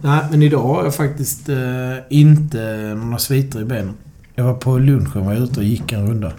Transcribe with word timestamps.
Nej, 0.00 0.24
men 0.30 0.42
idag 0.42 0.62
har 0.62 0.84
jag 0.84 0.94
faktiskt 0.94 1.48
eh, 1.48 1.94
inte 2.10 2.94
några 2.94 3.18
sviter 3.18 3.60
i 3.60 3.64
benen. 3.64 3.94
Jag 4.34 4.44
var 4.44 4.54
på 4.54 4.78
lunchen, 4.78 5.26
var 5.26 5.34
ute 5.34 5.60
och 5.60 5.66
gick 5.66 5.92
en 5.92 6.06
runda. 6.06 6.32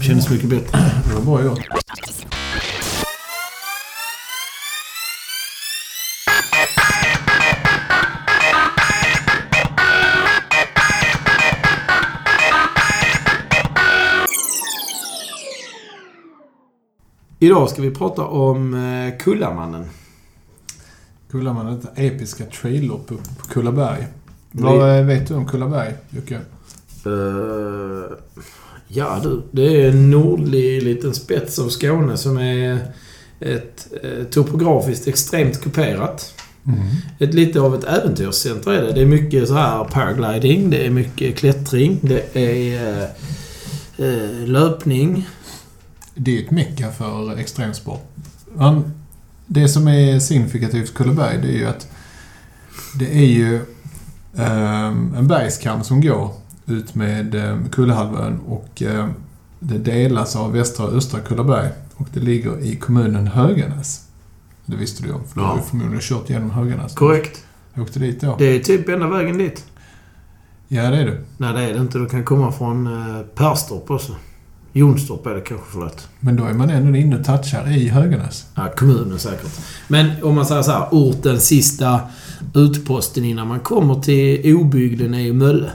Kändes 0.00 0.30
mycket 0.30 0.50
bättre. 0.50 0.78
Det 1.08 1.14
var 1.14 1.22
bra 1.22 1.40
igår. 1.40 1.58
Idag 17.38 17.70
ska 17.70 17.82
vi 17.82 17.90
prata 17.90 18.24
om 18.24 18.74
eh, 18.74 19.18
Kullamannen. 19.18 19.84
Kullamannen. 21.30 21.80
Kullamannen, 21.80 21.80
detta 21.80 22.02
episka 22.02 22.44
traillopp 22.44 23.12
upp 23.12 23.38
på 23.38 23.46
Kullaberg. 23.46 24.06
Vad 24.52 25.04
vet 25.04 25.28
du 25.28 25.34
om 25.34 25.46
Kullaberg, 25.46 25.94
Jocke? 26.10 26.34
Eh, 27.06 28.16
ja 28.88 29.20
du, 29.22 29.42
det 29.50 29.82
är 29.82 29.88
en 29.88 30.10
nordlig 30.10 30.82
liten 30.82 31.14
spets 31.14 31.58
av 31.58 31.68
Skåne 31.68 32.16
som 32.16 32.38
är 32.38 32.78
ett 33.40 33.88
eh, 34.02 34.24
topografiskt 34.24 35.08
extremt 35.08 35.60
kuperat. 35.60 36.34
Mm. 36.66 36.80
Ett 37.18 37.34
lite 37.34 37.60
av 37.60 37.74
ett 37.74 37.84
äventyrscenter 37.84 38.70
är 38.70 38.82
det. 38.82 38.92
Det 38.92 39.00
är 39.00 39.06
mycket 39.06 39.48
så 39.48 39.54
här 39.54 39.84
paragliding, 39.84 40.70
det 40.70 40.86
är 40.86 40.90
mycket 40.90 41.36
klättring, 41.36 41.98
det 42.02 42.36
är 42.36 43.02
eh, 43.98 44.06
eh, 44.06 44.46
löpning. 44.46 45.28
Det 46.14 46.38
är 46.38 46.44
ett 46.44 46.50
mecka 46.50 46.90
för 46.90 47.38
extremsport. 47.38 48.06
Man, 48.54 48.92
det 49.48 49.68
som 49.68 49.88
är 49.88 50.18
signifikativt 50.18 50.88
för 50.88 50.96
Kullaberg, 50.96 51.38
det 51.42 51.48
är 51.48 51.58
ju 51.58 51.66
att 51.66 51.88
det 52.94 53.16
är 53.18 53.26
ju 53.26 53.60
ehm, 54.36 55.14
en 55.14 55.28
bergskam 55.28 55.84
som 55.84 56.00
går 56.00 56.32
ut 56.66 56.94
med 56.94 57.34
um, 57.34 57.68
Kullahalvön 57.68 58.40
och 58.46 58.82
ehm, 58.82 59.10
det 59.58 59.78
delas 59.78 60.36
av 60.36 60.52
västra 60.52 60.86
och 60.86 60.92
östra 60.92 61.20
Kullaberg 61.20 61.68
och 61.96 62.08
det 62.12 62.20
ligger 62.20 62.60
i 62.60 62.76
kommunen 62.76 63.26
Höganäs. 63.26 64.04
Det 64.66 64.76
visste 64.76 65.02
du 65.02 65.12
om, 65.12 65.24
för 65.28 65.40
du 65.40 65.46
har 65.46 65.56
ju 65.56 65.62
förmodligen 65.62 66.00
kört 66.00 66.30
genom 66.30 66.50
Höganäs. 66.50 66.94
Korrekt. 66.94 67.44
Jag 67.74 67.82
åkte 67.82 67.98
dit 67.98 68.20
då. 68.20 68.36
Det 68.38 68.44
är 68.44 68.58
typ 68.58 68.88
enda 68.88 69.08
vägen 69.08 69.38
dit. 69.38 69.64
Ja, 70.68 70.90
det 70.90 70.96
är 70.96 71.06
det. 71.06 71.24
Nej, 71.36 71.52
det 71.52 71.60
är 71.60 71.74
det 71.74 71.80
inte. 71.80 71.98
Du 71.98 72.08
kan 72.08 72.24
komma 72.24 72.52
från 72.52 72.86
eh, 72.86 73.22
Perstorp 73.34 73.90
också. 73.90 74.14
Jonstorp 74.72 75.26
är 75.26 75.34
det 75.34 75.40
kanske, 75.40 75.66
förlåt. 75.70 76.08
Men 76.20 76.36
då 76.36 76.44
är 76.44 76.54
man 76.54 76.70
ändå 76.70 76.98
inne 76.98 77.18
och 77.18 77.24
touchar 77.24 77.76
i 77.76 77.88
Höganäs. 77.88 78.46
Ja, 78.54 78.72
kommunen 78.76 79.18
säkert. 79.18 79.60
Men 79.88 80.22
om 80.22 80.34
man 80.34 80.46
säger 80.46 80.62
så 80.62 80.70
här, 80.70 80.88
orten 80.90 81.40
sista 81.40 82.00
utposten 82.54 83.24
innan 83.24 83.48
man 83.48 83.60
kommer 83.60 83.94
till 84.00 84.54
obygden 84.54 85.14
är 85.14 85.20
ju 85.20 85.32
Mölle. 85.32 85.70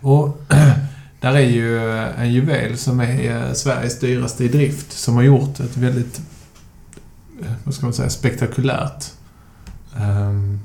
Och 0.00 0.42
där 1.20 1.34
är 1.34 1.40
ju 1.40 1.88
en 2.18 2.32
juvel 2.32 2.78
som 2.78 3.00
är 3.00 3.46
eh, 3.46 3.52
Sveriges 3.52 4.00
dyraste 4.00 4.44
i 4.44 4.48
drift 4.48 4.92
som 4.92 5.14
har 5.14 5.22
gjort 5.22 5.60
ett 5.60 5.76
väldigt, 5.76 6.20
eh, 7.42 7.52
vad 7.64 7.74
ska 7.74 7.86
man 7.86 7.92
säga, 7.92 8.10
spektakulärt 8.10 9.04
ehm, 9.96 10.60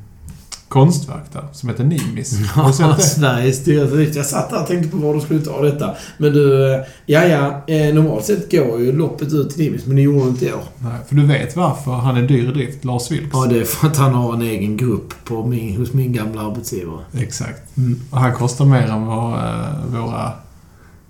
konstverk 0.73 1.23
där 1.33 1.43
som 1.53 1.69
heter 1.69 1.83
Nimis. 1.83 2.33
Ja? 2.55 2.73
Sveriges 2.99 3.63
dyraste 3.63 3.95
drift. 3.95 4.15
Jag 4.15 4.25
satt 4.25 4.49
där 4.49 4.61
och 4.61 4.67
tänkte 4.67 4.89
på 4.89 4.97
var 4.97 5.13
du 5.13 5.21
skulle 5.21 5.41
ta 5.41 5.61
detta. 5.61 5.93
Men 6.17 6.33
du, 6.33 6.73
eh, 6.73 6.81
ja 7.05 7.23
ja. 7.27 7.63
eh, 7.75 7.93
Normalt 7.93 8.25
sett 8.25 8.51
går 8.51 8.79
ju 8.81 8.91
loppet 8.91 9.33
ut 9.33 9.49
till 9.49 9.63
Nimis, 9.63 9.85
men 9.85 9.95
det 9.95 10.01
gjorde 10.01 10.23
det 10.23 10.29
inte 10.29 10.45
i 10.45 10.53
år. 10.53 10.63
Nej, 10.79 10.91
för 11.07 11.15
du 11.15 11.25
vet 11.25 11.55
varför 11.55 11.91
han 11.91 12.17
är 12.17 12.21
dyr 12.21 12.49
i 12.49 12.51
drift, 12.53 12.85
Lars 12.85 13.11
Vilks? 13.11 13.29
Ja, 13.33 13.45
det 13.45 13.59
är 13.59 13.63
för 13.65 13.87
att 13.87 13.97
han 13.97 14.13
har 14.13 14.33
en 14.33 14.41
egen 14.41 14.77
grupp 14.77 15.13
på 15.25 15.45
min, 15.45 15.77
hos 15.77 15.93
min 15.93 16.13
gamla 16.13 16.41
arbetsgivare. 16.41 16.99
Exakt. 17.17 17.77
Mm. 17.77 17.99
Och 18.11 18.19
han 18.19 18.33
kostar 18.33 18.65
mer 18.65 18.87
än 18.87 19.05
vad 19.05 19.33
eh, 19.33 19.65
våra... 20.01 20.31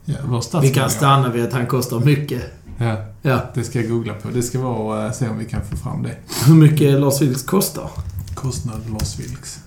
Ja, 0.06 0.16
vår 0.26 0.62
Vi 0.62 0.70
kan 0.70 0.90
stanna 0.90 1.30
vid 1.30 1.44
att 1.44 1.54
han 1.54 1.66
kostar 1.66 2.00
mycket. 2.00 2.42
Ja, 2.78 2.96
Ja. 3.22 3.40
det 3.54 3.64
ska 3.64 3.80
jag 3.82 3.90
googla 3.90 4.14
på. 4.14 4.28
Det 4.34 4.42
ska 4.44 4.60
vara, 4.60 5.06
eh, 5.06 5.12
se 5.12 5.30
om 5.30 5.38
vi 5.38 5.46
kan 5.46 5.62
få 5.72 5.76
fram 5.78 6.04
det. 6.04 6.16
Hur 6.46 6.54
mycket 6.56 7.00
Lars 7.00 7.22
Vilks 7.22 7.44
kostar? 7.44 7.90
Kostnad 8.44 8.82
Lars 8.92 9.20
Vilks. 9.20 9.60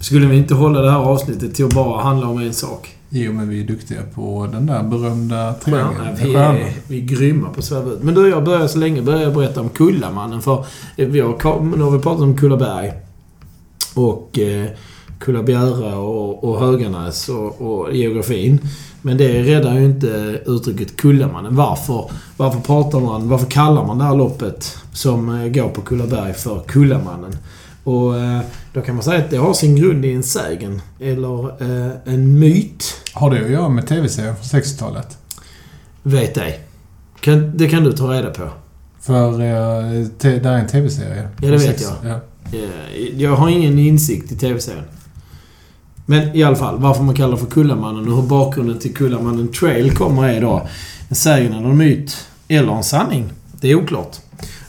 Skulle 0.00 0.26
vi 0.26 0.36
inte 0.36 0.54
hålla 0.54 0.80
det 0.80 0.90
här 0.90 0.98
avsnittet 0.98 1.54
till 1.54 1.64
att 1.64 1.74
bara 1.74 2.02
handla 2.02 2.26
om 2.26 2.38
en 2.38 2.54
sak? 2.54 2.96
Jo, 3.08 3.32
men 3.32 3.48
vi 3.48 3.60
är 3.60 3.66
duktiga 3.66 4.02
på 4.14 4.48
den 4.52 4.66
där 4.66 4.82
berömda 4.82 5.54
triangeln. 5.54 6.16
vi, 6.22 6.34
är, 6.34 6.72
vi 6.86 7.02
är 7.02 7.04
grymma 7.04 7.48
på 7.48 7.58
att 7.58 7.64
sväva 7.64 7.92
ut. 7.92 8.02
Men 8.02 8.14
du, 8.14 8.28
jag 8.28 8.44
börjar 8.44 8.66
så 8.66 8.78
länge 8.78 9.02
börjar 9.02 9.20
jag 9.20 9.34
berätta 9.34 9.60
om 9.60 9.68
Kullamannen. 9.68 10.42
För 10.42 10.64
vi 10.96 11.20
har, 11.20 11.60
nu 11.76 11.82
har 11.82 11.90
vi 11.90 11.98
pratat 11.98 12.22
om 12.22 12.36
Kullaberg. 12.36 12.92
Och 13.94 14.38
eh, 14.38 14.66
Kulla-Bjära 15.18 15.98
och, 15.98 16.44
och 16.44 16.60
Höganäs 16.60 17.28
och, 17.28 17.60
och 17.60 17.94
geografin. 17.94 18.60
Men 19.02 19.16
det 19.16 19.42
räddar 19.42 19.74
ju 19.74 19.84
inte 19.84 20.40
uttrycket 20.46 20.96
Kullamannen. 20.96 21.56
Varför, 21.56 22.10
varför 22.36 22.60
pratar 22.60 23.00
man, 23.00 23.28
varför 23.28 23.46
kallar 23.46 23.86
man 23.86 23.98
det 23.98 24.04
här 24.04 24.16
loppet 24.16 24.78
som 24.92 25.28
eh, 25.28 25.48
går 25.48 25.68
på 25.68 25.80
Kullaberg 25.80 26.34
för 26.34 26.60
Kullamannen? 26.66 27.36
Och 27.86 28.18
eh, 28.18 28.40
då 28.72 28.80
kan 28.80 28.94
man 28.94 29.04
säga 29.04 29.24
att 29.24 29.30
det 29.30 29.36
har 29.36 29.54
sin 29.54 29.76
grund 29.76 30.04
i 30.04 30.12
en 30.12 30.22
sägen. 30.22 30.82
Eller 31.00 31.62
eh, 31.62 31.92
en 32.04 32.38
myt. 32.38 32.94
Har 33.12 33.30
det 33.30 33.44
att 33.44 33.50
göra 33.50 33.68
med 33.68 33.86
tv-serien 33.86 34.36
från 34.36 34.60
60-talet? 34.60 35.18
Vet 36.02 36.36
ej. 36.36 36.60
Det 37.54 37.68
kan 37.68 37.84
du 37.84 37.92
ta 37.92 38.12
reda 38.12 38.30
på. 38.30 38.48
För 39.00 39.38
te, 40.18 40.38
där 40.38 40.52
är 40.52 40.58
en 40.58 40.66
tv-serie. 40.66 41.28
Ja, 41.40 41.50
det 41.50 41.56
vet 41.56 41.82
jag. 41.82 41.92
Ja. 42.04 42.20
Jag 43.16 43.36
har 43.36 43.48
ingen 43.48 43.78
insikt 43.78 44.32
i 44.32 44.36
tv-serien. 44.36 44.84
Men 46.06 46.36
i 46.36 46.42
alla 46.42 46.56
fall, 46.56 46.78
varför 46.78 47.02
man 47.02 47.14
kallar 47.14 47.32
det 47.32 47.38
för 47.38 47.50
Kullamannen 47.50 48.08
och 48.08 48.16
hur 48.16 48.28
bakgrunden 48.28 48.78
till 48.78 48.94
Kullamannen 48.94 49.48
Trail 49.48 49.96
kommer 49.96 50.28
är 50.28 50.40
då 50.40 50.68
en 51.08 51.16
sägen 51.16 51.52
eller 51.52 51.68
en 51.68 51.76
myt, 51.76 52.26
eller 52.48 52.72
en 52.72 52.84
sanning. 52.84 53.32
Det 53.60 53.70
är 53.70 53.74
oklart. 53.74 54.16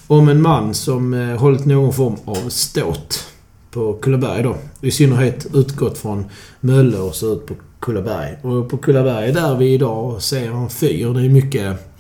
Om 0.08 0.30
en 0.30 0.42
man 0.42 0.74
som 0.74 1.14
eh, 1.14 1.38
hållit 1.38 1.66
någon 1.66 1.94
form 1.94 2.16
av 2.26 2.50
ståt 2.50 3.28
på 3.72 3.94
Kullaberg 3.94 4.44
då. 4.44 4.56
I 4.82 4.92
synnerhet 4.92 5.48
utgått 5.54 5.98
från 5.98 6.26
Mölle 6.60 6.98
och 6.98 7.16
så 7.16 7.34
ut 7.34 7.46
på 7.46 7.54
Kullaberg. 7.80 8.38
Och 8.42 8.70
på 8.70 8.78
Kullaberg 8.78 9.32
där 9.32 9.56
vi 9.56 9.74
idag 9.74 10.22
ser 10.22 10.52
en 10.52 10.70
fyr. 10.70 11.14
Det 11.14 11.26
är 11.26 11.30
mycket 11.30 11.94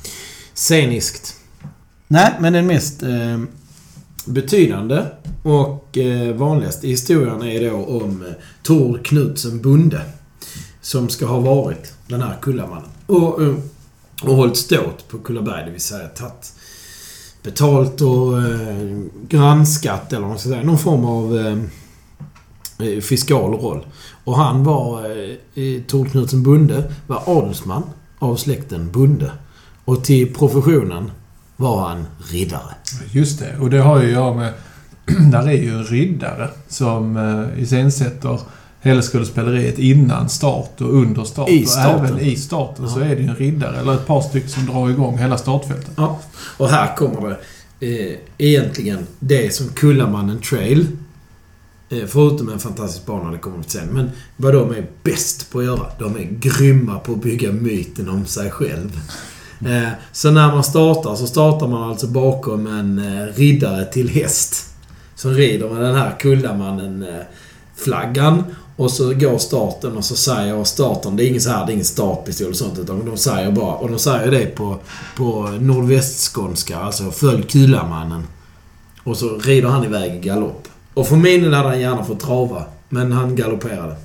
sceniskt. 0.54 1.36
Nej, 2.08 2.34
men 2.40 2.54
den 2.54 2.68
mest 2.68 3.04
eh, 3.04 3.40
betydande 4.26 5.06
och 5.44 5.98
eh, 5.98 6.36
vanligaste 6.36 6.88
historien 6.88 7.44
är 7.44 7.70
då 7.70 7.76
om 7.76 8.26
eh, 8.28 8.34
Tor 8.64 9.00
Knutsen 9.04 9.62
Bonde. 9.62 10.02
Som 10.82 11.10
ska 11.10 11.26
ha 11.26 11.40
varit 11.40 11.94
den 12.08 12.22
här 12.22 12.38
kullamannen. 12.42 12.90
Och, 13.06 13.44
eh, 13.44 13.56
och 14.24 14.36
hållit 14.36 14.58
ståt 14.58 15.08
på 15.08 15.18
Kullaberg, 15.18 15.66
det 15.66 15.72
vill 15.72 15.82
säga 15.82 16.08
tagit 16.08 16.54
betalt 17.48 18.02
och 18.02 18.42
eh, 18.42 19.04
granskat, 19.28 20.14
eller 20.14 20.22
vad 20.22 20.30
man 20.30 20.40
ska 20.40 20.50
säga, 20.50 20.64
någon 20.64 20.78
form 20.78 21.06
av 21.06 21.38
eh, 21.38 21.58
eh 22.88 23.02
fiskal 23.02 23.54
roll. 23.54 23.86
Och 24.24 24.38
han 24.38 24.64
var, 24.64 25.06
eh, 25.06 25.62
i- 25.64 25.84
Tor 25.88 26.06
Knutsen 26.06 26.44
Bonde, 26.44 26.92
var 27.08 27.24
adelsman 27.26 27.84
av 28.20 28.36
släkten 28.36 28.92
Bonde. 28.92 29.32
Och 29.86 30.04
till 30.04 30.34
professionen 30.34 31.12
var 31.56 31.88
han 31.88 32.06
riddare. 32.32 32.76
Just 33.12 33.40
det. 33.40 33.58
Och 33.60 33.70
det 33.70 33.82
har 33.82 34.02
ju 34.02 34.06
att 34.06 34.12
göra 34.12 34.34
med... 34.34 34.54
där 35.32 35.48
är 35.48 35.62
ju 35.62 35.78
en 35.78 35.84
riddare 35.84 36.50
som 36.68 37.18
eh, 37.18 37.64
iscensätter 37.64 38.40
hela 38.82 39.02
skådespeleriet 39.02 39.80
innan 39.80 40.30
start 40.30 40.82
och 40.82 40.94
under 40.94 41.24
start. 41.24 41.50
I 41.50 41.64
Och 41.66 41.70
starten. 41.70 42.06
även 42.06 42.20
i 42.20 42.36
starten 42.36 42.90
så 42.90 43.00
Ja. 43.00 43.06
är 43.06 43.16
det 43.16 43.22
ju 43.22 43.28
en 43.28 43.36
riddare, 43.36 43.78
eller 43.80 43.94
ett 43.94 44.08
par 44.08 44.22
stycken 44.22 44.50
som 44.50 44.66
drar 44.66 44.90
igång 44.90 45.18
hela 45.18 45.38
startfältet. 45.38 45.92
Ja. 45.98 46.20
Och 46.58 46.70
här 46.70 46.96
kommer 46.96 47.38
det 47.80 48.10
eh, 48.10 48.16
egentligen 48.38 49.08
det 49.20 49.54
som 49.54 49.70
Kullamannen 49.70 50.40
Trail, 50.42 50.88
eh, 51.90 52.06
förutom 52.08 52.50
en 52.50 52.60
fantastisk 52.60 53.06
bana, 53.06 53.32
det 53.32 53.38
kommer 53.38 53.58
vi 53.58 53.64
sen, 53.68 53.88
men 53.92 54.12
vad 54.38 54.54
de 54.54 54.72
är 54.72 54.86
bäst 55.04 55.52
på 55.52 55.60
att 55.60 55.66
göra. 55.66 55.86
De 56.00 56.16
är 56.16 56.28
grymma 56.40 57.00
på 57.00 57.12
att 57.12 57.22
bygga 57.24 57.52
myten 57.52 58.10
om 58.10 58.26
sig 58.26 58.52
själv. 58.52 59.00
Eh, 59.66 59.90
så 60.12 60.32
när 60.32 60.48
man 60.52 60.64
startar 60.64 61.16
så 61.16 61.28
startar 61.28 61.68
man 61.68 61.90
alltså 61.90 62.08
bakom 62.08 62.68
en 62.68 63.00
eh, 63.00 63.26
riddare 63.36 63.86
till 63.86 64.10
häst. 64.10 64.64
Som 65.16 65.32
rider 65.34 65.70
med 65.70 65.82
den 65.84 65.96
här 65.96 66.16
Kullamannen-flaggan. 66.20 68.44
Och 68.78 68.92
så 68.92 69.14
går 69.14 69.38
starten 69.38 69.98
och 69.98 70.06
så 70.06 70.16
säger 70.16 70.64
starten, 70.64 71.16
det 71.16 71.26
är 71.26 71.28
ingen 71.28 71.42
så 71.42 71.50
här, 71.50 71.66
det 71.66 71.72
är 71.72 71.74
ingen 71.74 71.86
startpistol 71.86 72.50
och 72.50 72.56
sånt, 72.56 72.80
utan 72.80 73.06
de 73.06 73.18
säger 73.18 73.52
bara, 73.52 73.76
och 73.76 73.90
de 73.90 74.00
säger 74.00 74.32
det 74.32 74.46
på, 74.46 74.80
på 75.16 75.50
nordvästskånska, 75.60 76.78
alltså 76.78 77.12
följ 77.12 77.44
Kullamannen. 77.44 78.28
Och 79.04 79.18
så 79.18 79.38
rider 79.38 79.68
han 79.68 79.84
iväg 79.84 80.16
i 80.16 80.20
galopp. 80.20 80.68
Och 80.94 81.08
för 81.08 81.16
min 81.16 81.54
hade 81.54 81.70
han 81.70 81.80
gärna 81.80 82.04
fått 82.04 82.20
trava, 82.20 82.66
men 82.90 83.12
han 83.12 83.36
galopperade. 83.36 83.96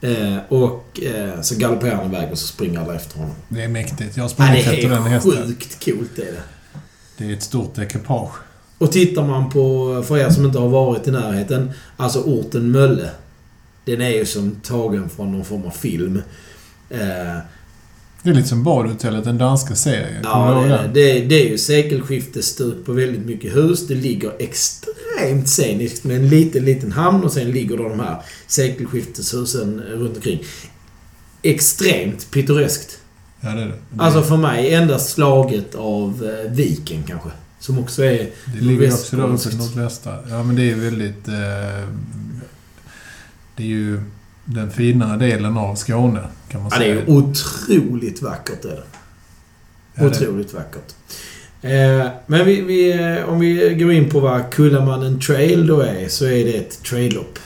Eh, 0.00 0.36
och 0.48 1.00
eh, 1.02 1.40
så 1.40 1.54
galopperar 1.54 1.94
han 1.94 2.06
iväg 2.06 2.32
och 2.32 2.38
så 2.38 2.46
springer 2.46 2.80
alla 2.80 2.94
efter 2.94 3.18
honom. 3.18 3.34
Det 3.48 3.62
är 3.62 3.68
mäktigt. 3.68 4.16
Jag 4.16 4.24
har 4.24 4.28
sprungit 4.28 4.64
det 4.64 4.72
efter 4.74 4.88
den 4.88 5.06
är 5.06 5.08
hästen. 5.08 5.32
sjukt 5.32 5.84
coolt 5.84 6.10
det 6.16 6.22
är 6.22 6.32
det. 6.32 6.42
Det 7.18 7.24
är 7.24 7.32
ett 7.32 7.42
stort 7.42 7.78
ekipage. 7.78 8.34
Och 8.78 8.92
tittar 8.92 9.26
man 9.26 9.50
på, 9.50 10.02
för 10.08 10.18
er 10.18 10.30
som 10.30 10.44
inte 10.44 10.58
har 10.58 10.68
varit 10.68 11.08
i 11.08 11.10
närheten, 11.10 11.72
alltså 11.96 12.20
orten 12.20 12.70
Mölle. 12.70 13.10
Den 13.84 14.00
är 14.00 14.08
ju 14.10 14.26
som 14.26 14.56
tagen 14.62 15.08
från 15.10 15.32
någon 15.32 15.44
form 15.44 15.64
av 15.64 15.70
film. 15.70 16.22
Eh, 16.90 16.98
Det 18.22 18.30
är 18.30 18.34
lite 18.34 18.48
som 18.48 18.62
badhotellet, 18.64 19.24
den 19.24 19.38
danska 19.38 19.74
serien. 19.74 20.20
Ja, 20.24 20.64
det, 20.68 20.90
det, 20.94 21.20
det 21.20 21.46
är 21.46 21.50
ju 21.50 21.58
sekelskiftesstuk 21.58 22.84
på 22.86 22.92
väldigt 22.92 23.26
mycket 23.26 23.56
hus. 23.56 23.86
Det 23.86 23.94
ligger 23.94 24.32
extremt 24.38 25.48
sceniskt 25.48 26.04
med 26.04 26.16
en 26.16 26.28
liten, 26.28 26.64
liten 26.64 26.92
hamn 26.92 27.24
och 27.24 27.32
sen 27.32 27.50
ligger 27.50 27.76
då 27.76 27.88
de 27.88 28.00
här 28.00 28.16
sekelskifteshusen 28.46 29.80
runt 29.80 30.16
omkring. 30.16 30.42
Extremt 31.42 32.30
pittoreskt. 32.30 32.98
Ja, 33.40 33.48
det 33.48 33.62
är 33.62 33.66
det. 33.66 33.72
det 33.90 34.02
Alltså 34.02 34.22
för 34.22 34.36
mig 34.36 34.74
endast 34.74 35.10
slaget 35.10 35.74
av 35.74 36.30
eh, 36.44 36.52
Viken 36.52 37.02
kanske. 37.02 37.28
Som 37.60 37.78
också 37.78 38.04
är... 38.04 38.30
Det 38.54 38.60
ligger 38.60 38.92
också 38.92 39.16
där 39.16 39.24
uppe 39.24 39.56
nordvästra. 39.56 40.18
Ja, 40.28 40.42
men 40.42 40.56
det 40.56 40.70
är 40.70 40.74
väldigt... 40.74 41.28
Eh, 41.28 41.88
det 43.56 43.62
är 43.62 43.66
ju 43.66 44.00
den 44.44 44.70
finare 44.70 45.16
delen 45.18 45.56
av 45.56 45.74
Skåne, 45.74 46.20
kan 46.48 46.62
man 46.62 46.70
Ja, 46.74 46.78
det 46.78 46.84
säga. 46.84 47.00
är 47.00 47.10
otroligt 47.10 48.22
vackert 48.22 48.64
är 48.64 48.68
det. 48.68 48.82
Ja, 49.94 50.02
det- 50.02 50.08
Otroligt 50.08 50.54
vackert. 50.54 50.94
Eh, 51.62 52.06
men 52.26 52.44
vi, 52.46 52.60
vi, 52.60 52.92
eh, 53.18 53.28
om 53.28 53.38
vi 53.40 53.74
går 53.74 53.92
in 53.92 54.10
på 54.10 54.20
vad 54.20 54.50
Kullamannen 54.50 55.20
Trail 55.20 55.66
då 55.66 55.80
är, 55.80 56.08
så 56.08 56.24
är 56.24 56.44
det 56.44 56.52
ett 56.56 56.82
trail-lopp. 56.82 57.38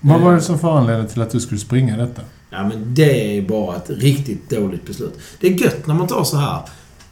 Vad 0.00 0.20
var 0.20 0.34
det 0.34 0.40
som 0.40 0.58
föranledde 0.58 1.08
till 1.08 1.22
att 1.22 1.30
du 1.30 1.40
skulle 1.40 1.60
springa 1.60 1.96
detta? 1.96 2.22
Ja, 2.50 2.68
men 2.68 2.94
det 2.94 3.38
är 3.38 3.42
bara 3.42 3.76
ett 3.76 3.90
riktigt 3.90 4.50
dåligt 4.50 4.86
beslut. 4.86 5.18
Det 5.40 5.46
är 5.46 5.50
gött 5.52 5.86
när 5.86 5.94
man 5.94 6.06
tar 6.06 6.24
så 6.24 6.36
här 6.36 6.60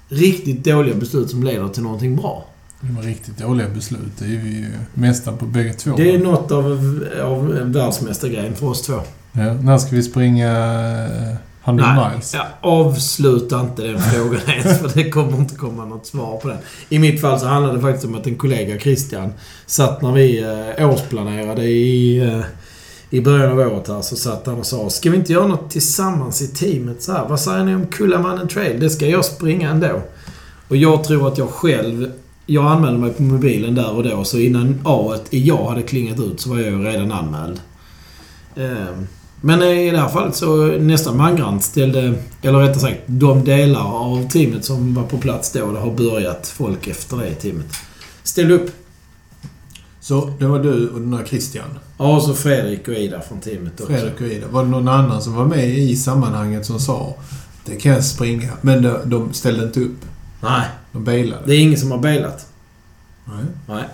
riktigt 0.09 0.65
dåliga 0.65 0.95
beslut 0.95 1.31
som 1.31 1.43
leder 1.43 1.69
till 1.69 1.83
någonting 1.83 2.17
bra. 2.17 2.47
Det 2.81 2.93
var 2.93 3.03
riktigt 3.03 3.39
dåliga 3.39 3.69
beslut. 3.69 4.13
Det 4.19 4.25
är 4.25 4.39
vi 4.39 4.51
ju 4.51 4.71
mästare 4.95 5.37
på 5.37 5.45
bägge 5.45 5.73
två. 5.73 5.97
Det 5.97 6.15
är 6.15 6.19
något 6.19 6.53
av, 6.53 6.65
av 7.23 7.57
en 7.57 7.73
världsmästargrejen 7.73 8.55
för 8.55 8.67
oss 8.67 8.83
två. 8.83 9.01
Ja, 9.33 9.55
när 9.55 9.79
ska 9.79 9.97
vi 9.97 10.03
springa 10.03 10.51
eh, 10.51 11.37
100 11.65 12.11
miles? 12.13 12.35
Ja, 12.35 12.47
avsluta 12.61 13.61
inte 13.61 13.83
den 13.83 14.01
frågan 14.01 14.41
ens, 14.47 14.79
för 14.81 14.91
det 14.95 15.11
kommer 15.11 15.39
inte 15.39 15.55
komma 15.55 15.85
något 15.85 16.07
svar 16.07 16.37
på 16.37 16.49
den. 16.49 16.59
I 16.89 16.99
mitt 16.99 17.21
fall 17.21 17.41
så 17.41 17.47
handlade 17.47 17.77
det 17.77 17.83
faktiskt 17.83 18.05
om 18.05 18.15
att 18.15 18.27
en 18.27 18.37
kollega, 18.37 18.79
Christian, 18.79 19.33
satt 19.67 20.03
när 20.03 20.13
vi 20.13 20.43
eh, 20.79 20.91
årsplanerade 20.91 21.63
i, 21.63 22.19
eh, 22.19 22.41
i 23.11 23.21
början 23.21 23.53
av 23.53 23.59
året 23.59 23.89
här, 23.89 24.03
så 24.03 24.17
satt 24.17 24.47
han 24.47 24.59
och 24.59 24.67
sa 24.67 24.91
Ska 24.91 25.11
vi 25.11 25.17
inte 25.17 25.33
göra 25.33 25.47
något 25.47 25.71
tillsammans 25.71 26.43
i 26.43 26.47
teamet 26.47 27.03
så 27.03 27.13
här? 27.13 27.29
Vad 27.29 27.41
säger 27.41 27.65
ni 27.65 27.75
om 27.75 27.87
Kullamannen 27.87 28.49
Trail? 28.49 28.81
Det 28.81 28.91
ska 28.91 29.07
jag 29.07 29.25
springa 29.25 29.71
ändå. 29.71 30.03
Och 30.69 30.77
jag 30.77 31.05
tror 31.05 31.29
att 31.29 31.39
jag 31.39 31.49
själv... 31.49 32.11
Jag 32.47 32.65
anmälde 32.65 32.99
mig 32.99 33.11
på 33.13 33.23
mobilen 33.23 33.75
där 33.75 33.91
och 33.91 34.03
då, 34.03 34.25
så 34.25 34.39
innan 34.39 34.81
A 34.85 35.15
i 35.31 35.45
jag 35.47 35.65
hade 35.69 35.83
klingat 35.83 36.21
ut 36.21 36.41
så 36.41 36.51
var 36.51 36.59
jag 36.59 36.71
ju 36.71 36.83
redan 36.83 37.13
anmäld. 37.13 37.61
Ehm, 38.57 39.07
Men 39.41 39.63
i 39.63 39.91
det 39.91 39.99
här 39.99 40.09
fallet 40.09 40.37
så 40.37 40.67
nästan 40.67 41.17
mangrant 41.17 41.63
ställde, 41.65 42.15
eller 42.43 42.59
rättare 42.59 42.81
sagt 42.81 43.01
de 43.07 43.45
delar 43.45 43.81
av 43.81 44.29
teamet 44.29 44.65
som 44.65 44.95
var 44.95 45.03
på 45.03 45.19
plats 45.19 45.53
då, 45.53 45.73
det 45.73 45.79
har 45.81 45.91
börjat 45.91 46.49
folk 46.49 46.87
efter 46.87 47.17
det 47.17 47.35
teamet. 47.35 47.67
Ställ 48.23 48.51
upp. 48.51 48.71
Så 50.01 50.31
det 50.39 50.47
var 50.47 50.59
du 50.59 50.89
och 50.89 51.01
den 51.01 51.15
här 51.15 51.25
Christian. 51.25 51.79
Ja, 51.99 52.17
och 52.17 52.23
så 52.23 52.35
Fredrik 52.35 52.89
och 52.89 52.95
Ida 52.95 53.21
från 53.21 53.41
teamet 53.41 53.81
också. 53.81 53.93
Fredrik 53.93 54.21
och 54.21 54.27
Ida. 54.27 54.47
Var 54.51 54.65
det 54.65 54.71
någon 54.71 54.89
annan 54.89 55.23
som 55.23 55.35
var 55.35 55.45
med 55.45 55.69
i 55.69 55.97
sammanhanget 55.97 56.67
som 56.67 56.81
sa 56.81 57.15
det 57.65 57.77
kan 57.77 57.93
jag 57.93 58.05
springa? 58.05 58.49
Men 58.61 58.83
de, 58.83 58.97
de 59.05 59.33
ställde 59.33 59.65
inte 59.65 59.81
upp. 59.81 60.05
Nej, 60.43 60.67
De 60.93 61.05
bailade. 61.05 61.43
det 61.47 61.55
är 61.55 61.61
ingen 61.61 61.79
som 61.79 61.91
har 61.91 61.99
bailat. 61.99 62.47
Nej. 63.25 63.45
Nej. 63.69 63.85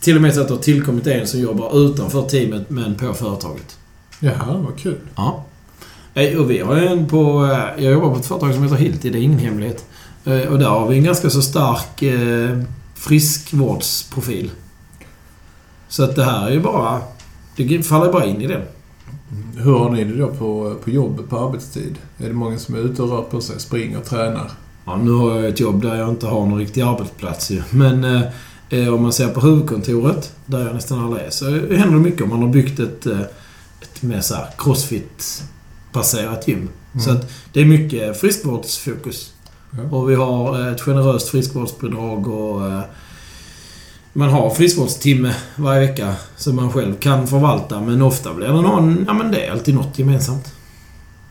Till 0.00 0.16
och 0.16 0.22
med 0.22 0.34
så 0.34 0.40
att 0.40 0.48
det 0.48 0.54
har 0.54 0.60
tillkommit 0.62 1.06
en 1.06 1.26
som 1.26 1.40
jobbar 1.40 1.78
utanför 1.86 2.22
teamet 2.22 2.70
men 2.70 2.94
på 2.94 3.14
företaget. 3.14 3.78
Jaha, 4.20 4.56
vad 4.68 4.78
kul. 4.78 4.98
Ja. 5.16 5.44
Eh, 6.14 6.38
Och 6.38 6.50
vi 6.50 6.58
har 6.58 6.76
en 6.76 7.08
på... 7.08 7.44
eh, 7.46 7.84
Jag 7.84 7.92
jobbar 7.92 8.10
på 8.10 8.16
ett 8.16 8.26
företag 8.26 8.54
som 8.54 8.62
heter 8.62 8.76
Hilti, 8.76 9.10
det 9.10 9.18
är 9.18 9.22
ingen 9.22 9.38
hemlighet. 9.38 9.84
Eh, 10.24 10.40
Och 10.40 10.58
där 10.58 10.68
har 10.68 10.88
vi 10.88 10.96
en 10.98 11.04
ganska 11.04 11.30
så 11.30 11.42
stark 11.42 12.02
friskvårdsprofil. 12.94 14.50
Så 15.88 16.04
att 16.04 16.16
det 16.16 16.24
här 16.24 16.46
är 16.46 16.50
ju 16.52 16.60
bara... 16.60 17.00
Det 17.56 17.82
faller 17.82 18.12
bara 18.12 18.24
in 18.24 18.40
i 18.42 18.46
det. 18.46 18.62
Hur 19.56 19.72
har 19.78 19.90
ni 19.90 20.04
det 20.04 20.16
då 20.16 20.28
på, 20.28 20.76
på 20.84 20.90
jobbet, 20.90 21.28
på 21.28 21.38
arbetstid? 21.38 21.98
Är 22.18 22.28
det 22.28 22.34
många 22.34 22.58
som 22.58 22.74
är 22.74 22.78
ute 22.78 23.02
och 23.02 23.08
rör 23.10 23.22
på 23.22 23.40
sig, 23.40 23.60
springer 23.60 24.00
tränar? 24.00 24.50
Ja, 24.84 24.96
nu 24.96 25.10
har 25.10 25.36
jag 25.36 25.48
ett 25.48 25.60
jobb 25.60 25.82
där 25.82 25.94
jag 25.96 26.08
inte 26.08 26.26
har 26.26 26.46
någon 26.46 26.58
riktig 26.58 26.80
arbetsplats 26.80 27.50
ju. 27.50 27.62
Men 27.70 28.04
eh, 28.04 28.22
eh, 28.70 28.94
om 28.94 29.02
man 29.02 29.12
ser 29.12 29.28
på 29.28 29.40
huvudkontoret, 29.40 30.32
där 30.46 30.66
jag 30.66 30.74
nästan 30.74 31.04
aldrig 31.04 31.26
är, 31.26 31.30
så 31.30 31.44
händer 31.50 31.90
det 31.90 31.90
mycket 32.00 32.22
om 32.22 32.28
man 32.28 32.42
har 32.42 32.48
byggt 32.48 32.80
ett, 32.80 33.06
eh, 33.06 33.20
ett 33.82 34.02
mer 34.02 34.20
så 34.20 34.34
crossfit-baserat 34.58 36.48
gym. 36.48 36.58
Mm. 36.58 37.04
Så 37.04 37.10
att 37.10 37.30
det 37.52 37.60
är 37.60 37.64
mycket 37.64 38.20
friskvårdsfokus. 38.20 39.32
Ja. 39.70 39.96
Och 39.96 40.10
vi 40.10 40.14
har 40.14 40.60
eh, 40.60 40.72
ett 40.72 40.80
generöst 40.80 41.28
friskvårdsbidrag 41.28 42.28
och 42.28 42.66
eh, 42.66 42.80
man 44.12 44.28
har 44.28 44.50
friskvårdstimme 44.50 45.34
varje 45.56 45.80
vecka 45.80 46.14
som 46.36 46.56
man 46.56 46.72
själv 46.72 46.94
kan 46.94 47.26
förvalta. 47.26 47.80
Men 47.80 48.02
ofta 48.02 48.34
blir 48.34 48.46
det 48.46 48.52
någon... 48.52 49.04
Ja, 49.06 49.12
men 49.12 49.30
det 49.32 49.46
är 49.46 49.52
alltid 49.52 49.74
något 49.74 49.98
gemensamt. 49.98 50.52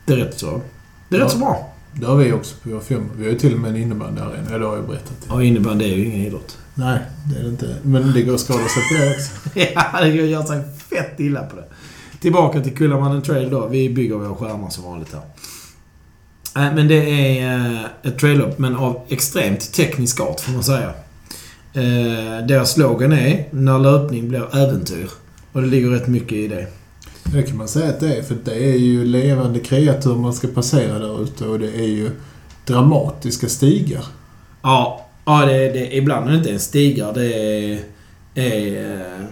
Det 0.05 0.13
är 0.13 0.17
rätt 0.17 0.39
så... 0.39 0.61
Det 1.09 1.15
är 1.15 1.19
Ja. 1.19 1.25
rätt 1.25 1.31
så 1.31 1.37
bra. 1.37 1.70
Det 1.93 2.05
har 2.05 2.15
vi 2.15 2.31
också 2.31 2.55
på 2.63 2.69
vår 2.69 2.79
firma. 2.79 3.05
Vi 3.17 3.23
har 3.23 3.31
ju 3.31 3.39
till 3.39 3.53
och 3.53 3.59
med 3.59 3.69
en 3.69 3.77
innebandyarena. 3.77 4.47
Ja, 4.51 4.57
det 4.57 4.65
har 4.65 4.75
jag 4.75 4.87
berättat. 4.87 5.17
Ja, 5.29 5.43
innebandy 5.43 5.85
är 5.85 5.95
ju 5.95 6.05
ingen 6.05 6.21
idrott. 6.21 6.57
Nej, 6.75 6.99
det 7.25 7.39
är 7.39 7.43
det 7.43 7.49
inte. 7.49 7.75
Men 7.83 8.13
det 8.13 8.21
går 8.21 8.33
att 8.33 8.39
skada 8.39 8.67
sig 8.67 8.83
på 8.89 9.03
det 9.03 9.11
också. 9.11 9.31
ja, 9.93 10.01
det 10.01 10.09
gör 10.09 10.43
sig 10.43 10.61
fett 10.89 11.19
illa 11.19 11.43
på 11.43 11.55
det. 11.55 11.65
Tillbaka 12.19 12.61
till 12.61 12.75
Kullamannen 12.77 13.21
Trail 13.21 13.49
då. 13.49 13.67
Vi 13.67 13.89
bygger 13.89 14.15
våra 14.15 14.35
stjärnor 14.35 14.69
som 14.69 14.83
vanligt 14.83 15.13
här. 15.13 16.71
Men 16.75 16.87
det 16.87 16.95
är 16.95 17.55
eh, 17.55 17.85
ett 18.03 18.19
trail-up, 18.19 18.57
men 18.57 18.75
av 18.75 19.01
extremt 19.09 19.73
teknisk 19.73 20.19
art 20.19 20.39
får 20.39 20.51
man 20.51 20.63
säga. 20.63 20.93
Eh, 21.73 22.45
deras 22.47 22.73
slogan 22.73 23.11
är 23.11 23.45
När 23.51 23.79
löpning 23.79 24.29
blir 24.29 24.55
äventyr. 24.55 25.09
Och 25.51 25.61
det 25.61 25.67
ligger 25.67 25.89
rätt 25.89 26.07
mycket 26.07 26.33
i 26.33 26.47
det. 26.47 26.67
Det 27.23 27.43
kan 27.43 27.57
man 27.57 27.67
säga 27.67 27.89
att 27.89 27.99
det 27.99 28.15
är. 28.15 28.21
För 28.21 28.37
det 28.43 28.55
är 28.55 28.77
ju 28.77 29.05
levande 29.05 29.59
kreatur 29.59 30.15
man 30.15 30.33
ska 30.33 30.47
passera 30.47 30.99
där 30.99 31.23
ute 31.23 31.45
och 31.45 31.59
det 31.59 31.75
är 31.75 31.87
ju 31.87 32.11
dramatiska 32.65 33.49
stigar. 33.49 34.05
Ja, 34.61 35.07
ja 35.25 35.45
det, 35.45 35.69
det, 35.69 35.95
ibland 35.95 36.27
är 36.27 36.31
det 36.31 36.37
inte 36.37 36.49
ens 36.49 36.63
stigar. 36.63 37.13
Det 37.13 37.33
är, 37.33 37.79
är 38.35 38.95
eh, 38.95 39.25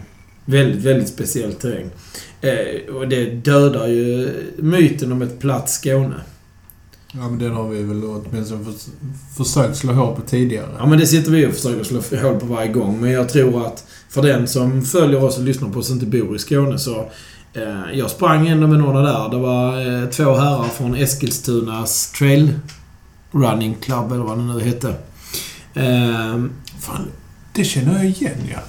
väldigt, 0.45 0.83
väldigt 0.83 1.09
speciell 1.09 1.53
terräng. 1.53 1.89
Eh, 2.41 2.95
och 2.95 3.07
det 3.07 3.25
dödar 3.25 3.87
ju 3.87 4.33
myten 4.57 5.11
om 5.11 5.21
ett 5.21 5.39
platt 5.39 5.69
Skåne. 5.69 6.21
Ja, 7.13 7.29
men 7.29 7.39
den 7.39 7.51
har 7.51 7.69
vi 7.69 7.83
väl 7.83 8.03
åtminstone 8.03 8.65
förs 8.65 8.87
försökt 9.37 9.77
slå 9.77 9.93
hål 9.93 10.15
på 10.15 10.21
tidigare. 10.21 10.67
Ja, 10.77 10.85
men 10.85 10.99
det 10.99 11.07
sitter 11.07 11.31
vi 11.31 11.47
och 11.47 11.53
försöker 11.53 11.83
slå 11.83 12.19
hål 12.21 12.39
på 12.39 12.45
varje 12.45 12.71
gång. 12.71 13.01
Men 13.01 13.11
jag 13.11 13.29
tror 13.29 13.67
att 13.67 13.85
för 14.09 14.21
den 14.21 14.47
som 14.47 14.81
följer 14.85 15.23
oss 15.23 15.37
och 15.37 15.43
lyssnar 15.43 15.69
på 15.69 15.79
oss 15.79 15.89
och 15.89 15.95
inte 15.95 16.05
bor 16.05 16.35
i 16.35 16.39
Skåne 16.39 16.79
så... 16.79 17.11
Eh, 17.53 17.97
jag 17.99 18.09
sprang 18.09 18.47
ändå 18.47 18.67
med 18.67 18.79
några 18.79 19.01
där. 19.01 19.29
Det 19.29 19.37
var 19.37 20.01
eh, 20.03 20.09
två 20.09 20.35
herrar 20.35 20.63
från 20.63 20.95
Eskilstunas 20.95 22.11
Trail 22.11 22.53
Running 23.31 23.75
Club, 23.81 24.11
eller 24.11 24.23
vad 24.23 24.37
det 24.37 24.43
nu 24.43 24.59
hette. 24.59 24.87
Eh, 25.73 26.43
Fan, 26.79 27.07
det 27.53 27.63
känner 27.63 27.93
jag 27.95 28.05
igen 28.05 28.37
ja. 28.51 28.59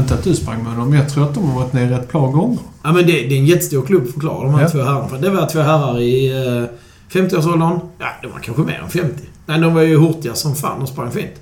Inte 0.00 0.14
att 0.14 0.24
du 0.24 0.34
sprang 0.34 0.62
med 0.64 0.76
dem, 0.76 0.90
men 0.90 0.98
jag 0.98 1.08
tror 1.08 1.24
att 1.24 1.34
de 1.34 1.50
har 1.50 1.60
varit 1.60 1.72
nere 1.72 1.94
ett 1.96 2.12
par 2.12 2.28
gånger. 2.28 2.58
ja, 2.82 2.92
men 2.92 3.06
det, 3.06 3.12
det 3.12 3.34
är 3.34 3.38
en 3.38 3.46
jättestor 3.46 3.86
klubb 3.86 4.12
förklarar 4.12 4.44
de 4.44 4.54
här 4.54 4.62
Ja. 4.62 4.68
två 4.68 4.78
herrarna. 4.82 5.18
Det 5.18 5.30
var 5.30 5.46
två 5.46 5.60
herrar 5.60 6.00
i 6.00 6.30
eh, 6.30 7.18
50-årsåldern. 7.20 7.78
Ja, 7.98 8.06
de 8.22 8.28
var 8.32 8.38
kanske 8.38 8.62
mer 8.62 8.80
än 8.84 8.90
50. 8.90 9.14
Men 9.46 9.60
de 9.60 9.74
var 9.74 9.82
ju 9.82 9.98
hurtiga 9.98 10.34
som 10.34 10.54
fan 10.56 10.82
och 10.82 10.88
sprang 10.88 11.10
fint. 11.10 11.32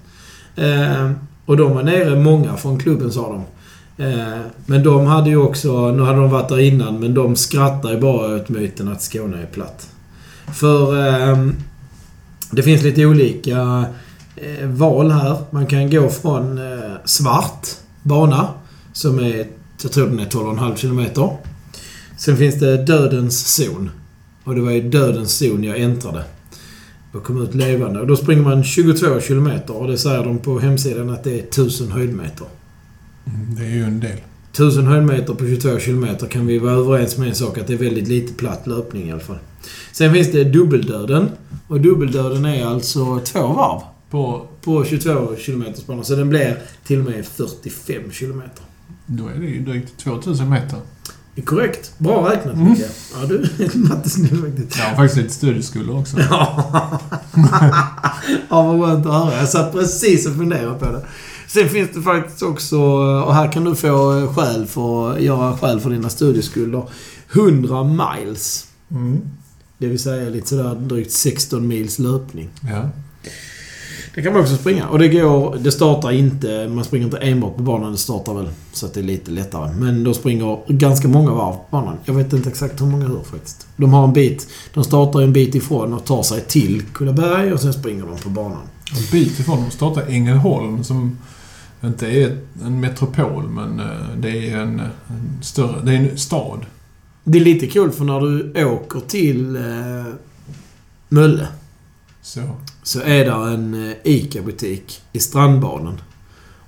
Eh, 0.56 1.10
och 1.46 1.56
de 1.56 1.74
var 1.74 1.82
nere 1.82 2.16
många 2.20 2.56
från 2.56 2.78
klubben, 2.78 3.12
sa 3.12 3.32
de. 3.32 3.42
Eh, 4.00 4.40
men 4.66 4.82
de 4.82 5.06
hade 5.06 5.30
ju 5.30 5.36
också... 5.36 5.90
Nu 5.90 6.02
hade 6.02 6.18
de 6.18 6.30
varit 6.30 6.48
där 6.48 6.58
innan, 6.58 7.00
men 7.00 7.14
de 7.14 7.36
skrattar 7.36 7.90
ju 7.90 8.00
bara 8.00 8.36
åt 8.36 8.48
myten 8.48 8.88
att 8.88 9.02
Skåne 9.02 9.42
är 9.42 9.46
platt. 9.46 9.88
För 10.54 11.08
ehm, 11.08 11.54
det 12.50 12.62
finns 12.62 12.82
lite 12.82 13.06
olika 13.06 13.84
eh, 14.36 14.66
val 14.66 15.10
här. 15.10 15.36
Man 15.50 15.66
kan 15.66 15.90
gå 15.90 16.08
från 16.08 16.58
eh, 16.58 16.90
svart 17.04 17.68
bana, 18.02 18.48
som 18.92 19.18
är... 19.18 19.46
Jag 19.82 19.92
tror 19.92 20.06
den 20.06 20.20
är 20.20 20.26
12,5 20.26 20.76
kilometer. 20.76 21.36
Sen 22.18 22.36
finns 22.36 22.54
det 22.54 22.76
dödens 22.76 23.54
zon. 23.54 23.90
Och 24.44 24.54
det 24.54 24.60
var 24.60 24.70
i 24.70 24.80
dödens 24.80 25.38
zon 25.38 25.64
jag 25.64 25.80
äntrade. 25.80 26.24
Och 27.12 27.24
kom 27.24 27.42
ut 27.42 27.54
levande. 27.54 28.00
Och 28.00 28.06
då 28.06 28.16
springer 28.16 28.42
man 28.42 28.64
22 28.64 29.20
kilometer 29.20 29.76
och 29.76 29.88
det 29.88 29.98
säger 29.98 30.24
de 30.24 30.38
på 30.38 30.58
hemsidan 30.58 31.10
att 31.10 31.24
det 31.24 31.38
är 31.38 31.42
1000 31.42 31.92
höjdmeter. 31.92 32.46
Mm, 33.26 33.54
det 33.54 33.62
är 33.64 33.70
ju 33.70 33.84
en 33.84 34.00
del. 34.00 34.16
1000 34.52 34.86
höjdmeter 34.86 35.34
på 35.34 35.44
22 35.46 35.78
kilometer 35.78 36.26
kan 36.26 36.46
vi 36.46 36.58
vara 36.58 36.72
överens 36.72 37.18
med 37.18 37.28
en 37.28 37.34
sak 37.34 37.58
att 37.58 37.66
det 37.66 37.72
är 37.72 37.78
väldigt 37.78 38.08
lite 38.08 38.32
platt 38.34 38.66
löpning 38.66 39.08
i 39.08 39.12
alla 39.12 39.20
fall. 39.20 39.38
Sen 39.92 40.12
finns 40.14 40.32
det 40.32 40.44
dubbeldöden. 40.44 41.30
Och 41.68 41.80
dubbeldöden 41.80 42.44
är 42.44 42.66
alltså 42.66 43.20
två 43.24 43.46
varv. 43.46 43.80
På, 44.10 44.46
på 44.64 44.84
22 44.84 45.26
km 45.46 45.64
banan. 45.86 46.04
Så 46.04 46.16
den 46.16 46.28
blir 46.28 46.58
till 46.86 46.98
och 46.98 47.04
med 47.04 47.26
45 47.26 48.02
km. 48.10 48.42
då 49.06 49.26
är 49.28 49.34
det 49.40 49.46
ju 49.46 49.60
drygt 49.64 49.98
2000 49.98 50.48
meter. 50.50 50.78
Det 51.34 51.40
är 51.40 51.46
korrekt. 51.46 51.92
Bra 51.98 52.30
räknat, 52.30 52.54
Mm. 52.54 52.70
Micke. 52.70 52.80
Ja, 53.14 53.26
du 53.26 53.34
är 53.64 53.78
mattesnäll 53.88 54.42
faktiskt. 54.42 54.78
Jag 54.78 54.84
har 54.84 54.94
faktiskt 54.96 55.16
lite 55.16 55.34
studieskulder 55.34 55.96
också. 55.98 56.16
Ja, 58.48 58.62
vad 58.62 58.80
skönt 58.82 59.06
att 59.06 59.12
höra. 59.12 59.36
Jag 59.36 59.48
satt 59.48 59.72
precis 59.72 60.26
och 60.26 60.34
funderade 60.36 60.78
på 60.78 60.84
det. 60.84 61.04
Sen 61.52 61.68
finns 61.68 61.90
det 61.94 62.02
faktiskt 62.02 62.42
också, 62.42 62.80
och 63.26 63.34
här 63.34 63.52
kan 63.52 63.64
du 63.64 63.74
få 63.74 64.26
skäl 64.36 64.66
för, 64.66 65.18
göra 65.18 65.56
skäl 65.56 65.80
för 65.80 65.90
dina 65.90 66.08
studieskulder. 66.08 66.82
100 67.32 67.84
miles. 67.84 68.66
Mm. 68.90 69.20
Det 69.78 69.86
vill 69.86 69.98
säga 69.98 70.30
lite 70.30 70.48
sådär 70.48 70.74
drygt 70.74 71.12
16 71.12 71.68
mils 71.68 71.98
löpning. 71.98 72.48
Ja. 72.62 72.88
Det 74.14 74.22
kan 74.22 74.32
man 74.32 74.42
också 74.42 74.56
springa. 74.56 74.88
Och 74.88 74.98
det 74.98 75.08
går... 75.08 75.56
Det 75.60 75.72
startar 75.72 76.10
inte... 76.12 76.68
Man 76.68 76.84
springer 76.84 77.04
inte 77.06 77.18
enbart 77.18 77.56
på 77.56 77.62
banan. 77.62 77.92
Det 77.92 77.98
startar 77.98 78.34
väl 78.34 78.48
så 78.72 78.86
att 78.86 78.94
det 78.94 79.00
är 79.00 79.04
lite 79.04 79.30
lättare. 79.30 79.72
Men 79.72 80.04
de 80.04 80.14
springer 80.14 80.58
ganska 80.68 81.08
många 81.08 81.30
varv 81.30 81.52
på 81.52 81.64
banan. 81.70 81.96
Jag 82.04 82.14
vet 82.14 82.32
inte 82.32 82.48
exakt 82.48 82.80
hur 82.80 82.86
många 82.86 83.06
hur 83.06 83.22
faktiskt. 83.22 83.66
De 83.76 83.92
har 83.92 84.04
en 84.04 84.12
bit... 84.12 84.48
De 84.74 84.84
startar 84.84 85.20
en 85.20 85.32
bit 85.32 85.54
ifrån 85.54 85.94
och 85.94 86.04
tar 86.04 86.22
sig 86.22 86.40
till 86.40 86.82
Kullaberg 86.92 87.52
och 87.52 87.60
sen 87.60 87.72
springer 87.72 88.06
de 88.06 88.18
på 88.18 88.28
banan. 88.28 88.62
En 88.96 89.10
bit 89.12 89.38
ifrån 89.38 89.64
de 89.64 89.70
startar 89.70 90.02
Ängelholm 90.08 90.84
som 90.84 91.16
inte 91.84 92.06
är 92.06 92.38
en 92.64 92.80
metropol 92.80 93.48
men 93.48 93.80
eh, 93.80 94.16
det 94.16 94.50
är 94.50 94.56
en, 94.56 94.80
en 94.80 95.38
större... 95.42 95.82
Det 95.84 95.92
är 95.92 95.96
en 95.96 96.18
stad. 96.18 96.66
Det 97.24 97.38
är 97.38 97.44
lite 97.44 97.66
kul 97.66 97.90
för 97.90 98.04
när 98.04 98.20
du 98.20 98.64
åker 98.64 99.00
till 99.00 99.56
eh, 99.56 100.14
Mölle 101.08 101.48
Så. 102.22 102.40
så 102.82 103.00
är 103.00 103.24
där 103.24 103.48
en 103.48 103.90
eh, 103.90 103.96
ICA-butik 104.04 105.00
i 105.12 105.18
Strandbanan. 105.18 106.00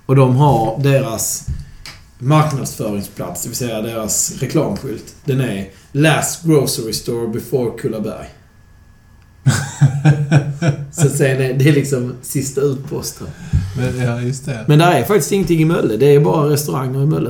Och 0.05 0.15
de 0.15 0.35
har 0.35 0.79
deras 0.83 1.47
marknadsföringsplats, 2.19 3.43
det 3.43 3.49
vill 3.49 3.57
säga 3.57 3.81
deras 3.81 4.41
reklamskylt. 4.41 5.15
Den 5.25 5.41
är 5.41 5.69
Last 5.91 6.45
Grocery 6.45 6.93
Store 6.93 7.27
before 7.27 7.77
Kullaberg. 7.77 8.27
så 10.91 11.09
sen 11.09 11.41
är 11.41 11.53
det 11.53 11.71
liksom 11.71 12.13
sista 12.21 12.61
utposten. 12.61 13.27
Men, 13.77 13.97
ja, 13.97 14.21
just 14.21 14.45
det. 14.45 14.65
Men 14.67 14.79
där 14.79 14.91
är 14.91 15.03
faktiskt 15.03 15.31
ingenting 15.31 15.61
i 15.61 15.65
Mölle. 15.65 15.97
Det 15.97 16.05
är 16.05 16.19
bara 16.19 16.49
restauranger 16.49 17.03
i 17.03 17.05
Mölle. 17.05 17.29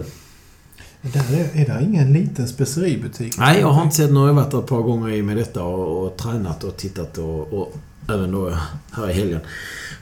Där 1.02 1.26
är, 1.34 1.62
är 1.62 1.66
det 1.66 1.84
ingen 1.84 2.14
liten 2.14 2.48
speceributik? 2.48 3.38
Nej, 3.38 3.60
jag 3.60 3.68
har 3.68 3.84
inte 3.84 3.96
sett 3.96 4.12
någon. 4.12 4.28
Jag 4.28 4.34
har 4.34 4.42
varit 4.42 4.52
där 4.52 4.60
ett 4.60 4.68
par 4.68 4.82
gånger 4.82 5.10
i 5.10 5.22
med 5.22 5.38
detta 5.38 5.64
och, 5.64 6.06
och 6.06 6.18
tränat 6.18 6.64
och 6.64 6.78
tittat 6.78 7.18
och, 7.18 7.54
och 7.54 7.76
även 8.10 8.32
då 8.32 8.58
här 8.92 9.10
i 9.10 9.14
helgen. 9.14 9.40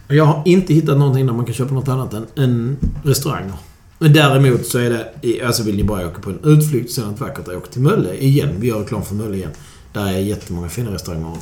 Och 0.08 0.16
jag 0.16 0.26
har 0.26 0.42
inte 0.46 0.74
hittat 0.74 0.98
någonting 0.98 1.26
där 1.26 1.34
man 1.34 1.46
kan 1.46 1.54
köpa 1.54 1.74
något 1.74 1.88
annat 1.88 2.14
än, 2.14 2.26
än 2.36 2.78
restauranger. 3.04 3.54
Men 4.00 4.14
däremot 4.14 4.66
så 4.66 4.78
är 4.80 4.90
det... 4.90 5.46
Alltså 5.46 5.64
vill 5.64 5.76
ni 5.76 5.84
bara 5.84 6.08
åka 6.08 6.22
på 6.22 6.30
en 6.30 6.40
utflykt 6.44 6.92
så 6.92 7.02
är 7.02 7.06
det 7.06 7.12
vackert 7.12 7.48
att 7.48 7.56
åka 7.56 7.68
till 7.68 7.82
Mölle 7.82 8.14
igen. 8.14 8.50
Vi 8.58 8.68
gör 8.68 8.80
reklam 8.80 9.04
för 9.04 9.16
Mölle 9.16 9.38
igen. 9.38 9.52
Där 9.94 10.06
är 10.06 10.20
jättemånga 10.20 10.70
fina 10.70 10.92
restauranger. 10.92 11.38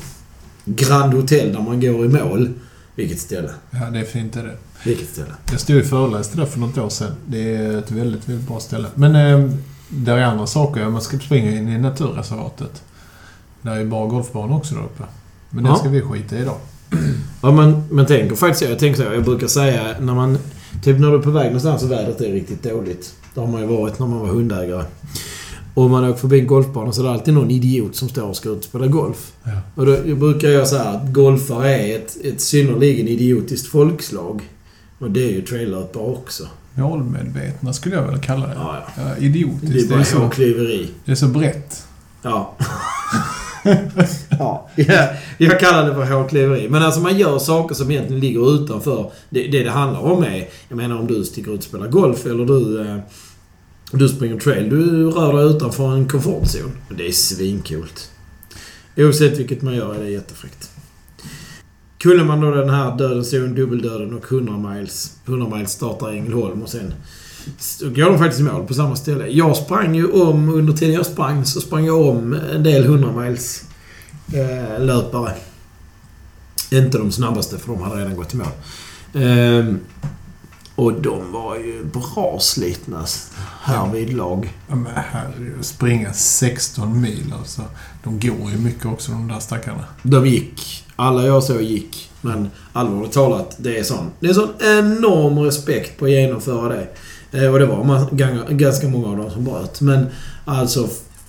Grand 0.76 1.14
Hotel 1.14 1.54
där 1.54 1.60
man 1.62 1.80
går 1.82 2.06
i 2.06 2.08
mål. 2.10 2.50
Vilket 2.96 3.20
ställe. 3.20 3.50
Ja, 3.72 3.90
det 3.90 4.00
är 4.00 4.04
fint 4.04 4.36
är 4.36 4.44
det. 4.44 4.56
Vilket 4.86 5.10
ställe. 5.10 5.32
Jag 5.52 5.60
stod 5.60 5.78
och 5.80 5.86
föreläste 5.86 6.38
där 6.38 6.46
för 6.46 6.60
något 6.60 6.78
år 6.78 6.90
sedan. 6.90 7.12
Det 7.28 7.56
är 7.56 7.78
ett 7.78 7.92
väldigt, 7.92 8.30
väldigt 8.30 8.48
bra 8.48 8.60
ställe. 8.60 8.88
Men 8.96 9.16
eh, 9.16 9.52
där 9.90 10.18
är 10.18 10.24
andra 10.24 10.48
saker. 10.48 10.90
Man 10.90 11.02
ska 11.02 11.20
springa 11.20 11.52
in 11.52 11.68
i 11.70 11.78
naturreservatet. 11.78 12.84
Där 13.62 13.76
är 13.78 13.86
bara 13.86 14.08
golfbana 14.08 14.56
också 14.56 14.76
där 14.76 14.82
uppe. 14.84 15.04
Men 15.50 15.64
det 15.64 15.70
Ja. 15.70 15.76
ska 15.76 15.90
vi 15.90 16.02
skita 16.02 16.36
i 16.36 16.40
idag. 16.42 16.58
Ja, 17.42 17.52
men, 17.52 17.84
men 17.92 18.06
tänker 18.06 18.36
faktiskt. 18.36 18.70
Jag 18.70 18.80
tänker 18.80 19.04
så. 19.04 19.14
Jag 19.14 19.24
brukar 19.24 19.48
säga 19.48 19.96
när 20.00 20.14
man... 20.14 20.38
Typ 20.84 21.00
när 21.00 21.08
du 21.12 21.16
är 21.18 21.22
på 21.22 21.30
väg 21.32 21.46
någonstans 21.46 21.84
och 21.84 21.92
vädret 21.92 22.22
är 22.22 22.32
riktigt 22.32 22.64
dåligt. 22.64 23.14
Det 23.34 23.40
har 23.40 23.48
man 23.48 23.62
ju 23.62 23.68
varit 23.68 24.00
när 24.00 24.08
man 24.08 24.20
var 24.20 24.28
hundägare. 24.28 24.84
Och 25.80 25.90
man 25.90 26.04
åker 26.04 26.20
förbi 26.20 26.40
en 26.40 26.48
golfbana 26.48 26.92
så 26.92 27.02
är 27.02 27.06
det 27.06 27.12
alltid 27.12 27.34
någon 27.34 27.52
idiot 27.52 27.96
som 27.96 28.10
står 28.10 28.24
och 28.24 28.36
ska 28.36 28.50
ut 28.50 28.58
och 28.58 28.64
spela 28.64 28.88
golf. 28.88 29.32
Ja. 29.44 29.52
Och 29.76 29.86
då 29.86 30.16
brukar 30.16 30.48
jag 30.48 30.68
säga 30.68 30.84
att 30.84 31.14
golfare 31.14 31.76
är 31.76 31.96
ett, 31.96 32.18
ett 32.24 32.42
synnerligen 32.42 33.08
idiotiskt 33.08 33.68
folkslag. 33.68 34.50
Och 35.00 35.12
det 35.12 35.24
är 35.24 35.32
ju 35.32 35.42
traillöpare 35.42 36.04
också. 36.04 36.44
Målmedvetna 36.76 37.74
skulle 37.74 37.96
jag 37.96 38.04
väl 38.04 38.20
kalla 38.20 38.48
det. 38.48 38.54
Ja, 38.56 38.78
ja. 38.96 39.04
Ja, 39.04 39.10
Det 39.20 39.26
är 39.26 39.30
idiotiskt. 39.30 39.74
Det 39.74 39.80
är, 39.80 39.90
bara 39.90 40.04
så, 40.04 40.18
hårklyveri. 40.18 40.88
det 41.06 41.12
är 41.12 41.16
så 41.16 41.28
brett. 41.28 41.84
Ja. 42.22 42.56
ja. 44.30 44.70
Jag, 44.76 45.08
jag 45.38 45.60
kallar 45.60 45.90
det 45.90 45.96
för 45.96 46.14
hårklyveri. 46.14 46.70
Men 46.70 46.84
alltså 46.84 47.02
man 47.02 47.18
gör 47.18 47.40
saker 47.40 47.76
som 47.76 47.92
egentligen 47.92 48.20
ligger 48.20 48.56
utanför. 48.56 49.12
Det 49.30 49.48
det, 49.48 49.64
det 49.64 49.70
handlar 49.70 50.00
om 50.00 50.24
är... 50.24 50.48
Jag 50.70 50.76
menar 50.78 51.00
om 51.00 51.08
du 51.08 51.24
sticker 51.24 51.52
ut 51.52 51.58
och 51.58 51.64
spelar 51.64 51.88
golf 51.88 52.26
eller 52.26 52.46
du... 52.46 53.02
Du 53.91 54.10
springer 54.10 54.39
trail. 54.39 54.69
Du 54.69 55.10
rör 55.10 55.34
dig 55.38 55.55
utanför 55.55 55.93
en 55.93 56.08
komfortzon. 56.08 56.72
Det 56.98 57.08
är 57.08 57.12
svincoolt. 57.12 58.12
Oavsett 58.98 59.38
vilket 59.38 59.62
man 59.62 59.75
gör 59.75 59.96
är 59.96 60.03
det 60.03 60.10
jättefräckt. 60.10 60.69
Kunde 61.98 62.24
man 62.24 62.41
då 62.41 62.51
den 62.51 62.69
här 62.69 62.98
dödens 62.98 63.29
zon, 63.29 63.55
dubbeldöden 63.55 64.13
och 64.13 64.31
100 64.31 64.58
miles. 64.58 65.17
100 65.25 65.58
miles 65.58 65.72
startar 65.72 66.13
i 66.13 66.17
Ängelholm 66.17 66.62
och 66.62 66.69
sen 66.69 66.93
så 67.58 67.89
går 67.89 68.05
de 68.05 68.17
faktiskt 68.17 68.39
i 68.39 68.43
mål 68.43 68.67
på 68.67 68.74
samma 68.74 68.96
ställe. 68.96 69.27
Jag 69.27 69.58
sprang 69.58 69.96
ju 69.96 70.12
om, 70.12 70.50
under 70.50 70.74
tiden 70.74 70.96
jag 70.96 71.05
sprang, 71.05 71.46
så 71.46 71.62
sprang 71.62 71.86
jag 71.86 72.01
om 72.01 72.34
en 72.34 72.63
del 72.63 72.84
100 72.84 73.12
miles 73.22 73.63
eh, 74.34 74.86
löpare. 74.86 75.34
Inte 76.72 76.98
de 76.98 77.12
snabbaste, 77.12 77.58
för 77.58 77.67
de 77.74 77.81
hade 77.81 78.01
redan 78.01 78.15
gått 78.15 78.34
i 78.34 78.38
mål. 78.38 78.48
Eh, 79.13 79.75
och 80.80 81.02
de 81.02 81.32
var 81.32 81.56
ju 81.56 81.84
bra 81.84 82.38
slitna 82.40 83.06
härvidlag. 83.62 84.54
Ja, 84.68 84.76
men 84.76 84.92
herregud, 84.96 85.66
springa 85.66 86.14
16 86.14 87.02
mil 87.02 87.34
alltså. 87.40 87.62
De 88.04 88.20
går 88.20 88.52
ju 88.52 88.58
mycket 88.58 88.86
också 88.86 89.12
de 89.12 89.28
där 89.28 89.40
stackarna. 89.40 89.84
De 90.04 90.28
gick. 90.28 90.86
Alla 90.96 91.26
jag 91.26 91.44
såg 91.44 91.62
gick. 91.62 92.12
Men 92.22 92.50
allvarligt 92.74 93.12
talat, 93.12 93.56
det 93.58 93.78
är 93.78 93.84
sån, 93.84 94.12
det 94.20 94.28
är 94.28 94.34
sån 94.34 94.50
enorm 94.60 95.40
respekt 95.40 96.00
på 96.00 96.06
att 96.06 96.12
genomföra 96.12 96.70
det. 96.70 96.88
Eh, 97.40 97.54
och 97.54 97.60
det 97.60 97.66
var 97.66 98.52
ganska 98.54 98.88
många 98.88 99.08
av 99.08 99.18
dem 99.18 99.32
som 99.32 99.44
bröt. 99.44 99.82
Men 99.82 100.08
alltså, 100.46 100.88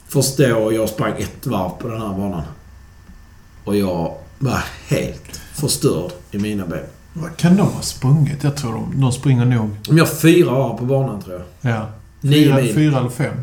förstå, 0.08 0.72
jag 0.72 0.88
sprang 0.88 1.12
ett 1.18 1.46
varv 1.46 1.70
på 1.70 1.88
den 1.88 2.00
här 2.00 2.08
banan. 2.08 2.42
Och 3.64 3.76
jag 3.76 4.14
var 4.38 4.64
helt 4.86 5.40
förstörd 5.54 6.10
i 6.30 6.38
mina 6.38 6.66
ben. 6.66 6.99
Vad 7.20 7.36
kan 7.36 7.56
de 7.56 7.62
ha 7.62 7.82
sprungit? 7.82 8.44
Jag 8.44 8.56
tror 8.56 8.72
de, 8.72 9.00
de 9.00 9.12
springer 9.12 9.44
nog... 9.44 9.70
Om 9.88 9.98
jag 9.98 10.04
har 10.04 10.14
fyra 10.14 10.50
varv 10.50 10.78
på 10.78 10.84
banan, 10.84 11.22
tror 11.22 11.42
jag. 11.60 11.72
Ja. 11.72 11.86
Nio 12.20 12.44
Fyra, 12.44 12.56
mil. 12.56 12.74
fyra 12.74 12.98
eller 12.98 13.08
fem. 13.10 13.34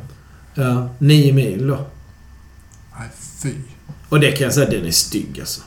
Ja, 0.56 0.90
nio 1.00 1.34
mil 1.34 1.68
då. 1.68 1.78
Nej, 3.00 3.08
fy. 3.42 3.54
Och 4.10 4.20
det 4.20 4.32
kan 4.32 4.44
jag 4.44 4.54
säga, 4.54 4.70
den 4.70 4.86
är 4.86 4.92
stygg 4.92 5.40
alltså. 5.40 5.62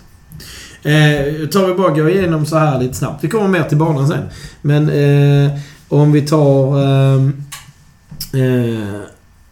Eh, 0.83 1.49
tar 1.49 1.67
vi 1.67 1.75
bara 1.75 1.91
går 1.95 2.11
igenom 2.11 2.47
så 2.47 2.59
här 2.59 2.81
lite 2.81 2.95
snabbt. 2.95 3.25
Vi 3.25 3.29
kommer 3.29 3.49
mer 3.49 3.63
till 3.63 3.79
banan 3.79 4.09
sen. 4.09 4.29
Men 4.63 4.89
eh, 4.91 5.59
om 5.89 6.13
vi 6.13 6.23
tar 6.27 6.79
eh, 6.83 7.23
eh, 8.43 9.01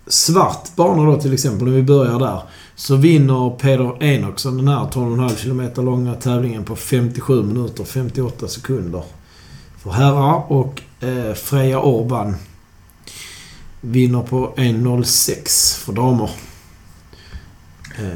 svart 0.07 0.77
bana 0.77 1.03
då 1.03 1.21
till 1.21 1.33
exempel, 1.33 1.69
om 1.69 1.75
vi 1.75 1.83
börjar 1.83 2.19
där. 2.19 2.43
Så 2.79 2.97
vinner 2.97 3.51
Peder 3.51 4.03
Enoksson 4.03 4.57
den 4.57 4.69
här 4.69 4.85
12,5 4.85 5.43
km 5.43 5.85
långa 5.85 6.15
tävlingen 6.15 6.65
på 6.65 6.77
57 6.77 7.43
minuter 7.43 7.85
58 7.85 8.49
sekunder. 8.49 9.03
För 9.79 9.91
herrar 9.91 10.53
och 10.53 10.83
eh, 11.01 11.35
Freja 11.35 11.81
Orban 11.81 12.37
vinner 13.81 14.23
på 14.23 14.55
1.06 14.57 15.79
för 15.85 15.93
damer. 15.93 16.31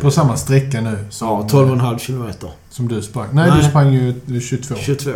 På 0.00 0.10
samma 0.10 0.36
sträcka 0.36 0.80
nu 0.80 1.06
som, 1.10 1.28
Ja, 1.28 1.46
12,5 1.50 1.98
kilometer. 1.98 2.50
Som 2.72 2.88
du 2.88 3.02
sprang. 3.02 3.28
Nej, 3.32 3.50
Nej. 3.50 3.62
du 3.62 3.68
sprang 3.68 3.92
ju 3.92 4.40
22. 4.40 4.74
22. 4.74 5.10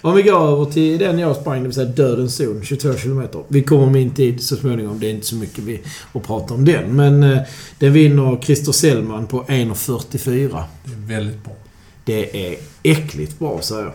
Om 0.00 0.14
vi 0.14 0.22
går 0.22 0.52
över 0.52 0.64
till 0.64 0.98
den 0.98 1.18
jag 1.18 1.36
sprang, 1.36 1.58
det 1.58 1.64
vill 1.68 1.74
säga 1.74 1.86
dödens 1.86 2.36
zon, 2.36 2.60
22 2.64 2.94
kilometer. 2.94 3.42
Vi 3.48 3.62
kommer 3.62 3.82
om 3.82 3.92
min 3.92 4.10
tid 4.10 4.42
så 4.42 4.56
småningom. 4.56 5.00
Det 5.00 5.06
är 5.06 5.10
inte 5.10 5.26
så 5.26 5.36
mycket 5.36 5.64
vi 5.64 5.80
att 6.12 6.22
prata 6.22 6.54
om 6.54 6.64
den. 6.64 6.96
Men 6.96 7.22
eh, 7.22 7.38
den 7.78 7.92
vinner 7.92 8.38
Christer 8.42 8.72
Sellman 8.72 9.26
på 9.26 9.42
1.44. 9.42 10.62
Det 10.84 10.92
är 10.92 11.18
väldigt 11.18 11.44
bra. 11.44 11.54
Det 12.04 12.48
är 12.48 12.56
äckligt 12.82 13.38
bra, 13.38 13.60
säger 13.62 13.84
jag. 13.84 13.94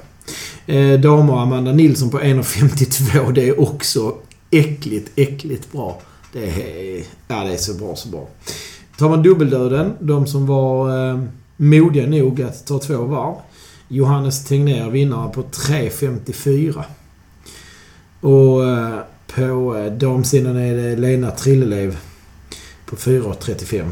Eh, 0.76 1.00
damer 1.00 1.42
Amanda 1.42 1.72
Nilsson 1.72 2.10
på 2.10 2.20
1.52. 2.20 3.32
Det 3.32 3.50
är 3.50 3.62
också 3.62 4.16
äckligt, 4.52 5.12
äckligt 5.16 5.72
bra. 5.72 6.02
Det 6.34 6.46
är, 6.46 7.04
ja, 7.28 7.44
det 7.44 7.54
är 7.54 7.58
så 7.58 7.74
bra, 7.74 7.96
så 7.96 8.10
bra. 8.10 8.28
Tar 8.98 9.10
man 9.10 9.24
dubbeldöden, 9.24 9.94
de 10.00 10.28
som 10.28 10.46
var 10.46 11.10
eh, 11.10 11.20
modiga 11.64 12.08
nog 12.08 12.42
att 12.42 12.68
ta 12.68 12.80
två 12.80 12.98
varv. 13.04 13.36
Johannes 13.88 14.46
Tegnér 14.46 14.90
vinnare 14.90 15.30
på 15.30 15.44
3.54. 15.44 16.84
Och 18.22 18.66
eh, 18.70 19.00
på 19.36 19.78
eh, 19.78 19.94
damsidan 19.94 20.58
är 20.58 20.76
det 20.76 20.96
Lena 20.96 21.32
Trillelev 21.32 21.98
på 22.86 22.96
4.35. 22.96 23.92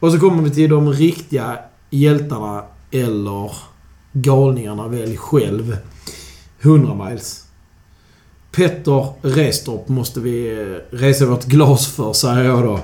Och 0.00 0.12
så 0.12 0.18
kommer 0.18 0.42
vi 0.42 0.50
till 0.50 0.70
de 0.70 0.92
riktiga 0.92 1.58
hjältarna 1.90 2.64
eller 2.90 3.52
galningarna 4.12 4.88
välj 4.88 5.16
själv. 5.16 5.76
100 6.60 6.94
miles. 6.94 7.46
Petter 8.52 9.06
Restorp 9.22 9.88
måste 9.88 10.20
vi 10.20 10.60
eh, 10.60 10.96
resa 10.96 11.26
vårt 11.26 11.44
glas 11.44 11.86
för, 11.86 12.12
säger 12.12 12.44
jag 12.44 12.64
då. 12.64 12.80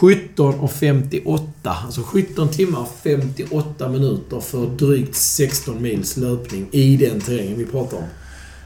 17.58. 0.00 1.48
Alltså 1.64 2.02
17 2.02 2.48
timmar 2.48 2.86
58 3.02 3.88
minuter 3.88 4.40
för 4.40 4.66
drygt 4.66 5.14
16 5.14 5.82
mils 5.82 6.16
löpning 6.16 6.66
i 6.70 6.96
den 6.96 7.20
terrängen 7.20 7.58
vi 7.58 7.64
pratar 7.64 7.96
om. 7.96 8.04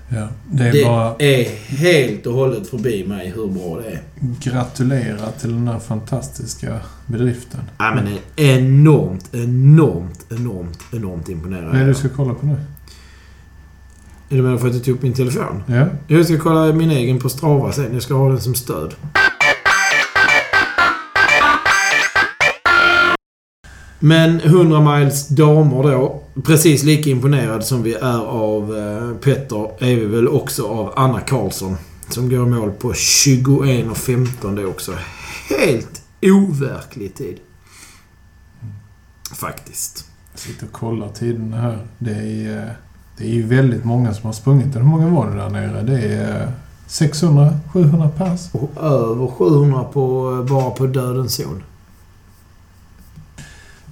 Ja, 0.09 0.29
det 0.50 0.64
är 0.69 0.73
Det 0.73 0.85
bara 0.85 1.14
är 1.19 1.45
helt 1.76 2.26
och 2.26 2.35
hållet 2.35 2.69
förbi 2.69 3.05
mig 3.07 3.33
hur 3.37 3.47
bra 3.47 3.81
det 3.81 3.88
är. 3.88 4.00
gratulera 4.41 5.31
till 5.41 5.50
den 5.50 5.69
här 5.69 5.79
fantastiska 5.79 6.81
bedriften. 7.07 7.61
Ja, 7.79 7.95
men 7.95 8.05
det 8.05 8.43
är 8.45 8.59
enormt, 8.59 9.35
enormt, 9.35 10.26
enormt, 10.31 10.79
enormt 10.93 11.29
imponerande. 11.29 11.71
Vad 11.71 11.76
är 11.76 11.81
det 11.81 11.91
du 11.91 11.95
ska 11.95 12.09
kolla 12.09 12.35
på 12.35 12.47
nu? 12.47 12.57
Är 14.31 14.37
du 14.37 14.43
med 14.43 14.61
för 14.61 14.69
att 14.69 14.75
jag 14.75 14.85
tog 14.85 14.95
upp 14.95 15.02
min 15.02 15.12
telefon? 15.12 15.62
Ja. 15.67 15.87
Jag 16.09 16.25
ska 16.25 16.38
kolla 16.38 16.73
min 16.73 16.91
egen 16.91 17.19
på 17.19 17.29
Strava 17.29 17.73
sen. 17.73 17.93
Jag 17.93 18.02
ska 18.02 18.14
ha 18.14 18.29
den 18.29 18.41
som 18.41 18.55
stöd. 18.55 18.95
Men 24.04 24.40
100 24.40 24.97
miles 24.97 25.28
damer 25.28 25.82
då. 25.82 26.23
Precis 26.44 26.82
lika 26.82 27.11
imponerad 27.11 27.64
som 27.64 27.82
vi 27.82 27.94
är 27.94 28.26
av 28.26 28.76
eh, 28.76 29.16
Petter 29.16 29.71
är 29.78 29.97
vi 29.97 30.04
väl 30.04 30.28
också 30.28 30.66
av 30.66 30.92
Anna 30.97 31.21
Karlsson. 31.21 31.76
Som 32.09 32.28
går 32.28 32.47
i 32.47 32.50
mål 32.50 32.71
på 32.71 32.92
21.15 32.92 34.56
det 34.56 34.66
också. 34.66 34.92
Helt 35.49 36.02
overklig 36.23 37.14
tid. 37.14 37.37
Faktiskt. 39.35 40.04
Jag 40.32 40.40
sitter 40.40 40.66
och 40.66 40.73
kollar 40.73 41.09
tiderna 41.09 41.56
här. 41.56 41.78
Det 41.99 42.11
är, 42.11 42.59
eh, 42.59 42.73
det 43.18 43.25
är 43.25 43.32
ju 43.32 43.47
väldigt 43.47 43.85
många 43.85 44.14
som 44.14 44.26
har 44.26 44.32
sprungit. 44.32 44.76
Hur 44.76 44.82
många 44.82 45.09
var 45.09 45.30
det 45.30 45.37
där 45.37 45.50
nere? 45.50 45.82
Det 45.82 45.99
är 45.99 46.42
eh, 46.42 46.49
600, 46.87 47.59
700 47.73 48.09
pass. 48.09 48.50
Och 48.52 48.82
över 48.82 49.26
700 49.26 49.85
på, 49.85 50.32
eh, 50.32 50.52
bara 50.52 50.71
på 50.71 50.87
dödens 50.87 51.35
zon. 51.35 51.62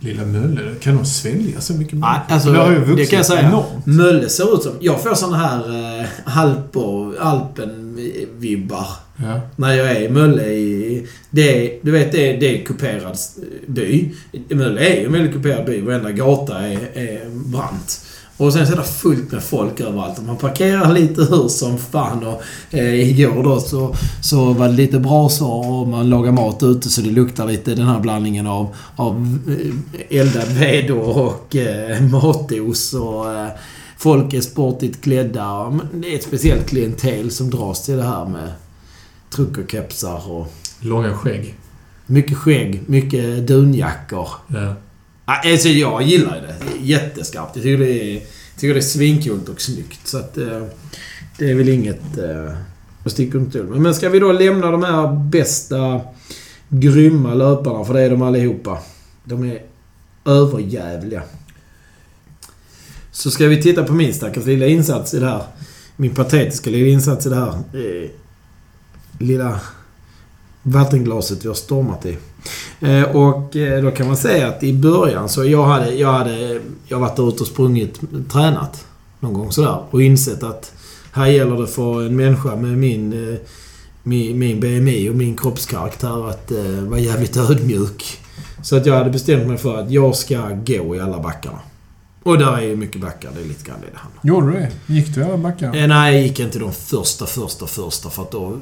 Lilla 0.00 0.24
Mölle, 0.24 0.60
kan 0.80 0.96
de 0.96 1.04
svälja 1.04 1.60
så 1.60 1.72
mycket 1.74 1.98
Nej, 1.98 2.20
alltså, 2.28 2.52
det 2.52 2.58
har 2.58 2.70
ju 2.70 2.78
det 2.78 2.84
vuxit 2.84 3.10
kan 3.10 3.16
jag 3.16 3.26
säga. 3.26 3.48
enormt. 3.48 3.86
Mölle 3.86 4.28
ser 4.28 4.54
ut 4.54 4.62
som... 4.62 4.72
Jag 4.80 5.02
får 5.02 5.14
såna 5.14 5.36
här 5.36 5.58
eh, 6.00 6.38
Alper, 6.38 7.20
Alpen-vibbar. 7.20 8.86
Ja. 9.16 9.40
När 9.56 9.74
jag 9.74 9.90
är 9.90 10.00
i 10.00 10.08
Mölle 10.08 10.44
i... 10.44 11.06
Det 11.30 11.78
du 11.82 11.90
vet, 11.90 12.12
det 12.12 12.30
är, 12.34 12.40
det 12.40 12.60
är 12.60 12.64
kuperad 12.64 13.18
by. 13.66 14.14
Mölle 14.48 14.80
är 14.80 15.00
ju 15.00 15.06
en 15.06 15.12
väldigt 15.12 15.32
kuperad 15.32 15.66
by. 15.66 15.80
Varenda 15.80 16.10
gata 16.10 16.58
är, 16.58 16.78
är 16.94 17.30
brant. 17.30 18.06
Och 18.40 18.52
sen 18.52 18.66
så 18.66 18.72
är 18.72 18.76
det 18.76 18.84
fullt 18.84 19.32
med 19.32 19.42
folk 19.42 19.80
överallt. 19.80 20.18
Och 20.18 20.24
Man 20.24 20.36
parkerar 20.36 20.92
lite 20.92 21.22
hur 21.22 21.48
som 21.48 21.78
fan. 21.78 22.26
Och, 22.26 22.42
eh, 22.70 23.10
igår 23.10 23.42
då 23.42 23.60
så, 23.60 23.94
så 24.22 24.52
var 24.52 24.68
det 24.68 24.74
lite 24.74 24.98
brasor 24.98 25.70
och 25.70 25.88
man 25.88 26.10
lagar 26.10 26.32
mat 26.32 26.62
ute 26.62 26.88
så 26.88 27.00
det 27.00 27.10
luktar 27.10 27.46
lite 27.46 27.74
den 27.74 27.86
här 27.86 28.00
blandningen 28.00 28.46
av, 28.46 28.76
av 28.96 29.38
eh, 29.48 30.18
eldad 30.20 30.48
ved 30.48 30.90
och 30.90 31.56
eh, 31.56 32.02
matos 32.02 32.94
och... 32.94 33.32
Eh, 33.32 33.48
folk 33.98 34.34
är 34.34 34.40
sportigt 34.40 35.00
klädda. 35.00 35.78
Det 35.94 36.12
är 36.12 36.16
ett 36.16 36.22
speciellt 36.24 36.66
klientel 36.68 37.30
som 37.30 37.50
dras 37.50 37.84
till 37.84 37.96
det 37.96 38.02
här 38.02 38.26
med 38.26 38.52
truckerkepsar 39.34 40.30
och 40.30 40.52
Långa 40.80 41.14
skägg. 41.14 41.54
mycket 42.06 42.36
skägg, 42.36 42.82
mycket 42.86 43.46
dunjackor. 43.46 44.28
Ja. 44.46 44.74
Ja, 45.30 45.50
Alltså 45.50 45.68
jag 45.68 46.02
gillar 46.02 46.36
ju 46.36 46.42
det. 46.42 46.86
Jätteskarpt. 46.86 47.56
Jag 47.56 47.62
tycker 47.62 47.84
det 47.84 48.16
är, 48.16 48.22
tycker 48.56 48.74
det 48.74 48.80
är 48.80 48.82
svincoolt 48.82 49.48
och 49.48 49.60
snyggt. 49.60 50.06
Så 50.06 50.18
att 50.18 50.38
eh, 50.38 50.62
det 51.38 51.50
är 51.50 51.54
väl 51.54 51.68
inget 51.68 52.18
eh, 52.18 52.52
att 53.04 53.12
sticka 53.12 53.38
under 53.38 53.50
stol 53.50 53.66
med. 53.66 53.80
Men 53.80 53.94
ska 53.94 54.08
vi 54.08 54.18
då 54.18 54.32
lämna 54.32 54.70
de 54.70 54.82
här 54.82 55.30
bästa 55.30 56.00
grymma 56.68 57.34
löparna, 57.34 57.84
för 57.84 57.94
det 57.94 58.02
är 58.02 58.10
de 58.10 58.22
allihopa. 58.22 58.78
De 59.24 59.44
är 59.44 59.62
överjävliga. 60.24 61.22
Så 63.12 63.30
ska 63.30 63.46
vi 63.46 63.62
titta 63.62 63.84
på 63.84 63.92
min 63.92 64.14
stackars 64.14 64.46
lilla 64.46 64.66
insats 64.66 65.14
i 65.14 65.18
det 65.18 65.26
här. 65.26 65.42
Min 65.96 66.14
patetiska 66.14 66.70
lilla 66.70 66.88
insats 66.88 67.26
i 67.26 67.28
det 67.28 67.36
här. 67.36 67.52
Eh, 67.52 68.10
lilla 69.18 69.60
vattenglaset 70.62 71.44
vi 71.44 71.48
har 71.48 71.54
stormat 71.54 72.06
i. 72.06 72.18
Eh, 72.80 73.02
och 73.02 73.56
eh, 73.56 73.82
då 73.82 73.90
kan 73.90 74.06
man 74.06 74.16
säga 74.16 74.48
att 74.48 74.62
i 74.62 74.74
början 74.74 75.28
så 75.28 75.44
jag 75.44 75.64
hade, 75.64 75.94
jag 75.94 76.12
hade 76.12 76.60
jag 76.88 76.98
varit 76.98 77.16
där 77.16 77.28
ute 77.28 77.42
och 77.42 77.46
sprungit, 77.46 78.00
tränat 78.32 78.86
någon 79.20 79.34
gång 79.34 79.52
sådär 79.52 79.84
och 79.90 80.02
insett 80.02 80.42
att 80.42 80.72
här 81.12 81.26
gäller 81.26 81.56
det 81.56 81.66
för 81.66 82.06
en 82.06 82.16
människa 82.16 82.56
med 82.56 82.78
min, 82.78 83.32
eh, 83.32 83.38
min, 84.02 84.38
min 84.38 84.60
BMI 84.60 85.08
och 85.08 85.14
min 85.14 85.36
kroppskaraktär 85.36 86.28
att 86.28 86.50
eh, 86.50 86.64
vara 86.64 87.00
jävligt 87.00 87.36
ödmjuk. 87.36 88.18
Så 88.62 88.76
att 88.76 88.86
jag 88.86 88.94
hade 88.94 89.10
bestämt 89.10 89.46
mig 89.46 89.58
för 89.58 89.76
att 89.76 89.90
jag 89.90 90.16
ska 90.16 90.48
gå 90.66 90.96
i 90.96 91.00
alla 91.00 91.20
backarna. 91.20 91.58
Och 92.22 92.38
där 92.38 92.56
är 92.56 92.60
ju 92.62 92.76
mycket 92.76 93.00
backar, 93.00 93.30
det 93.34 93.40
är 93.40 93.44
lite 93.44 93.64
grann 93.64 93.80
det 93.80 93.86
det 93.92 93.98
handlar 93.98 94.22
om. 94.22 94.28
Gjorde 94.28 94.46
du 94.46 94.52
det? 94.86 94.94
Gick 94.94 95.14
du 95.14 95.24
alla 95.24 95.36
backar? 95.36 95.76
Eh, 95.76 95.86
nej, 95.86 96.14
jag 96.14 96.22
gick 96.22 96.40
inte 96.40 96.58
de 96.58 96.72
första, 96.72 97.26
första, 97.26 97.66
första 97.66 98.10
för 98.10 98.22
att 98.22 98.30
då... 98.30 98.58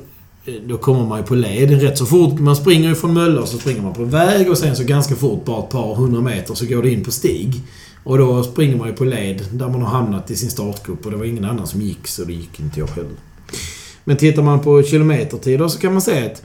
Eh, 0.48 0.54
då 0.66 0.78
kommer 0.78 1.04
man 1.04 1.18
ju 1.18 1.24
på 1.24 1.34
led 1.34 1.82
rätt 1.82 1.98
så 1.98 2.06
fort. 2.06 2.38
Man 2.38 2.56
springer 2.56 2.88
ju 2.88 2.94
från 2.94 3.14
Mölle 3.14 3.40
och 3.40 3.48
så 3.48 3.58
springer 3.58 3.82
man 3.82 3.94
på 3.94 4.04
väg 4.04 4.50
och 4.50 4.58
sen 4.58 4.76
så 4.76 4.84
ganska 4.84 5.16
fort, 5.16 5.44
bara 5.44 5.64
ett 5.64 5.70
par 5.70 5.94
hundra 5.94 6.20
meter, 6.20 6.54
så 6.54 6.66
går 6.66 6.82
det 6.82 6.90
in 6.90 7.04
på 7.04 7.10
stig. 7.10 7.62
Och 8.04 8.18
då 8.18 8.42
springer 8.42 8.76
man 8.76 8.88
ju 8.88 8.94
på 8.94 9.04
led 9.04 9.44
där 9.52 9.68
man 9.68 9.82
har 9.82 9.90
hamnat 9.90 10.30
i 10.30 10.36
sin 10.36 10.50
startgrupp 10.50 11.04
och 11.06 11.10
det 11.10 11.16
var 11.16 11.24
ingen 11.24 11.44
annan 11.44 11.66
som 11.66 11.80
gick 11.80 12.06
så 12.06 12.24
det 12.24 12.32
gick 12.32 12.60
inte 12.60 12.80
jag 12.80 12.86
heller. 12.86 13.10
Men 14.04 14.16
tittar 14.16 14.42
man 14.42 14.60
på 14.60 14.82
kilometertider 14.82 15.68
så 15.68 15.78
kan 15.78 15.92
man 15.92 16.02
säga 16.02 16.26
att 16.26 16.42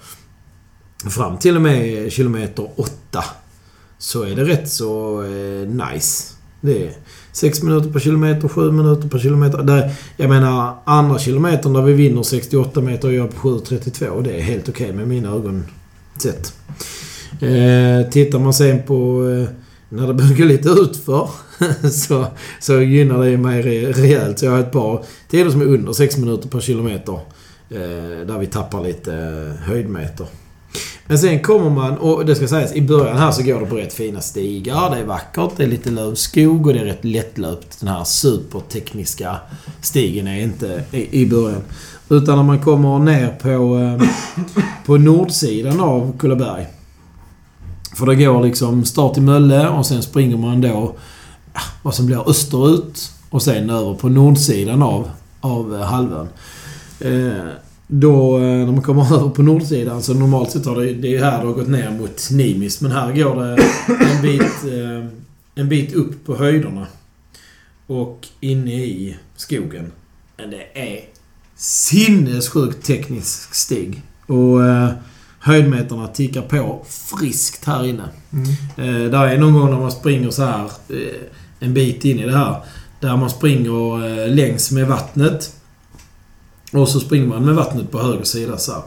fram 1.11 1.37
till 1.37 1.55
och 1.55 1.61
med 1.61 2.11
kilometer 2.11 2.69
8 2.75 2.91
så 3.97 4.23
är 4.23 4.35
det 4.35 4.43
rätt 4.43 4.69
så 4.69 5.21
eh, 5.23 5.67
nice. 5.67 6.33
Det 6.61 6.87
är 6.87 6.93
6 7.33 7.63
minuter 7.63 7.89
per 7.91 7.99
kilometer, 7.99 8.47
7 8.47 8.71
minuter 8.71 9.09
per 9.09 9.19
kilometer. 9.19 9.63
Där, 9.63 9.91
jag 10.17 10.29
menar, 10.29 10.75
andra 10.85 11.19
kilometern 11.19 11.73
där 11.73 11.81
vi 11.81 11.93
vinner 11.93 12.23
68 12.23 12.81
meter 12.81 13.07
och 13.07 13.13
gör 13.13 13.27
på 13.27 13.49
7.32. 13.49 14.23
Det 14.23 14.31
är 14.37 14.41
helt 14.41 14.69
okej 14.69 14.93
med 14.93 15.07
mina 15.07 15.29
ögon 15.29 15.65
sett. 16.23 16.53
Eh, 17.41 18.09
tittar 18.11 18.39
man 18.39 18.53
sen 18.53 18.83
på 18.83 19.27
eh, 19.29 19.49
när 19.89 20.07
det 20.07 20.13
börjar 20.13 20.33
gå 20.37 20.43
lite 20.45 20.69
utför 20.69 21.29
så, 21.91 22.25
så 22.59 22.81
gynnar 22.81 23.25
det 23.25 23.37
mig 23.37 23.63
re- 23.63 23.93
rejält. 23.93 24.39
Så 24.39 24.45
jag 24.45 24.51
har 24.51 24.59
ett 24.59 24.71
par 24.71 25.03
tider 25.29 25.51
som 25.51 25.61
är 25.61 25.65
under 25.65 25.93
6 25.93 26.17
minuter 26.17 26.49
per 26.49 26.59
kilometer. 26.59 27.13
Eh, 27.69 28.27
där 28.27 28.39
vi 28.39 28.47
tappar 28.47 28.83
lite 28.83 29.13
eh, 29.13 29.63
höjdmeter. 29.69 30.27
Men 31.07 31.19
sen 31.19 31.39
kommer 31.39 31.69
man, 31.69 31.97
och 31.97 32.25
det 32.25 32.35
ska 32.35 32.47
sägas, 32.47 32.73
i 32.73 32.81
början 32.81 33.17
här 33.17 33.31
så 33.31 33.43
går 33.43 33.59
det 33.59 33.65
på 33.65 33.75
rätt 33.75 33.93
fina 33.93 34.21
stigar. 34.21 34.89
Det 34.89 34.97
är 34.97 35.05
vackert, 35.05 35.51
det 35.57 35.63
är 35.63 35.67
lite 35.67 35.89
lövskog 35.89 36.67
och 36.67 36.73
det 36.73 36.79
är 36.79 36.85
rätt 36.85 37.05
lättlöpt. 37.05 37.79
Den 37.79 37.89
här 37.89 38.03
supertekniska 38.03 39.35
stigen 39.81 40.27
är 40.27 40.41
inte 40.41 40.83
i, 40.91 41.21
i 41.21 41.29
början. 41.29 41.61
Utan 42.09 42.35
när 42.37 42.43
man 42.43 42.59
kommer 42.59 42.99
ner 42.99 43.27
på, 43.41 43.77
eh, 43.77 44.09
på 44.85 44.97
nordsidan 44.97 45.79
av 45.79 46.17
Kullaberg. 46.17 46.67
För 47.95 48.05
det 48.05 48.15
går 48.15 48.43
liksom 48.43 48.85
start 48.85 49.17
i 49.17 49.21
Mölle 49.21 49.69
och 49.69 49.85
sen 49.85 50.03
springer 50.03 50.37
man 50.37 50.61
då 50.61 50.95
vad 51.81 51.95
som 51.95 52.05
blir 52.05 52.29
österut 52.29 53.11
och 53.29 53.41
sen 53.41 53.69
över 53.69 53.93
på 53.93 54.09
nordsidan 54.09 54.81
av, 54.83 55.09
av 55.41 55.75
eh, 55.75 55.81
halvön. 55.81 56.27
Eh, 56.99 57.47
då, 57.87 58.37
eh, 58.37 58.41
när 58.41 58.71
man 58.71 58.81
kommer 58.81 59.15
över 59.19 59.29
på 59.29 59.41
nordsidan, 59.41 60.03
så 60.03 60.13
normalt 60.13 60.51
sett 60.51 60.65
har 60.65 60.75
det, 60.75 60.93
det 60.93 61.15
är 61.15 61.23
här 61.23 61.41
det 61.41 61.47
har 61.47 61.53
gått 61.53 61.67
ner 61.67 61.91
mot 61.91 62.29
Nimis. 62.31 62.81
Men 62.81 62.91
här 62.91 63.13
går 63.13 63.43
det 63.43 63.63
en 64.15 64.21
bit, 64.21 64.41
eh, 64.41 65.09
en 65.55 65.69
bit 65.69 65.93
upp 65.93 66.25
på 66.25 66.35
höjderna. 66.35 66.87
Och 67.87 68.27
inne 68.39 68.73
i 68.73 69.17
skogen. 69.35 69.91
Men 70.37 70.49
det 70.49 70.79
är 70.79 70.99
sinnessjukt 71.55 72.85
teknisk 72.85 73.53
stig. 73.55 74.01
Och 74.27 74.65
eh, 74.65 74.89
höjdmeterna 75.39 76.07
tickar 76.07 76.41
på 76.41 76.85
friskt 76.89 77.65
här 77.65 77.85
inne. 77.85 78.09
Mm. 78.33 78.49
Eh, 78.77 79.11
där 79.11 79.27
är 79.27 79.37
någon 79.37 79.53
gång 79.53 79.69
när 79.69 79.79
man 79.79 79.91
springer 79.91 80.29
så 80.29 80.43
här 80.43 80.65
eh, 80.89 80.97
en 81.59 81.73
bit 81.73 82.05
in 82.05 82.19
i 82.19 82.25
det 82.25 82.37
här. 82.37 82.63
Där 82.99 83.17
man 83.17 83.29
springer 83.29 84.05
eh, 84.05 84.35
längs 84.35 84.71
med 84.71 84.87
vattnet. 84.87 85.55
Och 86.73 86.89
så 86.89 86.99
springer 86.99 87.27
man 87.27 87.45
med 87.45 87.55
vattnet 87.55 87.91
på 87.91 87.99
höger 87.99 88.23
sida 88.23 88.57
så 88.57 88.71
här. 88.71 88.81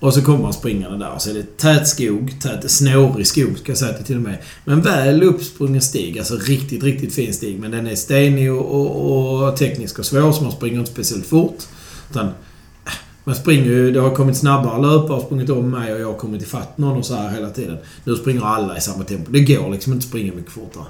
Och 0.00 0.14
så 0.14 0.22
kommer 0.22 0.38
man 0.38 0.52
springande 0.52 0.98
där 0.98 1.12
och 1.14 1.22
så 1.22 1.30
är 1.30 1.34
det 1.34 1.56
tät 1.56 1.88
skog, 1.88 2.40
tät, 2.40 2.70
snårig 2.70 3.26
skog 3.26 3.58
ska 3.58 3.70
jag 3.70 3.78
säga 3.78 3.92
det 3.92 4.04
till 4.04 4.16
och 4.16 4.22
med. 4.22 4.38
Men 4.64 4.82
väl 4.82 5.22
uppsprungen 5.22 5.80
stig, 5.80 6.18
alltså 6.18 6.36
riktigt, 6.36 6.82
riktigt 6.82 7.14
fin 7.14 7.34
stig. 7.34 7.60
Men 7.60 7.70
den 7.70 7.86
är 7.86 7.94
stenig 7.94 8.52
och, 8.52 8.74
och, 8.74 9.48
och 9.48 9.56
teknisk 9.56 9.98
och 9.98 10.06
svår 10.06 10.32
så 10.32 10.42
man 10.42 10.52
springer 10.52 10.78
inte 10.78 10.92
speciellt 10.92 11.26
fort. 11.26 11.58
Utan 12.10 12.26
äh, 12.26 12.92
man 13.24 13.34
springer 13.34 13.64
ju, 13.64 13.92
det 13.92 14.00
har 14.00 14.14
kommit 14.14 14.36
snabbare 14.36 14.82
löpare 14.82 15.16
och 15.16 15.22
sprungit 15.22 15.50
om 15.50 15.70
mig 15.70 15.94
och 15.94 16.00
jag 16.00 16.06
har 16.06 16.18
kommit 16.18 16.42
ifatt 16.42 16.78
någon 16.78 16.98
och 16.98 17.06
så 17.06 17.14
här 17.14 17.30
hela 17.30 17.50
tiden. 17.50 17.78
Nu 18.04 18.14
springer 18.14 18.42
alla 18.42 18.76
i 18.76 18.80
samma 18.80 19.04
tempo. 19.04 19.32
Det 19.32 19.40
går 19.40 19.70
liksom 19.70 19.92
inte 19.92 20.04
att 20.04 20.08
springa 20.08 20.34
mycket 20.34 20.52
fortare. 20.52 20.84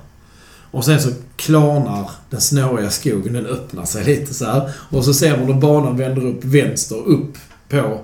Och 0.71 0.85
sen 0.85 1.01
så 1.01 1.11
klarnar 1.37 2.11
den 2.31 2.41
snåriga 2.41 2.91
skogen, 2.91 3.33
den 3.33 3.47
öppnar 3.47 3.85
sig 3.85 4.05
lite 4.05 4.35
så 4.35 4.45
här. 4.45 4.71
Och 4.91 5.05
så 5.05 5.15
ser 5.15 5.39
man 5.39 5.47
hur 5.47 5.61
banan 5.61 5.97
vänder 5.97 6.27
upp 6.27 6.45
vänster, 6.45 6.97
upp 6.97 7.39
på 7.69 8.01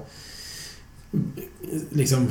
liksom 1.90 2.31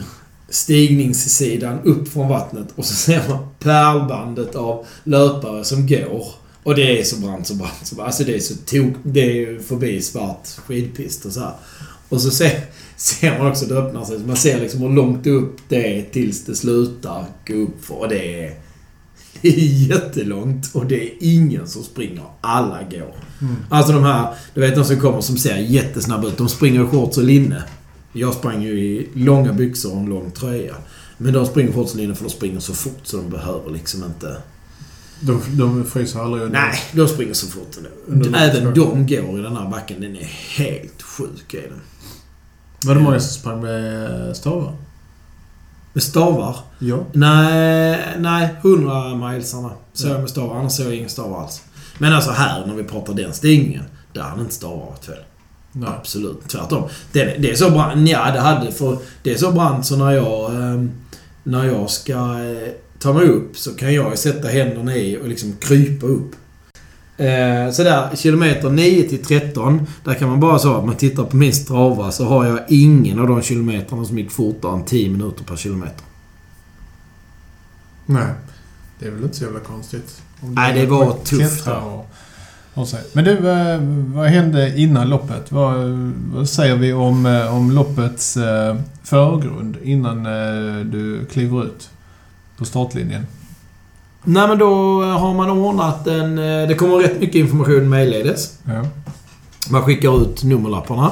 stigningssidan 0.49 1.79
upp 1.83 2.07
från 2.07 2.29
vattnet. 2.29 2.67
Och 2.75 2.85
så 2.85 2.93
ser 2.93 3.29
man 3.29 3.47
pärlbandet 3.59 4.55
av 4.55 4.85
löpare 5.03 5.63
som 5.63 5.87
går. 5.87 6.25
Och 6.63 6.75
det 6.75 6.99
är 6.99 7.03
så 7.03 7.15
brant, 7.15 7.47
så 7.47 7.55
brant, 7.55 7.73
så 7.83 7.95
brant. 7.95 8.07
Alltså 8.07 8.23
det 8.23 8.35
är 8.35 8.39
så 8.39 8.55
tok... 8.55 8.93
Det 9.03 9.21
är 9.21 9.33
ju 9.33 9.59
förbi 9.59 10.01
svart 10.01 10.47
skidpist 10.47 11.25
och 11.25 11.31
så 11.31 11.39
här. 11.39 11.53
Och 12.09 12.21
så 12.21 12.31
ser, 12.31 12.65
ser 12.97 13.37
man 13.39 13.47
också 13.51 13.65
att 13.65 13.69
det 13.69 13.77
öppnar 13.77 14.05
sig. 14.05 14.19
Man 14.19 14.35
ser 14.35 14.59
liksom 14.59 14.81
hur 14.81 14.89
långt 14.89 15.27
upp 15.27 15.57
det 15.69 15.99
är 15.99 16.05
tills 16.11 16.45
det 16.45 16.55
slutar 16.55 17.25
gå 17.47 17.53
upp. 17.53 17.91
Och 17.91 18.09
det 18.09 18.43
är, 18.43 18.55
det 19.41 19.47
är 19.47 19.87
jättelångt 19.89 20.69
och 20.73 20.85
det 20.85 21.03
är 21.03 21.13
ingen 21.19 21.67
som 21.67 21.83
springer. 21.83 22.23
Alla 22.41 22.79
går. 22.83 23.15
Mm. 23.41 23.55
Alltså 23.69 23.93
de 23.93 24.03
här, 24.03 24.35
du 24.53 24.61
vet 24.61 24.75
de 24.75 24.85
som 24.85 24.99
kommer 24.99 25.21
som 25.21 25.37
ser 25.37 25.57
jättesnabba 25.57 26.27
ut. 26.27 26.37
De 26.37 26.49
springer 26.49 26.83
i 26.83 26.87
shorts 26.87 27.17
och 27.17 27.23
linne. 27.23 27.63
Jag 28.13 28.33
sprang 28.33 28.63
ju 28.63 28.79
i 28.79 29.09
långa 29.13 29.53
byxor 29.53 29.91
och 29.91 29.99
en 29.99 30.05
lång 30.05 30.31
tröja. 30.31 30.75
Men 31.17 31.33
de 31.33 31.45
springer 31.45 31.69
i 31.69 31.73
shorts 31.73 31.91
och 31.91 31.97
linne 31.97 32.15
för 32.15 32.23
de 32.23 32.29
springer 32.29 32.59
så 32.59 32.73
fort 32.73 32.99
så 33.03 33.17
de 33.17 33.29
behöver 33.29 33.71
liksom 33.71 34.03
inte... 34.03 34.37
De, 35.19 35.41
de 35.51 35.85
fryser 35.85 36.19
aldrig 36.19 36.43
under. 36.43 36.59
Nej, 36.59 36.79
de 36.91 37.07
springer 37.07 37.33
så 37.33 37.47
fort. 37.47 37.77
Under 38.07 38.37
Även 38.37 38.73
de 38.73 39.07
går 39.07 39.39
i 39.39 39.41
den 39.41 39.55
här 39.55 39.69
backen. 39.69 40.01
Den 40.01 40.15
är 40.15 40.29
helt 40.57 41.01
sjuk 41.01 41.53
är 41.53 41.61
den. 41.61 41.81
Var 42.85 42.95
det 42.95 43.01
många 43.01 43.19
som 43.19 43.39
sprang 43.41 43.61
med 43.61 44.37
stavar? 44.37 44.73
Med 45.93 46.03
stavar? 46.03 46.55
Ja. 46.79 47.05
Nej, 47.11 47.99
nej. 48.17 48.55
100 48.61 49.15
milesarna 49.15 49.71
såg 49.93 50.11
jag 50.11 50.19
med 50.19 50.29
stavar. 50.29 50.55
Annars 50.55 50.71
såg 50.71 50.85
jag 50.85 50.95
ingen 50.95 51.09
stavar 51.09 51.41
alls. 51.41 51.61
Men 51.97 52.13
alltså 52.13 52.31
här, 52.31 52.65
när 52.65 52.73
vi 52.73 52.83
pratar 52.83 53.13
den 53.13 53.33
stigningen. 53.33 53.83
Där 54.13 54.21
hade 54.21 54.41
inte 54.41 54.53
stavar 54.53 54.85
varit 54.85 55.05
fel. 55.05 55.23
Nej. 55.71 55.89
Absolut. 55.99 56.47
Tvärtom. 56.47 56.89
Det, 57.11 57.23
det 57.39 57.51
är 57.51 57.55
så 57.55 57.69
brant. 57.69 58.09
Ja, 58.09 58.31
det 58.31 58.39
hade 58.39 58.71
för... 58.71 58.97
Det 59.23 59.31
är 59.31 59.37
så 59.37 59.51
brant 59.51 59.85
så 59.85 59.95
när 59.95 60.11
jag... 60.11 60.53
Eh, 60.53 60.83
när 61.43 61.65
jag 61.65 61.89
ska 61.89 62.13
eh, 62.13 62.69
ta 62.99 63.13
mig 63.13 63.27
upp 63.27 63.57
så 63.57 63.75
kan 63.75 63.93
jag 63.93 64.17
sätta 64.17 64.47
händerna 64.47 64.95
i 64.95 65.17
och 65.17 65.27
liksom 65.27 65.55
krypa 65.61 66.05
upp. 66.05 66.31
Eh, 67.17 67.71
så 67.71 67.83
där, 67.83 68.15
kilometer 68.15 68.69
9 68.69 69.09
till 69.09 69.25
13. 69.25 69.87
Där 70.03 70.13
kan 70.13 70.29
man 70.29 70.39
bara 70.39 70.59
så 70.59 70.75
att 70.77 70.85
man 70.85 70.95
tittar 70.95 71.23
på 71.23 71.37
min 71.37 71.53
strava 71.53 72.11
så 72.11 72.25
har 72.25 72.45
jag 72.45 72.59
ingen 72.67 73.19
av 73.19 73.27
de 73.27 73.41
kilometrarna 73.41 74.05
som 74.05 74.17
gick 74.17 74.31
fortare 74.31 74.73
än 74.73 74.85
10 74.85 75.09
minuter 75.09 75.43
per 75.43 75.55
kilometer. 75.55 76.03
Nej. 78.05 78.27
Det 78.99 79.07
är 79.07 79.11
väl 79.11 79.23
inte 79.23 79.35
så 79.35 79.43
jävla 79.43 79.59
konstigt. 79.59 80.21
Om 80.41 80.53
Nej, 80.53 80.73
det 80.73 80.85
var 80.85 81.13
tufft. 81.13 81.67
Och, 81.67 82.09
och. 82.73 82.87
Men 83.13 83.25
du, 83.25 83.35
vad, 83.35 83.81
vad 84.13 84.27
hände 84.27 84.79
innan 84.79 85.09
loppet? 85.09 85.51
Vad, 85.51 85.75
vad 86.33 86.49
säger 86.49 86.75
vi 86.75 86.93
om, 86.93 87.25
eh, 87.25 87.55
om 87.55 87.71
loppets 87.71 88.37
eh, 88.37 88.75
förgrund 89.03 89.77
innan 89.83 90.25
eh, 90.25 90.85
du 90.85 91.25
kliver 91.25 91.63
ut 91.63 91.89
på 92.57 92.65
startlinjen? 92.65 93.27
Nej 94.23 94.47
men 94.47 94.57
då 94.57 95.01
har 95.03 95.33
man 95.33 95.49
ordnat 95.49 96.07
en... 96.07 96.37
eh, 96.37 96.67
Det 96.67 96.75
kommer 96.75 96.97
rätt 96.97 97.19
mycket 97.19 97.35
information 97.35 97.89
mejlledes. 97.89 98.57
Ja. 98.65 98.85
Man 99.71 99.81
skickar 99.83 100.21
ut 100.21 100.43
nummerlapparna. 100.43 101.11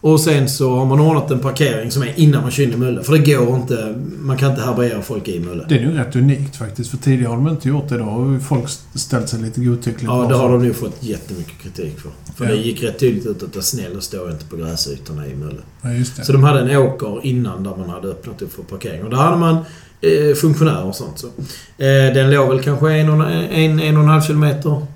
Och 0.00 0.20
sen 0.20 0.48
så 0.48 0.74
har 0.76 0.86
man 0.86 1.00
ordnat 1.00 1.30
en 1.30 1.38
parkering 1.38 1.90
som 1.90 2.02
är 2.02 2.12
innan 2.16 2.42
man 2.42 2.50
kör 2.50 2.62
in 2.62 2.72
i 2.72 2.76
Mölle. 2.76 3.02
För 3.02 3.12
det 3.12 3.18
går 3.34 3.56
inte. 3.56 3.94
Man 4.20 4.36
kan 4.36 4.50
inte 4.50 4.62
härbärgera 4.62 5.02
folk 5.02 5.28
i 5.28 5.40
Mölle. 5.40 5.64
Det 5.68 5.78
är 5.78 5.86
nog 5.86 5.98
rätt 5.98 6.16
unikt 6.16 6.56
faktiskt, 6.56 6.90
för 6.90 6.96
tidigare 6.96 7.28
har 7.28 7.36
de 7.36 7.48
inte 7.48 7.68
gjort 7.68 7.88
det. 7.88 7.98
Då 7.98 8.04
har 8.04 8.32
ju 8.32 8.40
folk 8.40 8.64
ställt 8.94 9.28
sig 9.28 9.40
lite 9.42 9.60
godtyckligt. 9.60 10.04
Ja, 10.04 10.26
det 10.28 10.34
har 10.34 10.48
de 10.52 10.62
nu 10.62 10.72
fått 10.74 10.96
jättemycket 11.02 11.58
kritik 11.62 12.00
för. 12.00 12.10
För 12.36 12.44
Ja. 12.44 12.50
det 12.50 12.56
gick 12.56 12.82
rätt 12.82 12.98
tydligt 12.98 13.26
ut 13.26 13.42
att 13.42 13.54
jag 13.54 13.64
snäll 13.64 13.96
och 13.96 14.02
står 14.02 14.30
inte 14.30 14.44
på 14.44 14.56
gräsytorna 14.56 15.26
i 15.26 15.34
Mölle. 15.34 15.60
Ja, 15.82 15.92
just 15.92 16.16
det. 16.16 16.24
Så 16.24 16.32
de 16.32 16.42
hade 16.44 16.60
en 16.72 16.76
åker 16.78 17.20
innan 17.26 17.62
där 17.64 17.76
man 17.78 17.88
hade 17.90 18.08
öppnat 18.08 18.42
upp 18.42 18.52
för 18.52 18.62
parkering. 18.62 19.04
Och 19.04 19.10
där 19.10 19.16
hade 19.16 19.36
man 19.36 19.56
eh, 20.00 20.34
funktionärer 20.34 20.84
och 20.84 20.94
sånt. 20.94 21.18
Så. 21.18 21.26
Eh, 21.26 22.14
den 22.14 22.30
låg 22.30 22.48
väl 22.48 22.62
kanske 22.62 22.92
en 22.92 23.08
och 23.08 23.30
en, 23.30 23.80
en 23.80 23.96
och 23.96 24.02
en 24.02 24.08
halv 24.08 24.22
kilometer 24.22 24.86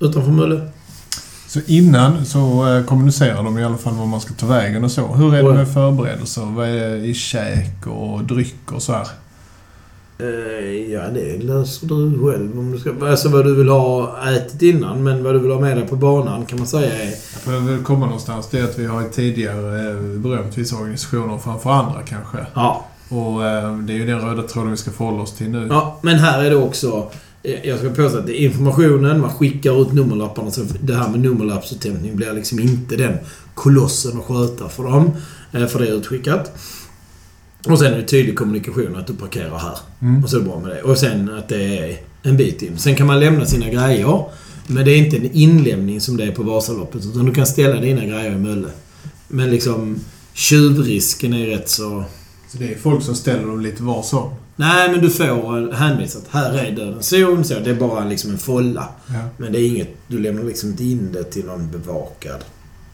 utanför 0.00 0.32
Mölle. 0.32 0.68
Så 1.48 1.60
innan 1.66 2.26
så 2.26 2.68
eh, 2.68 2.84
kommunicerar 2.84 3.42
de 3.42 3.58
i 3.58 3.64
alla 3.64 3.76
fall 3.76 3.94
vad 3.94 4.08
man 4.08 4.20
ska 4.20 4.34
ta 4.34 4.46
vägen 4.46 4.84
och 4.84 4.90
så. 4.90 5.06
Hur 5.06 5.34
är 5.34 5.42
det 5.42 5.54
med 5.54 5.68
förberedelser? 5.68 6.42
Vad 6.42 6.68
är 6.68 6.90
det 6.90 7.06
i 7.06 7.14
käk 7.14 7.86
och 7.86 8.24
dryck 8.24 8.72
och 8.72 8.82
så 8.82 8.92
här? 8.92 9.06
Eh, 10.20 10.92
ja, 10.92 11.02
det 11.14 11.42
löser 11.42 11.86
du 11.86 12.18
själv. 12.18 12.58
Om 12.58 12.72
du 12.72 12.78
ska, 12.78 13.10
alltså 13.10 13.28
vad 13.28 13.44
du 13.44 13.54
vill 13.54 13.68
ha 13.68 14.16
ätit 14.30 14.62
innan, 14.62 15.04
men 15.04 15.24
vad 15.24 15.34
du 15.34 15.38
vill 15.38 15.50
ha 15.50 15.60
med 15.60 15.76
dig 15.76 15.86
på 15.86 15.96
banan 15.96 16.46
kan 16.46 16.58
man 16.58 16.66
säga 16.66 17.02
är... 17.02 17.10
För 17.16 17.52
jag 17.52 17.60
vill 17.60 17.84
komma 17.84 18.06
någonstans, 18.06 18.48
det 18.50 18.58
är 18.58 18.64
att 18.64 18.78
vi 18.78 18.86
har 18.86 19.04
tidigare 19.04 19.90
eh, 19.90 19.96
berömt 19.96 20.58
vissa 20.58 20.76
organisationer 20.76 21.38
framför 21.38 21.70
andra 21.70 22.02
kanske. 22.02 22.38
Ja, 22.54 22.86
Och 23.08 23.44
eh, 23.46 23.78
det 23.78 23.92
är 23.92 23.96
ju 23.96 24.06
den 24.06 24.20
röda 24.20 24.42
tråden 24.42 24.70
vi 24.70 24.76
ska 24.76 24.90
förhålla 24.90 25.22
oss 25.22 25.32
till 25.36 25.50
nu. 25.50 25.66
Ja, 25.70 25.98
men 26.02 26.16
här 26.18 26.44
är 26.44 26.50
det 26.50 26.56
också... 26.56 27.10
eh, 27.42 27.68
Jag 27.68 27.78
ska 27.78 27.88
påstå 27.88 28.18
att 28.18 28.26
det 28.26 28.40
är 28.42 28.44
informationen, 28.46 29.20
man 29.20 29.30
skickar 29.30 29.82
ut 29.82 29.92
nummerlapparna. 29.92 30.50
Så 30.50 30.62
det 30.82 30.94
här 30.94 31.08
med 31.08 31.20
nummerlappsutlämning 31.20 32.16
blir 32.16 32.32
liksom 32.32 32.60
inte 32.60 32.96
den 32.96 33.16
kolossen 33.54 34.18
att 34.18 34.24
sköta 34.24 34.68
för 34.68 34.82
dem. 34.84 35.10
eh, 35.52 35.66
För 35.66 35.78
det 35.78 35.88
är 35.88 35.92
utskickat. 35.92 36.52
Och 37.66 37.78
sen 37.78 37.92
är 37.92 37.96
det 37.96 38.04
tydlig 38.04 38.38
kommunikation 38.38 38.96
att 38.96 39.06
du 39.06 39.14
parkerar 39.14 39.58
här. 39.58 39.78
Mm. 40.02 40.24
Och 40.24 40.30
så 40.30 40.36
är 40.36 40.40
det 40.40 40.46
bra 40.46 40.58
med 40.60 40.70
det. 40.70 40.82
Och 40.82 40.98
sen 40.98 41.30
att 41.38 41.48
det 41.48 41.78
är 41.78 41.96
en 42.22 42.36
bit 42.36 42.62
in. 42.62 42.78
Sen 42.78 42.94
kan 42.96 43.06
man 43.06 43.20
lämna 43.20 43.46
sina 43.46 43.68
grejer. 43.68 44.24
Men 44.66 44.84
det 44.84 44.90
är 44.90 44.96
inte 44.96 45.16
en 45.16 45.30
inlämning 45.32 46.00
som 46.00 46.16
det 46.16 46.24
är 46.24 46.32
på 46.32 46.42
Vasaloppet. 46.42 47.04
Utan 47.04 47.24
du 47.26 47.34
kan 47.34 47.46
ställa 47.46 47.80
dina 47.80 48.04
grejer 48.04 48.32
i 48.32 48.36
Mölle. 48.38 48.68
Men 49.28 49.50
liksom 49.50 50.00
tjuvrisken 50.32 51.34
är 51.34 51.46
rätt 51.46 51.68
så... 51.68 52.04
Så 52.52 52.58
det 52.58 52.74
är 52.74 52.78
folk 52.78 53.04
som 53.04 53.14
ställer 53.14 53.46
dem 53.46 53.60
lite 53.60 53.82
var 53.82 54.02
som. 54.02 54.34
Nej, 54.56 54.90
men 54.90 55.00
du 55.00 55.10
får 55.10 55.72
hänvisat. 55.72 56.24
Här 56.30 56.58
är 56.58 56.76
dödens 56.76 57.08
zon. 57.08 57.44
Så 57.44 57.54
det 57.54 57.70
är 57.70 57.74
bara 57.74 58.04
liksom 58.04 58.30
en 58.30 58.38
folla. 58.38 58.88
Ja. 59.06 59.28
Men 59.36 59.52
det 59.52 59.60
är 59.60 59.66
inget... 59.66 59.88
Du 60.06 60.18
lämnar 60.18 60.44
liksom 60.44 60.70
inte 60.70 60.84
in 60.84 61.12
det 61.12 61.24
till 61.24 61.46
någon 61.46 61.70
bevakad. 61.70 62.44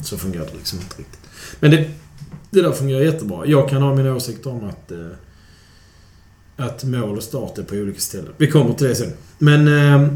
Så 0.01 0.19
fungerar 0.19 0.45
det 0.45 0.57
liksom 0.57 0.79
inte 0.79 0.97
riktigt. 0.99 1.21
Men 1.61 1.71
det, 1.71 1.91
det 2.51 2.63
där 2.63 2.73
fungerar 2.73 3.01
jättebra. 3.01 3.47
Jag 3.47 3.69
kan 3.69 3.83
ha 3.83 3.95
mina 3.95 4.15
åsikter 4.15 4.51
om 4.51 4.69
att... 4.69 4.91
Eh, 4.91 5.07
att 6.57 6.85
mål 6.85 7.17
och 7.17 7.23
start 7.23 7.59
är 7.59 7.63
på 7.63 7.75
olika 7.75 8.01
ställen. 8.01 8.33
Vi 8.37 8.51
kommer 8.51 8.75
till 8.75 8.87
det 8.87 8.95
sen. 8.95 9.13
Men... 9.39 9.69
Eh, 9.69 10.09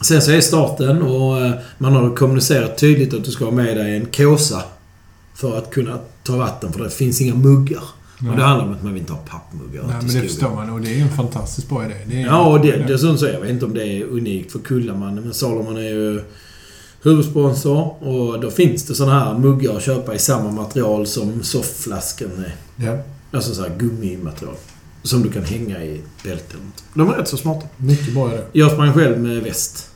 sen 0.00 0.22
så 0.22 0.30
är 0.30 0.40
starten 0.40 1.02
och 1.02 1.40
eh, 1.40 1.52
man 1.78 1.92
har 1.92 2.16
kommunicerat 2.16 2.78
tydligt 2.78 3.14
att 3.14 3.24
du 3.24 3.30
ska 3.30 3.44
ha 3.44 3.52
med 3.52 3.76
dig 3.76 3.96
en 3.96 4.06
kåsa. 4.06 4.62
För 5.34 5.58
att 5.58 5.70
kunna 5.70 5.98
ta 6.24 6.36
vatten, 6.36 6.72
för 6.72 6.84
det 6.84 6.90
finns 6.90 7.20
inga 7.20 7.34
muggar. 7.34 7.82
Och 8.28 8.36
det 8.36 8.42
handlar 8.42 8.66
om 8.66 8.72
att 8.72 8.82
man 8.82 8.92
vill 8.92 9.00
inte 9.00 9.12
ha 9.12 9.20
pappmuggar 9.20 9.82
Nej, 9.86 9.96
men 10.02 10.14
det 10.14 10.20
förstår 10.20 10.54
man. 10.54 10.70
Och 10.70 10.80
det 10.80 10.88
är 10.88 10.94
ju 10.94 11.02
en 11.02 11.10
fantastiskt 11.10 11.68
bra 11.68 11.84
idé. 11.84 11.94
Det 12.06 12.22
är 12.22 12.26
Ja, 12.26 12.46
och 12.46 12.60
det, 12.60 12.76
dessutom 12.88 13.18
så 13.18 13.26
jag 13.26 13.40
vet 13.40 13.50
inte 13.50 13.64
om 13.64 13.74
det 13.74 13.86
är 13.86 14.04
unikt 14.04 14.52
för 14.52 14.58
Kullamannen, 14.58 15.24
men 15.24 15.34
Salomon 15.34 15.76
är 15.76 15.80
ju 15.90 16.22
huvudsponsor. 17.02 18.02
Och 18.02 18.40
då 18.40 18.50
finns 18.50 18.86
det 18.86 18.94
såna 18.94 19.20
här 19.20 19.38
muggar 19.38 19.76
att 19.76 19.82
köpa 19.82 20.14
i 20.14 20.18
samma 20.18 20.50
material 20.50 21.06
som 21.06 21.42
sofflaskan 21.42 22.30
är. 22.44 22.54
Ja, 22.86 22.98
Alltså 23.32 23.54
så 23.54 23.62
här 23.62 23.70
gummimaterial. 23.78 24.54
Som 25.02 25.22
du 25.22 25.32
kan 25.32 25.44
hänga 25.44 25.84
i 25.84 26.00
bälten. 26.24 26.60
De 26.94 27.08
är 27.08 27.12
rätt 27.12 27.28
så 27.28 27.36
smarta. 27.36 27.66
mycket 27.76 28.14
bra 28.14 28.32
idé. 28.32 28.42
Jag 28.52 28.72
sprang 28.72 28.92
själv 28.92 29.20
med 29.20 29.42
väst. 29.42 29.90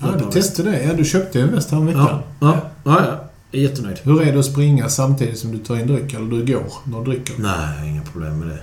Ja, 0.00 0.06
du 0.18 0.30
testade 0.30 0.70
det. 0.70 0.82
Ja, 0.82 0.92
du 0.92 1.04
köpte 1.04 1.40
en 1.40 1.52
väst 1.54 1.70
häromveckan. 1.70 2.06
Ja, 2.08 2.22
ja, 2.40 2.60
ja, 2.84 3.04
ja. 3.06 3.27
Jag 3.50 3.62
är 3.62 3.68
jättenöjd. 3.68 3.96
Hur 4.02 4.22
är 4.22 4.32
det 4.32 4.38
att 4.38 4.44
springa 4.44 4.88
samtidigt 4.88 5.38
som 5.38 5.52
du 5.52 5.58
tar 5.58 5.76
in 5.76 5.86
dryck? 5.86 6.14
Eller 6.14 6.26
du 6.30 6.52
går 6.52 6.72
när 6.84 6.98
du 6.98 7.04
dricker? 7.04 7.34
Nej, 7.38 7.88
inga 7.88 8.02
problem 8.02 8.38
med 8.38 8.48
det. 8.48 8.58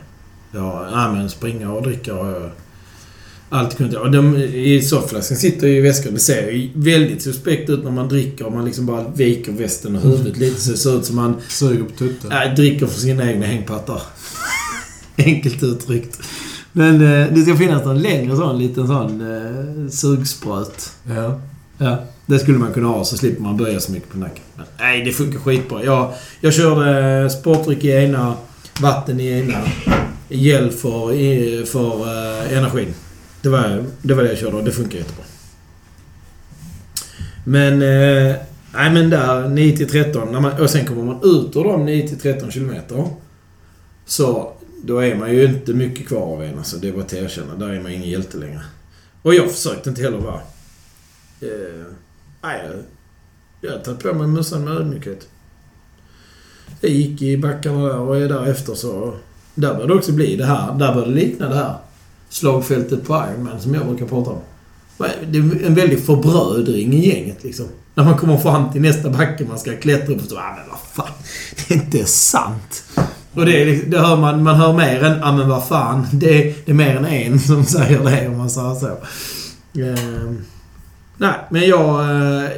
Ja, 0.51 0.87
nej, 0.95 1.11
men 1.17 1.29
springa 1.29 1.71
och 1.71 1.83
dricka 1.83 2.13
har 2.13 2.31
jag 2.31 2.49
alltid 3.49 3.77
kunnat. 3.77 3.93
Och 3.95 4.11
de, 4.11 4.35
I 4.37 4.81
sofflaskan 4.81 5.37
sitter 5.37 5.67
ju 5.67 5.77
i 5.77 5.81
väskan. 5.81 6.13
Det 6.13 6.19
ser 6.19 6.51
ju 6.51 6.69
väldigt 6.73 7.21
suspekt 7.21 7.69
ut 7.69 7.83
när 7.83 7.91
man 7.91 8.07
dricker 8.09 8.45
och 8.45 8.51
man 8.51 8.65
liksom 8.65 8.85
bara 8.85 9.07
viker 9.07 9.51
västen 9.51 9.95
och 9.95 10.01
huvudet 10.01 10.37
lite 10.37 10.61
så 10.61 10.71
det 10.71 10.77
ser 10.77 10.97
ut 10.97 11.05
som 11.05 11.15
man 11.15 11.35
Suger 11.47 11.83
på 11.83 11.95
tutten? 11.97 12.31
äh, 12.31 12.53
dricker 12.55 12.87
för 12.87 12.99
sina 12.99 13.31
egna 13.31 13.45
hängpattar. 13.45 14.01
Enkelt 15.17 15.63
uttryckt. 15.63 16.19
Men 16.71 16.95
eh, 16.95 17.33
det 17.33 17.41
ska 17.41 17.55
finnas 17.55 17.85
någon 17.85 18.01
längre 18.01 18.35
sån 18.35 18.57
liten 18.59 18.87
sån 18.87 19.21
eh, 19.21 19.89
sugspröt. 19.89 20.91
Ja. 21.03 21.41
Ja, 21.77 22.03
det 22.25 22.39
skulle 22.39 22.57
man 22.57 22.73
kunna 22.73 22.87
ha 22.87 23.05
så 23.05 23.17
slipper 23.17 23.41
man 23.41 23.57
böja 23.57 23.79
så 23.79 23.91
mycket 23.91 24.09
på 24.09 24.17
nacken. 24.17 24.43
Men, 24.55 24.65
nej, 24.79 25.01
det 25.05 25.11
funkar 25.11 25.39
skitbra. 25.39 25.83
Jag, 25.83 26.13
jag 26.41 26.53
körde 26.53 27.29
sportdryck 27.29 27.83
i 27.83 27.89
ena, 27.91 28.37
vatten 28.81 29.19
i 29.19 29.27
ena, 29.27 29.57
gel 30.29 30.71
för, 30.71 31.13
i- 31.13 31.65
för 31.65 32.01
uh, 32.01 32.57
energin. 32.57 32.93
Det 33.41 33.49
var, 33.49 33.83
det 34.01 34.13
var 34.13 34.23
det 34.23 34.29
jag 34.29 34.37
körde 34.37 34.57
och 34.57 34.63
det 34.63 34.71
funkar 34.71 34.97
jättebra. 34.97 35.23
Men... 37.43 37.81
Uh, 37.81 38.35
nej 38.77 38.91
men 38.91 39.09
där 39.09 39.49
9 39.49 39.77
till 39.77 39.89
13. 39.89 40.31
När 40.31 40.39
man, 40.39 40.61
och 40.61 40.69
sen 40.69 40.85
kommer 40.85 41.03
man 41.03 41.15
ut 41.23 41.55
ur 41.55 41.63
de 41.63 41.85
9 41.85 42.07
till 42.07 42.19
13 42.19 42.51
kilometer. 42.51 43.05
Så 44.05 44.53
då 44.83 44.99
är 44.99 45.15
man 45.15 45.31
ju 45.33 45.45
inte 45.45 45.73
mycket 45.73 46.07
kvar 46.07 46.21
av 46.21 46.43
en. 46.43 46.57
Alltså, 46.57 46.77
det 46.77 46.87
är 46.87 46.91
bara 46.91 47.01
att 47.03 47.13
erkänna. 47.13 47.55
Där 47.55 47.69
är 47.69 47.81
man 47.81 47.91
ingen 47.91 48.09
hjälte 48.09 48.37
längre. 48.37 48.61
Och 49.21 49.35
jag 49.35 49.51
försökte 49.51 49.89
inte 49.89 50.01
heller 50.01 50.17
vara... 50.17 50.39
Eh, 51.41 51.85
nej, 52.45 52.61
jag, 53.61 53.71
tar 53.71 53.77
har 53.77 53.83
tagit 53.83 54.03
på 54.03 54.13
mig 54.13 54.27
mössan 54.27 54.63
med 54.63 54.73
ödmjukhet. 54.73 55.27
Jag 56.81 56.91
gick 56.91 57.21
i 57.21 57.37
backarna 57.37 57.87
där 57.87 57.99
och 57.99 58.15
därefter 58.15 58.75
så... 58.75 59.13
Där 59.55 59.73
började 59.73 59.93
det 59.93 59.97
också 59.97 60.11
bli 60.11 60.35
det 60.35 60.45
här. 60.45 60.73
Där 60.73 60.93
började 60.93 61.13
det 61.13 61.19
likna 61.19 61.49
det 61.49 61.55
här 61.55 61.75
slagfältet 62.29 63.07
på 63.07 63.13
Ironman 63.13 63.61
som 63.61 63.73
jag 63.73 63.85
brukar 63.85 64.05
prata 64.05 64.29
om. 64.29 64.39
Det 65.27 65.37
är 65.37 65.65
en 65.65 65.75
väldig 65.75 66.05
förbrödring 66.05 66.93
i 66.93 67.07
gänget 67.07 67.43
liksom. 67.43 67.65
När 67.95 68.03
man 68.03 68.17
kommer 68.17 68.37
fram 68.37 68.71
till 68.71 68.81
nästa 68.81 69.09
backe 69.09 69.45
man 69.45 69.59
ska 69.59 69.77
klättra 69.77 70.13
upp 70.13 70.21
och 70.21 70.29
så... 70.29 70.37
Ah, 70.37 70.55
men 70.57 70.69
vad 70.69 70.79
fan. 70.79 71.13
Det 71.67 71.73
är 71.73 71.77
inte 71.77 72.05
sant. 72.05 72.83
Och 73.33 73.45
det, 73.45 73.61
är 73.61 73.65
liksom, 73.65 73.91
det 73.91 73.99
hör 73.99 74.17
man, 74.17 74.43
man 74.43 74.55
hör 74.55 74.73
mer 74.73 75.03
än 75.03 75.19
ja 75.19 75.31
men 75.31 75.49
vad 75.49 75.67
fan. 75.67 76.07
Det, 76.13 76.55
det 76.65 76.71
är 76.71 76.73
mer 76.73 76.95
än 76.95 77.05
en 77.05 77.39
som 77.39 77.65
säger 77.65 78.03
det 78.03 78.27
om 78.27 78.37
man 78.37 78.49
säger 78.49 78.75
så. 78.75 78.97
Ehm 79.81 80.41
nej, 81.17 81.33
men 81.49 81.67
jag... 81.67 82.01
Eh, 82.43 82.49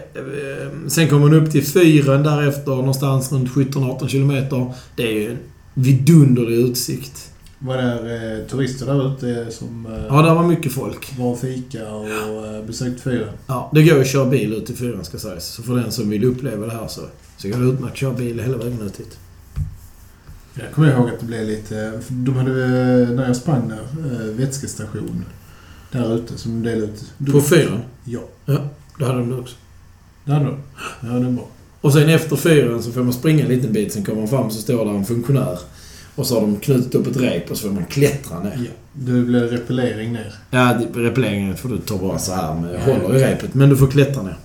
sen 0.87 1.09
kommer 1.09 1.29
man 1.29 1.33
upp 1.33 1.51
till 1.51 1.65
fyren 1.65 2.23
därefter 2.23 2.71
någonstans 2.71 3.31
runt 3.31 3.49
17-18 3.49 4.07
kilometer. 4.07 4.73
Det 4.95 5.03
är 5.03 5.13
ju 5.13 5.31
en 5.31 5.37
vidunderlig 5.73 6.57
utsikt. 6.57 7.31
Var 7.59 7.77
det 7.77 8.39
eh, 8.41 8.49
turister 8.49 8.85
där 8.85 9.13
ute 9.13 9.51
som... 9.51 9.85
Eh, 9.85 10.05
ja, 10.09 10.21
där 10.21 10.35
var 10.35 10.43
mycket 10.47 10.71
folk. 10.71 11.17
Var 11.17 11.31
och 11.31 11.39
fika 11.39 11.91
och 11.91 12.07
eh, 12.09 12.65
besökt 12.65 13.01
fyren? 13.01 13.33
Ja, 13.47 13.71
det 13.73 13.83
går 13.83 14.01
att 14.01 14.07
köra 14.07 14.25
bil 14.25 14.53
ut 14.53 14.65
till 14.65 14.75
fyren 14.75 15.05
ska 15.05 15.17
sägas. 15.17 15.45
Så 15.45 15.63
för 15.63 15.75
den 15.75 15.91
som 15.91 16.09
vill 16.09 16.23
uppleva 16.23 16.65
det 16.65 16.71
här 16.71 16.87
så, 16.87 17.01
så 17.37 17.47
går 17.47 17.57
det 17.57 17.65
utmärkt 17.65 17.91
att 17.91 17.97
köra 17.97 18.13
bil 18.13 18.39
hela 18.39 18.57
vägen 18.57 18.81
ut 18.81 18.99
hit. 18.99 19.17
Jag 20.53 20.71
kommer 20.71 20.91
ihåg 20.91 21.09
att 21.09 21.19
det 21.19 21.25
blev 21.25 21.45
lite... 21.45 22.01
De 22.09 22.35
hade, 22.35 22.51
när 23.05 23.27
jag 23.27 23.35
sprang 23.35 23.69
där, 23.69 24.11
eh, 24.11 24.35
vätskestation. 24.35 25.25
Där 25.91 26.15
ute 26.15 26.37
som 26.37 26.63
de 26.63 26.69
delade 26.69 26.91
ut. 26.91 27.31
På 27.31 27.41
fyren? 27.41 27.79
Ja. 28.09 28.21
Ja, 28.45 28.69
det 28.99 29.05
hade 29.05 29.19
de 29.19 29.39
också. 29.39 29.55
Det 30.25 30.31
hade 30.31 30.45
de? 30.45 30.57
Ja, 31.01 31.07
det 31.07 31.27
är 31.27 31.31
bra. 31.31 31.47
Och 31.81 31.93
sen 31.93 32.09
efter 32.09 32.35
fyren 32.35 32.83
så 32.83 32.91
får 32.91 33.03
man 33.03 33.13
springa 33.13 33.43
en 33.43 33.49
liten 33.49 33.73
bit. 33.73 33.93
Sen 33.93 34.05
kommer 34.05 34.19
man 34.19 34.27
fram 34.29 34.51
så 34.51 34.61
står 34.61 34.85
där 34.85 34.91
en 34.91 35.05
funktionär. 35.05 35.59
Och 36.15 36.25
så 36.25 36.33
har 36.33 36.41
de 36.41 36.55
knutit 36.59 36.95
upp 36.95 37.07
ett 37.07 37.17
rep 37.17 37.51
och 37.51 37.57
så 37.57 37.67
får 37.67 37.73
man 37.75 37.85
klättra 37.85 38.39
ner. 38.39 38.59
Ja. 38.65 38.71
Det 38.93 39.11
blir 39.11 39.41
repellering 39.41 40.13
ner. 40.13 40.33
Ja, 40.51 40.77
repelleringen 40.93 41.57
får 41.57 41.69
du 41.69 41.77
ta 41.77 41.97
bara 41.97 42.19
så 42.19 42.33
här 42.33 42.55
med 42.55 42.81
håller 42.81 43.15
i 43.15 43.23
repet. 43.23 43.53
Men 43.53 43.69
du 43.69 43.77
får 43.77 43.87
klättra 43.87 44.23
ner. 44.23 44.37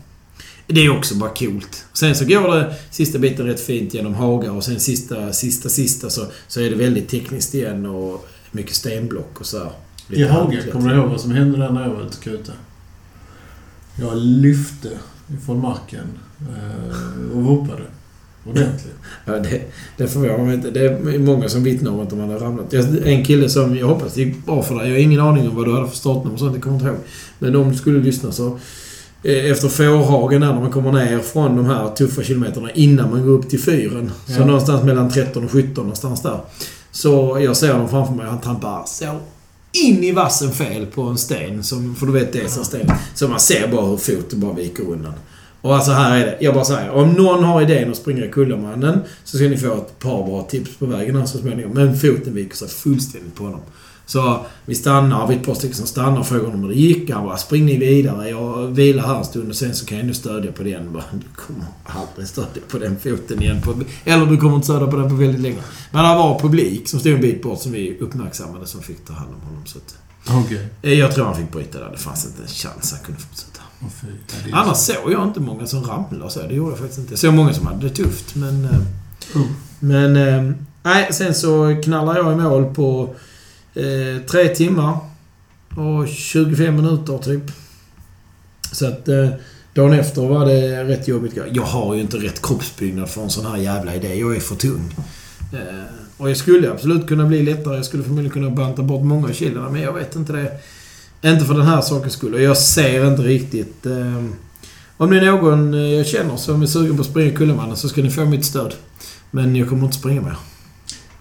Det 0.66 0.84
är 0.84 0.98
också 0.98 1.14
bara 1.14 1.30
coolt. 1.30 1.84
Sen 1.92 2.14
så 2.14 2.24
går 2.24 2.56
det 2.56 2.74
sista 2.90 3.18
biten 3.18 3.46
rätt 3.46 3.60
fint 3.60 3.94
genom 3.94 4.14
hagar 4.14 4.50
och 4.50 4.64
sen 4.64 4.80
sista, 4.80 5.32
sista, 5.32 5.68
sista 5.68 6.10
så, 6.10 6.26
så 6.48 6.60
är 6.60 6.70
det 6.70 6.76
väldigt 6.76 7.08
tekniskt 7.08 7.54
igen 7.54 7.86
och 7.86 8.28
mycket 8.50 8.74
stenblock 8.74 9.40
och 9.40 9.46
så 9.46 9.58
här. 9.58 9.72
I 10.08 10.24
Haga, 10.24 10.58
kommer 10.72 10.90
du 10.90 10.96
ihåg 10.96 11.08
vad 11.10 11.20
som 11.20 11.30
hände 11.30 11.58
där 11.58 11.70
när 11.70 11.82
jag 11.82 11.90
var 11.90 12.02
ute 12.02 12.30
och? 12.50 12.71
Jag 14.00 14.16
lyfte 14.16 14.88
ifrån 15.34 15.60
marken 15.60 16.04
eh, 16.40 17.36
och 17.36 17.42
hoppade. 17.42 17.82
Ordentligt. 18.44 18.94
Ja, 19.24 19.32
det, 19.32 19.62
det 19.96 20.08
förvånar 20.08 20.44
mig 20.44 20.54
inte. 20.54 20.70
Det 20.70 20.86
är 20.86 21.18
många 21.18 21.48
som 21.48 21.62
vittnar 21.62 21.90
om 21.90 22.00
att 22.00 22.10
de 22.10 22.20
hade 22.20 22.34
ramlat. 22.34 22.74
En 23.04 23.24
kille 23.24 23.48
som, 23.48 23.76
jag 23.76 23.86
hoppas 23.86 24.14
det 24.14 24.22
gick 24.22 24.46
bra 24.46 24.62
för 24.62 24.74
dig. 24.74 24.88
Jag 24.88 24.94
har 24.94 25.00
ingen 25.00 25.20
aning 25.20 25.48
om 25.48 25.56
vad 25.56 25.66
du 25.66 25.74
hade 25.74 25.88
för 25.88 25.96
startnummer 25.96 26.32
och 26.32 26.38
sånt. 26.38 26.52
Jag 26.54 26.62
kommer 26.62 26.76
inte 26.76 26.88
ihåg. 26.88 26.98
Men 27.38 27.56
om 27.56 27.70
du 27.70 27.76
skulle 27.76 27.98
lyssna 27.98 28.32
så 28.32 28.58
Eh, 29.24 29.50
efter 29.50 29.68
fårhagen 29.68 30.40
när 30.40 30.54
man 30.54 30.70
kommer 30.70 30.92
ner 30.92 31.18
från 31.18 31.56
de 31.56 31.66
här 31.66 31.88
tuffa 31.88 32.22
kilometerna 32.22 32.70
innan 32.70 33.10
man 33.10 33.26
går 33.26 33.32
upp 33.32 33.48
till 33.48 33.60
fyren. 33.60 34.10
Ja. 34.26 34.34
Så 34.34 34.44
någonstans 34.44 34.84
mellan 34.84 35.10
13 35.10 35.44
och 35.44 35.50
17 35.50 35.74
någonstans 35.76 36.22
där. 36.22 36.40
Så 36.90 37.38
jag 37.40 37.56
ser 37.56 37.72
honom 37.72 37.88
framför 37.88 38.14
mig. 38.14 38.26
Han 38.26 38.40
trampar 38.40 38.84
så 38.86 39.04
in 39.72 40.04
i 40.04 40.12
vassen 40.12 40.52
fel 40.52 40.86
på 40.86 41.02
en 41.02 41.18
sten. 41.18 41.64
Som, 41.64 41.94
för 41.94 42.06
du 42.06 42.12
vet 42.12 42.32
det 42.32 42.38
är 42.38 42.58
en 42.58 42.64
sten. 42.64 42.92
Så 43.14 43.28
man 43.28 43.40
ser 43.40 43.68
bara 43.68 43.86
hur 43.86 43.96
foten 43.96 44.40
bara 44.40 44.52
viker 44.52 44.82
undan. 44.90 45.14
Och 45.60 45.74
alltså 45.74 45.92
här 45.92 46.18
är 46.18 46.26
det. 46.26 46.36
Jag 46.40 46.54
bara 46.54 46.64
säger. 46.64 46.90
Om 46.90 47.12
någon 47.12 47.44
har 47.44 47.62
idén 47.62 47.90
att 47.90 47.96
springa 47.96 48.28
Kullamannen 48.28 49.00
så 49.24 49.36
ska 49.36 49.48
ni 49.48 49.56
få 49.56 49.74
ett 49.74 49.98
par 49.98 50.26
bra 50.26 50.42
tips 50.42 50.76
på 50.76 50.86
vägen 50.86 51.16
här 51.16 51.26
så 51.26 51.38
småningom. 51.38 51.72
Men 51.72 51.98
foten 51.98 52.34
viker 52.34 52.56
sig 52.56 52.68
fullständigt 52.68 53.34
på 53.34 53.44
honom. 53.44 53.60
Så 54.06 54.46
vi 54.66 54.74
stannar, 54.74 55.26
vi 55.26 55.34
är 55.34 55.38
ett 55.38 55.46
par 55.46 55.54
stycken 55.54 55.76
som 55.76 55.86
stannar 55.86 56.18
och 56.18 56.26
frågar 56.26 56.44
honom 56.44 56.62
hur 56.62 56.68
det 56.68 56.74
gick. 56.74 57.10
Han 57.10 57.24
bara, 57.24 57.36
spring 57.36 57.66
ni 57.66 57.76
vidare. 57.76 58.28
Jag 58.28 58.66
vilar 58.66 59.06
här 59.06 59.18
en 59.18 59.24
stund 59.24 59.50
och 59.50 59.56
sen 59.56 59.74
så 59.74 59.86
kan 59.86 59.98
jag 59.98 60.06
nu 60.06 60.14
stödja 60.14 60.52
på 60.52 60.62
den. 60.62 60.92
Bara, 60.92 61.04
du 61.12 61.42
kommer 61.42 61.66
aldrig 61.84 62.28
stödja 62.28 62.62
på 62.68 62.78
den 62.78 62.98
foten 62.98 63.42
igen. 63.42 63.62
På, 63.62 63.74
eller 64.04 64.26
du 64.26 64.36
kommer 64.36 64.54
inte 64.54 64.66
stödja 64.66 64.86
på 64.86 64.96
den 64.96 65.08
på 65.08 65.14
väldigt 65.14 65.40
länge. 65.40 65.62
Men 65.90 66.04
det 66.04 66.08
var 66.08 66.38
publik 66.38 66.88
som 66.88 67.00
stod 67.00 67.12
en 67.12 67.20
bit 67.20 67.42
bort 67.42 67.60
som 67.60 67.72
vi 67.72 67.98
uppmärksammade 68.00 68.66
som 68.66 68.82
fick 68.82 69.04
ta 69.06 69.12
hand 69.12 69.30
om 69.34 69.48
honom. 69.48 69.66
Så 69.66 69.78
att, 69.78 69.98
okay. 70.44 70.94
Jag 70.98 71.14
tror 71.14 71.24
han 71.24 71.36
fick 71.36 71.52
bryta 71.52 71.78
där. 71.78 71.90
Det 71.90 71.98
fanns 71.98 72.26
inte 72.26 72.42
en 72.42 72.48
chans 72.48 72.92
han 72.92 73.04
kunde 73.04 73.20
fortsätta. 73.20 73.60
Oh, 73.82 74.60
Annars 74.60 74.76
så. 74.76 74.92
såg 74.92 75.12
jag 75.12 75.22
inte 75.22 75.40
många 75.40 75.66
som 75.66 75.84
ramlade 75.84 76.30
så. 76.30 76.40
Det 76.40 76.54
gjorde 76.54 76.70
jag 76.70 76.78
faktiskt 76.78 76.98
inte. 76.98 77.12
Jag 77.12 77.18
såg 77.18 77.34
många 77.34 77.52
som 77.52 77.66
hade 77.66 77.88
det 77.88 77.94
tufft, 77.94 78.34
men... 78.34 78.64
Uh. 78.64 79.42
Men... 79.80 80.16
Eh, 80.16 80.52
nej, 80.82 81.08
sen 81.12 81.34
så 81.34 81.80
knallar 81.84 82.16
jag 82.16 82.32
i 82.32 82.36
mål 82.36 82.74
på 82.74 83.14
Eh, 83.74 84.22
tre 84.30 84.48
timmar 84.48 84.98
och 85.76 86.08
25 86.08 86.76
minuter 86.76 87.18
typ. 87.18 87.42
Så 88.72 88.86
att 88.86 89.08
eh, 89.08 89.28
dagen 89.74 89.92
efter 89.92 90.22
var 90.22 90.46
det 90.46 90.84
rätt 90.84 91.08
jobbigt. 91.08 91.38
Jag 91.52 91.62
har 91.62 91.94
ju 91.94 92.00
inte 92.00 92.16
rätt 92.16 92.42
kroppsbyggnad 92.42 93.10
för 93.10 93.22
en 93.22 93.30
sån 93.30 93.46
här 93.46 93.56
jävla 93.56 93.94
idé. 93.94 94.14
Jag 94.14 94.36
är 94.36 94.40
för 94.40 94.56
tung. 94.56 94.94
Eh, 95.52 95.58
och 96.16 96.30
jag 96.30 96.36
skulle 96.36 96.70
absolut 96.70 97.06
kunna 97.06 97.26
bli 97.26 97.42
lättare. 97.42 97.76
Jag 97.76 97.84
skulle 97.84 98.02
förmodligen 98.02 98.32
kunna 98.32 98.50
banta 98.50 98.82
bort 98.82 99.04
många 99.04 99.32
kilon, 99.32 99.72
men 99.72 99.82
jag 99.82 99.92
vet 99.92 100.16
inte 100.16 100.32
det. 100.32 100.58
Inte 101.30 101.44
för 101.44 101.54
den 101.54 101.66
här 101.66 101.80
sakens 101.80 102.12
skull. 102.12 102.34
Och 102.34 102.42
jag 102.42 102.56
ser 102.56 103.06
inte 103.06 103.22
riktigt... 103.22 103.86
Eh, 103.86 104.24
om 104.96 105.10
det 105.10 105.16
är 105.16 105.24
någon 105.24 105.74
eh, 105.74 105.80
jag 105.80 106.06
känner 106.06 106.36
som 106.36 106.62
är 106.62 106.66
sugen 106.66 106.96
på 106.96 107.00
att 107.00 107.08
springa 107.08 107.36
Kullemannen 107.36 107.76
så 107.76 107.88
ska 107.88 108.02
ni 108.02 108.10
få 108.10 108.24
mitt 108.24 108.44
stöd. 108.44 108.74
Men 109.30 109.56
jag 109.56 109.68
kommer 109.68 109.84
inte 109.84 109.98
springa 109.98 110.20
mer. 110.20 110.36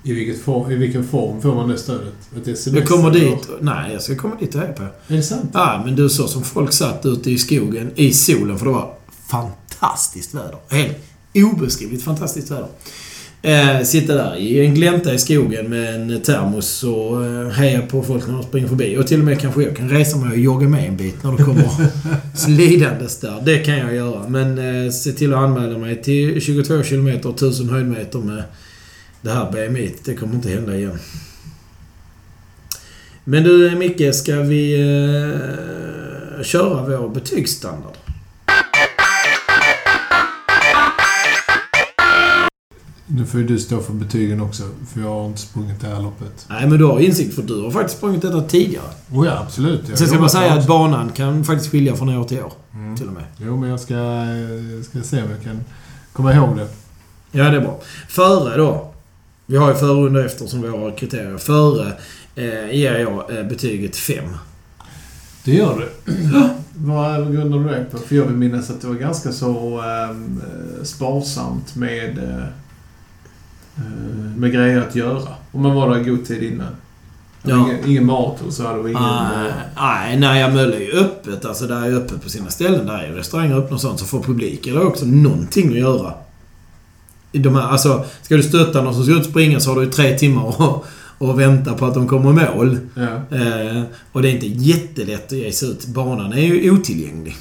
I, 0.03 0.13
vilket 0.13 0.41
form, 0.41 0.71
I 0.71 0.75
vilken 0.75 1.07
form 1.07 1.41
får 1.41 1.55
man 1.55 1.69
det 1.69 1.77
stödet? 1.77 2.13
Ett 2.37 2.47
sms, 2.47 2.77
jag 2.77 2.87
kommer 2.87 3.11
dit... 3.11 3.49
Nej, 3.59 3.93
jag 3.93 4.01
ska 4.01 4.15
komma 4.15 4.35
dit 4.39 4.55
och 4.55 4.75
på. 4.75 4.83
Är 4.83 5.17
det 5.17 5.23
sant? 5.23 5.49
Ja, 5.53 5.81
men 5.85 5.95
du 5.95 6.09
så 6.09 6.27
som 6.27 6.43
folk 6.43 6.73
satt 6.73 7.05
ute 7.05 7.31
i 7.31 7.37
skogen 7.37 7.91
i 7.95 8.13
solen, 8.13 8.57
för 8.57 8.65
det 8.65 8.71
var 8.71 8.93
fantastiskt 9.27 10.33
väder. 10.33 10.57
Helt 10.69 10.97
obeskrivligt 11.33 12.03
fantastiskt 12.03 12.51
väder. 12.51 12.67
Eh, 13.43 13.83
sitta 13.83 14.15
där 14.15 14.35
i 14.35 14.65
en 14.65 14.75
glänta 14.75 15.13
i 15.13 15.19
skogen 15.19 15.69
med 15.69 15.95
en 15.95 16.21
termos 16.21 16.83
och 16.83 17.25
eh, 17.25 17.49
heja 17.49 17.81
på 17.81 18.03
folk 18.03 18.27
när 18.27 18.33
de 18.33 18.43
springer 18.43 18.67
förbi. 18.67 18.97
Och 18.97 19.07
till 19.07 19.19
och 19.19 19.25
med 19.25 19.39
kanske 19.39 19.63
jag 19.63 19.75
kan 19.75 19.89
resa 19.89 20.17
mig 20.17 20.31
och 20.31 20.37
jogga 20.37 20.67
med 20.67 20.87
en 20.87 20.97
bit 20.97 21.23
när 21.23 21.31
det 21.31 21.43
kommer 21.43 21.69
slidandes 22.35 23.19
där. 23.19 23.41
Det 23.45 23.57
kan 23.57 23.77
jag 23.77 23.95
göra. 23.95 24.29
Men 24.29 24.57
eh, 24.85 24.91
se 24.91 25.11
till 25.11 25.33
att 25.33 25.39
anmäla 25.39 25.77
mig 25.77 26.01
till 26.01 26.41
22 26.41 26.83
km, 26.83 27.07
1000 27.07 27.69
höjdmeter 27.69 28.19
med 28.19 28.43
det 29.21 29.31
här 29.31 29.51
BMI, 29.51 29.95
det 30.03 30.15
kommer 30.15 30.35
inte 30.35 30.49
hända 30.49 30.75
igen. 30.75 30.99
Men 33.23 33.43
du 33.43 33.75
Micke, 33.75 34.15
ska 34.15 34.35
vi 34.35 34.73
eh, 34.73 36.43
köra 36.43 36.97
vår 36.99 37.09
betygsstandard? 37.09 37.97
Nu 43.05 43.25
får 43.25 43.39
ju 43.39 43.47
du 43.47 43.59
stå 43.59 43.79
för 43.79 43.93
betygen 43.93 44.41
också, 44.41 44.63
för 44.93 45.01
jag 45.01 45.07
har 45.07 45.25
inte 45.25 45.41
sprungit 45.41 45.81
det 45.81 45.87
här 45.87 46.01
loppet. 46.01 46.45
Nej, 46.49 46.67
men 46.67 46.79
du 46.79 46.85
har 46.85 46.99
insikt 46.99 47.35
för 47.35 47.41
du 47.41 47.61
har 47.61 47.71
faktiskt 47.71 47.97
sprungit 47.97 48.21
detta 48.21 48.41
tidigare. 48.41 48.85
Oh 49.11 49.27
ja, 49.27 49.39
absolut. 49.39 49.89
Jag 49.89 49.97
Sen 49.97 50.07
ska 50.07 50.17
bara 50.17 50.29
säga 50.29 50.53
att 50.53 50.67
banan 50.67 51.09
kan 51.09 51.43
faktiskt 51.45 51.71
skilja 51.71 51.95
från 51.95 52.09
år 52.09 52.23
till 52.23 52.39
år. 52.39 52.53
Mm. 52.73 52.97
Till 52.97 53.07
och 53.07 53.13
med. 53.13 53.23
Jo, 53.37 53.57
men 53.57 53.69
jag 53.69 53.79
ska, 53.79 53.93
jag 53.93 54.85
ska 54.85 55.01
se 55.01 55.23
om 55.23 55.31
jag 55.31 55.43
kan 55.43 55.63
komma 56.13 56.33
ihåg 56.33 56.57
det. 56.57 56.67
Ja, 57.31 57.43
det 57.43 57.57
är 57.57 57.61
bra. 57.61 57.79
Före 58.07 58.57
då, 58.57 58.90
vi 59.51 59.57
har 59.57 59.69
ju 59.69 59.75
före 59.75 60.05
under 60.05 60.25
efter 60.25 60.45
som 60.45 60.71
våra 60.71 60.91
kriterier. 60.91 61.37
Före 61.37 61.93
eh, 62.35 62.75
ger 62.75 62.99
jag 62.99 63.37
eh, 63.37 63.43
betyget 63.45 63.95
5. 63.95 64.23
Det 65.43 65.51
gör 65.51 65.79
du? 65.79 66.13
Vad 66.73 67.33
grundar 67.33 67.59
du 67.59 67.65
det 67.65 67.85
på? 67.91 67.97
För 67.97 68.15
jag 68.15 68.25
vill 68.25 68.35
minnas 68.35 68.69
att 68.69 68.81
det 68.81 68.87
var 68.87 68.95
ganska 68.95 69.31
så 69.31 69.77
eh, 69.77 70.15
sparsamt 70.83 71.75
med, 71.75 72.17
eh, 72.17 72.43
eh, 73.75 74.37
med 74.37 74.51
grejer 74.51 74.81
att 74.81 74.95
göra. 74.95 75.27
Om 75.51 75.61
man 75.61 75.75
var 75.75 75.89
där 75.89 76.01
i 76.01 76.03
god 76.03 76.25
tid 76.25 76.43
innan. 76.43 76.75
Ja. 77.43 77.55
Ingen, 77.55 77.89
ingen 77.89 78.05
mat 78.05 78.41
och 78.41 78.53
så 78.53 78.67
hade 78.67 78.83
vi 78.83 78.89
ingen... 78.89 79.03
Nej, 79.03 79.51
nej, 79.75 80.19
nej 80.19 80.53
Mölle 80.53 80.75
är 80.75 80.79
ju 80.79 80.99
öppet. 80.99 81.45
Alltså, 81.45 81.67
där 81.67 81.85
är 81.85 81.93
öppet 81.93 82.23
på 82.23 82.29
sina 82.29 82.49
ställen. 82.49 82.85
Där 82.85 82.99
är 82.99 83.11
restauranger 83.11 83.55
öppna 83.55 83.75
och 83.75 83.81
sånt. 83.81 83.99
Så 83.99 84.05
får 84.05 84.23
publiken 84.23 84.77
också 84.77 85.05
någonting 85.05 85.69
att 85.69 85.79
göra 85.79 86.13
de 87.39 87.55
här, 87.55 87.61
alltså, 87.61 88.05
ska 88.21 88.35
du 88.35 88.43
stötta 88.43 88.81
någon 88.81 88.93
som 88.93 89.03
ska 89.03 89.13
ut 89.13 89.25
springa 89.25 89.59
så 89.59 89.73
har 89.73 89.81
du 89.81 89.91
tre 89.91 90.17
timmar 90.17 90.61
och, 90.61 90.85
och 91.17 91.39
vänta 91.39 91.73
på 91.73 91.85
att 91.85 91.93
de 91.93 92.07
kommer 92.07 92.29
i 92.29 92.33
mål. 92.33 92.77
Ja. 92.95 93.37
Eh, 93.37 93.83
och 94.11 94.21
det 94.21 94.29
är 94.29 94.33
inte 94.33 94.47
jättelätt 94.47 95.25
att 95.25 95.37
ge 95.37 95.51
sig 95.51 95.69
ut. 95.69 95.85
Banan 95.85 96.33
är 96.33 96.41
ju 96.41 96.71
otillgänglig. 96.71 97.35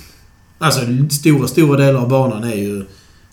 Alltså, 0.58 0.80
stora, 1.10 1.48
stora 1.48 1.76
delar 1.76 2.00
av 2.00 2.08
banan 2.08 2.44
är 2.44 2.54
ju 2.54 2.84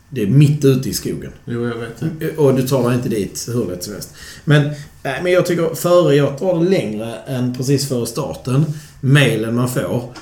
Det 0.09 0.21
är 0.21 0.27
mitt 0.27 0.65
ute 0.65 0.89
i 0.89 0.93
skogen. 0.93 1.31
Jo, 1.45 1.67
jag 1.67 1.75
vet 1.75 2.19
det. 2.19 2.37
Och 2.37 2.53
du 2.53 2.67
tar 2.67 2.87
dig 2.89 2.97
inte 2.97 3.09
dit 3.09 3.49
hur 3.53 3.65
lätt 3.65 3.83
som 3.83 3.93
helst. 3.93 4.13
Men, 4.45 4.69
nej, 5.03 5.19
men 5.23 5.31
jag 5.31 5.45
tycker 5.45 5.75
före, 5.75 6.15
jag 6.15 6.39
drar 6.39 6.63
längre 6.63 7.15
än 7.27 7.55
precis 7.55 7.89
före 7.89 8.05
starten. 8.05 8.65
Mailen 9.01 9.55
man 9.55 9.69
får, 9.69 10.13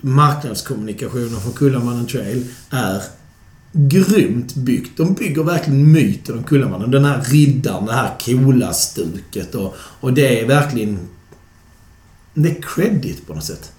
marknadskommunikationen 0.00 1.40
från 1.40 1.52
Kullamannen 1.52 2.06
Trail 2.06 2.44
är 2.70 3.02
grymt 3.72 4.54
byggt. 4.54 4.96
De 4.96 5.14
bygger 5.14 5.42
verkligen 5.42 5.92
myten 5.92 6.38
om 6.38 6.44
Kullamannen. 6.44 6.90
Den 6.90 7.04
här 7.04 7.22
riddaren, 7.24 7.86
det 7.86 7.92
här 7.92 8.10
coola 8.24 8.72
stuket 8.72 9.54
och, 9.54 9.74
och 9.78 10.12
det 10.12 10.40
är 10.40 10.46
verkligen... 10.46 10.98
Det 12.34 12.50
är 12.50 12.62
credit 12.62 13.26
på 13.26 13.34
något 13.34 13.44
sätt. 13.44 13.72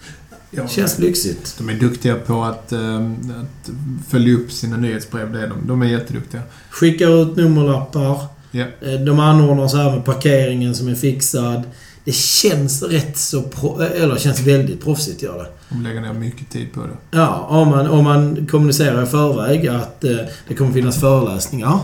Ja, 0.52 0.68
Känns 0.68 1.00
lyxigt. 1.00 1.56
De 1.58 1.70
är 1.70 1.74
duktiga 1.74 2.16
på 2.16 2.44
att, 2.44 2.72
ehm, 2.72 3.16
att 3.42 3.70
följa 4.10 4.34
upp 4.34 4.52
sina 4.52 4.78
nyhetsbrev. 4.78 5.34
Det 5.34 5.42
är 5.42 5.48
de. 5.48 5.68
De 5.68 5.82
är 5.82 5.86
jätteduktiga. 5.86 6.42
Skickar 6.70 7.22
ut 7.22 7.36
nummerlappar. 7.36 8.26
Eh, 8.52 9.00
De 9.06 9.20
anordnar 9.20 9.68
så 9.68 9.78
här 9.78 9.92
med 9.92 10.06
parkeringen 10.06 10.76
som 10.76 10.88
är 10.88 10.96
fixad. 10.96 11.64
Det 12.06 12.16
känns 12.16 12.84
rätt 12.84 13.18
så... 13.18 13.42
Pro- 13.42 13.82
eller 13.82 14.18
känns 14.18 14.40
väldigt 14.40 14.84
proffsigt 14.84 15.22
gör 15.22 15.38
det. 15.38 15.48
De 15.70 15.84
lägger 15.84 16.02
ner 16.02 16.14
mycket 16.14 16.50
tid 16.50 16.74
på 16.74 16.80
det. 16.82 17.18
Ja, 17.18 17.48
om 17.50 17.68
man, 17.68 17.88
om 17.88 18.04
man 18.04 18.48
kommunicerar 18.52 19.04
i 19.04 19.06
förväg 19.06 19.68
att 19.68 20.04
eh, 20.04 20.18
det 20.48 20.56
kommer 20.56 20.74
finnas 20.74 21.00
föreläsningar 21.00 21.80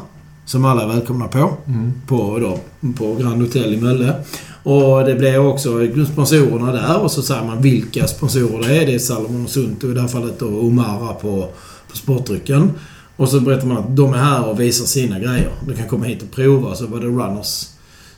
som 0.45 0.65
alla 0.65 0.83
är 0.83 0.87
välkomna 0.87 1.27
på. 1.27 1.53
Mm. 1.67 1.93
På, 2.07 2.39
då, 2.39 2.59
på 2.93 3.15
Grand 3.15 3.41
Hotel 3.41 3.73
i 3.73 3.77
Mölle. 3.77 4.15
Och 4.63 5.05
det 5.05 5.15
blir 5.15 5.37
också 5.37 5.69
sponsorerna 6.11 6.71
där 6.71 6.97
och 6.97 7.11
så 7.11 7.21
säger 7.21 7.43
man 7.43 7.61
vilka 7.61 8.07
sponsorer 8.07 8.67
det 8.67 8.77
är. 8.77 8.85
Det 8.85 8.95
är 8.95 8.99
Salomon 8.99 9.43
och 9.43 9.49
Sunto 9.49 9.91
i 9.91 9.93
det 9.93 10.01
här 10.01 10.07
fallet 10.07 10.41
och 10.41 10.63
Omara 10.63 11.13
på, 11.13 11.49
på 11.91 11.97
sportdrycken. 11.97 12.71
Och 13.15 13.29
så 13.29 13.39
berättar 13.39 13.67
man 13.67 13.77
att 13.77 13.95
de 13.95 14.13
är 14.13 14.17
här 14.17 14.45
och 14.45 14.59
visar 14.59 14.85
sina 14.85 15.19
grejer. 15.19 15.49
Du 15.67 15.73
kan 15.75 15.87
komma 15.87 16.05
hit 16.05 16.23
och 16.23 16.31
prova. 16.31 16.75
Så 16.75 16.87
var 16.87 16.99
det 16.99 17.05
Runners 17.05 17.67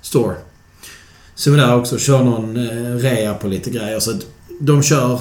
Store. 0.02 0.36
Är 1.48 1.58
där 1.58 1.76
också 1.76 1.98
kör 1.98 2.24
någon 2.24 2.58
eh, 2.58 2.96
rea 2.96 3.34
på 3.34 3.48
lite 3.48 3.70
grejer. 3.70 4.00
Så 4.00 4.12
att 4.12 4.26
de 4.60 4.84
kör 4.84 5.20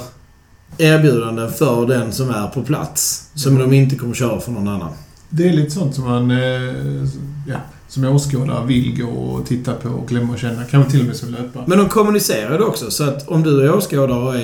erbjudanden 0.78 1.52
för 1.52 1.86
den 1.86 2.12
som 2.12 2.30
är 2.30 2.46
på 2.46 2.62
plats. 2.62 3.30
Som 3.34 3.58
de 3.58 3.72
inte 3.72 3.96
kommer 3.96 4.14
köra 4.14 4.40
för 4.40 4.52
någon 4.52 4.68
annan. 4.68 4.92
Det 5.28 5.48
är 5.48 5.52
lite 5.52 5.70
sånt 5.70 5.94
som 5.94 6.04
man, 6.04 6.30
eh, 6.30 7.08
ja, 7.48 7.58
som 7.90 8.04
åskådare 8.04 8.66
vill 8.66 9.00
gå 9.02 9.08
och 9.10 9.46
titta 9.46 9.74
på 9.74 9.88
och 9.88 10.08
glömma 10.08 10.32
och 10.32 10.38
känna. 10.38 10.64
Kanske 10.64 10.90
till 10.90 11.00
och 11.00 11.06
med 11.06 11.16
som 11.16 11.30
löpare. 11.32 11.64
Men 11.66 11.78
de 11.78 11.88
kommunicerar 11.88 12.58
det 12.58 12.64
också. 12.64 12.90
Så 12.90 13.04
att 13.04 13.28
om 13.28 13.42
du 13.42 13.62
är 13.66 13.74
åskådare 13.74 14.18
och 14.18 14.34
är, 14.36 14.40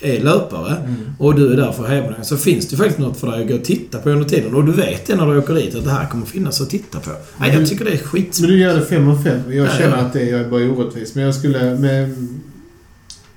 är, 0.00 0.16
är 0.16 0.20
löpare 0.22 0.76
Mm. 0.76 0.96
och 1.18 1.34
du 1.34 1.52
är 1.52 1.56
där 1.56 1.72
för 1.72 1.86
hävningen 1.86 2.24
så 2.24 2.36
finns 2.36 2.68
det 2.68 2.76
faktiskt 2.76 2.98
något 2.98 3.16
för 3.16 3.26
dig 3.30 3.42
att 3.42 3.48
gå 3.48 3.54
och 3.54 3.64
titta 3.64 3.98
på 3.98 4.10
under 4.10 4.28
tiden. 4.28 4.54
Och 4.54 4.64
du 4.64 4.72
vet 4.72 5.06
det 5.06 5.16
när 5.16 5.26
du 5.26 5.38
åker 5.38 5.54
dit 5.54 5.74
att 5.74 5.84
det 5.84 5.90
här 5.90 6.06
kommer 6.06 6.26
finnas 6.26 6.60
att 6.60 6.70
titta 6.70 7.00
på. 7.00 7.10
Nej, 7.38 7.54
jag 7.54 7.68
tycker 7.68 7.84
det 7.84 7.90
är 7.92 7.98
skit. 7.98 8.38
Men 8.40 8.50
du 8.50 8.58
gör 8.58 8.74
det 8.74 8.84
fem 8.86 9.08
av 9.08 9.22
fem. 9.22 9.40
Jag 9.46 9.54
Ja, 9.66 9.70
känner 9.78 9.96
ja. 9.96 10.02
att 10.02 10.12
det 10.12 10.30
är 10.30 10.48
bara 10.50 10.62
orättvist. 10.70 11.14
Men 11.14 11.24
jag 11.24 11.34
skulle 11.34 11.74
med... 11.74 12.02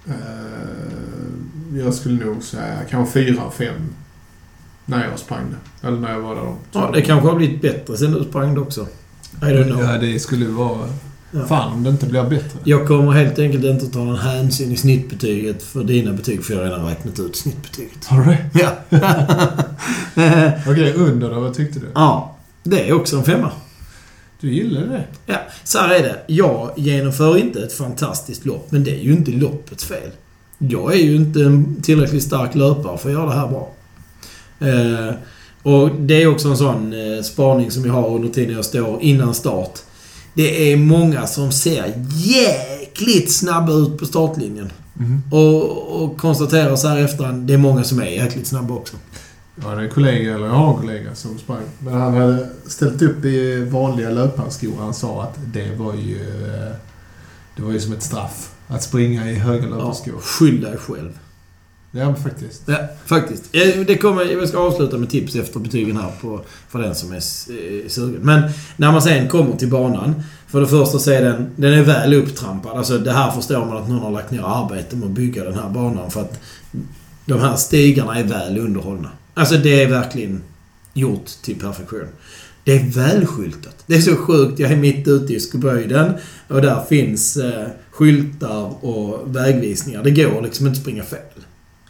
Eh, 0.08 1.80
jag 1.80 1.94
skulle 1.94 2.26
nog 2.26 2.44
säga 2.44 2.78
kanske 2.90 3.14
fyra 3.14 3.42
av 3.44 3.52
fem. 3.52 3.74
När 4.86 5.08
jag 5.10 5.20
sprang 5.20 5.44
det. 5.52 5.88
Eller 5.88 5.98
när 5.98 6.12
jag 6.12 6.20
var 6.20 6.36
där 6.36 6.42
då. 6.42 6.56
Ja, 6.72 6.92
det 6.94 7.02
kanske 7.02 7.28
har 7.28 7.36
blivit 7.36 7.62
bättre 7.62 7.98
sen 7.98 8.12
du 8.12 8.24
sprang 8.24 8.54
det 8.56 8.62
också. 8.62 8.88
I 9.42 9.46
don't 9.46 9.64
know. 9.66 9.82
Ja, 9.84 9.98
det 9.98 10.20
skulle 10.20 10.46
vara... 10.46 10.90
Ja. 11.32 11.46
Fan 11.46 11.74
om 11.74 11.84
det 11.84 11.90
inte 11.90 12.06
blir 12.06 12.24
bättre. 12.24 12.60
Jag 12.64 12.88
kommer 12.88 13.12
helt 13.12 13.40
enkelt 13.40 13.64
inte 13.66 13.86
ta 13.88 14.00
någon 14.00 14.18
hänsyn 14.18 14.72
i 14.72 14.78
snittbetyget 14.78 15.64
för 15.64 15.84
dina 15.84 16.14
betyg 16.14 16.46
för 16.46 16.54
jag 16.54 16.62
har 16.62 16.70
redan 16.70 16.86
räknat 16.86 17.20
ut 17.20 17.36
snittbetyget. 17.36 18.06
Har 18.06 18.20
du 18.20 18.26
det? 18.26 18.46
Ja. 18.60 18.72
Okej, 20.72 20.94
under 20.94 21.30
då. 21.30 21.40
Vad 21.40 21.54
tyckte 21.54 21.80
du? 21.80 21.86
ja. 21.96 22.32
Det 22.64 22.90
är 22.90 22.94
också 22.94 23.18
en 23.18 23.24
femma. 23.24 23.52
Du 24.42 24.54
gillade 24.54 24.88
det? 24.88 25.04
Ja, 25.26 25.38
så 25.64 25.80
här 25.80 25.90
är 25.90 26.04
det. 26.04 26.22
Jag 26.28 26.72
genomför 26.76 27.38
inte 27.38 27.64
ett 27.64 27.74
fantastiskt 27.74 28.46
lopp, 28.46 28.72
men 28.72 28.84
det 28.84 28.92
är 28.92 29.04
ju 29.04 29.12
inte 29.12 29.32
loppets 29.32 29.86
fel. 29.86 30.12
Jag 30.58 30.94
är 30.94 31.00
ju 31.00 31.16
inte 31.16 31.44
en 31.44 31.82
tillräckligt 31.82 32.24
stark 32.24 32.56
löpare 32.56 32.98
för 32.98 33.10
att 33.10 33.14
göra 33.14 33.26
det 33.26 33.40
här 33.40 33.48
bra. 33.48 33.72
Eh, 34.60 35.16
och 35.66 35.90
det 36.00 36.24
är 36.24 36.28
också 36.28 36.48
en 36.48 36.58
sån 36.58 36.94
eh, 36.94 37.22
spaning 37.24 37.72
som 37.72 37.86
jag 37.86 37.94
har 37.94 38.10
under 38.10 38.30
tiden 38.30 38.56
jag 38.56 38.66
står 38.66 39.02
innan 39.02 39.34
start. 39.34 39.80
Det 40.34 40.72
är 40.74 40.78
många 40.78 41.28
som 41.28 41.52
ser 41.52 41.94
jäkligt 42.16 43.32
snabba 43.32 43.74
ut 43.74 43.98
på 43.98 44.06
startlinjen. 44.06 44.72
Mhm. 44.94 45.22
Och, 45.32 46.04
och 46.04 46.18
konstaterar 46.18 46.76
så 46.76 46.88
här 46.88 46.98
efterhand, 46.98 47.48
det 47.48 47.54
är 47.54 47.58
många 47.58 47.84
som 47.84 48.00
är 48.00 48.06
jäkligt 48.06 48.48
snabba 48.48 48.74
också. 48.74 48.96
Jag 49.62 49.70
hade 49.70 49.82
en 49.84 49.90
kollega, 49.90 50.36
eller 50.36 50.46
jag 50.46 50.54
har 50.54 50.74
en 50.74 50.80
kollega 50.82 51.16
som 51.16 51.38
sprang. 51.38 51.62
Men 51.80 51.94
han 51.94 52.14
hade 52.14 52.50
ställt 52.68 53.02
upp 53.02 53.26
i 53.26 53.66
vanliga 53.72 54.10
löparskor. 54.10 54.72
Han 54.80 54.94
sa 54.94 55.24
att 55.24 55.40
det 55.54 55.76
var 55.78 55.94
ju... 55.94 56.22
eh, 56.46 56.72
Det 57.56 57.62
var 57.64 57.72
ju 57.72 57.80
som 57.80 57.94
ett 57.94 58.04
straff. 58.04 58.50
Att 58.68 58.84
springa 58.84 59.30
i 59.32 59.34
höga 59.36 59.64
Ja, 59.70 59.76
löparskor. 59.76 60.20
skyll 60.22 60.62
dig 60.62 60.78
själv. 60.78 61.12
Ja, 61.98 62.16
faktiskt. 62.16 62.62
Ja, 62.66 62.78
faktiskt. 63.06 63.52
Det 63.88 63.98
kommer, 63.98 64.24
jag 64.24 64.50
ska 64.50 64.58
avsluta 64.58 64.98
med 64.98 65.10
tips 65.10 65.36
efter 65.36 65.60
betygen 65.60 65.98
här 65.98 66.12
på, 66.22 66.42
för 66.70 66.80
den 66.80 66.96
som 66.96 67.12
är 67.12 67.16
eh, 67.16 67.88
sugen. 67.88 68.20
Men 68.22 68.50
när 68.78 68.92
man 68.92 69.02
sen 69.02 69.28
kommer 69.28 69.56
till 69.56 69.70
banan. 69.70 70.24
För 70.48 70.62
det 70.62 70.68
första 70.68 71.00
så 71.00 71.12
är 71.12 71.22
den, 71.22 71.52
den 71.56 71.74
är 71.74 71.82
väl 71.82 72.14
upptrampad. 72.14 72.78
Alltså 72.78 72.98
det 72.98 73.12
här 73.12 73.32
förstår 73.32 73.66
man 73.66 73.78
att 73.78 73.90
någon 73.90 74.00
har 74.00 74.12
lagt 74.12 74.32
ner 74.32 74.42
arbete 74.42 74.96
med 74.96 75.06
att 75.06 75.12
bygga 75.12 75.44
den 75.44 75.54
här 75.54 75.70
banan. 75.70 76.12
För 76.12 76.22
att 76.22 76.40
de 77.26 77.40
här 77.40 77.56
stigarna 77.56 78.20
är 78.20 78.24
väl 78.24 78.58
underhållna. 78.58 79.10
Alltså 79.34 79.58
det 79.58 79.84
är 79.84 79.90
verkligen 79.90 80.42
gjort 80.94 81.26
till 81.42 81.60
perfektion. 81.60 82.08
Det 82.64 82.76
är 82.76 82.90
välskyltat. 82.90 83.84
Det 83.88 83.96
är 83.96 84.02
så 84.02 84.16
sjukt. 84.16 84.60
Jag 84.60 84.72
är 84.72 84.76
mitt 84.78 85.08
ute 85.08 85.34
i 85.34 85.40
skoböjden 85.40 86.14
och 86.48 86.62
där 86.62 86.84
finns 86.90 87.38
eh, 87.38 87.68
skyltar 87.92 88.86
och 88.86 89.36
vägvisningar. 89.36 90.04
Det 90.04 90.12
går 90.12 90.42
liksom 90.42 90.68
inte 90.68 90.78
att 90.78 90.82
springa 90.82 91.04
fel. 91.04 91.20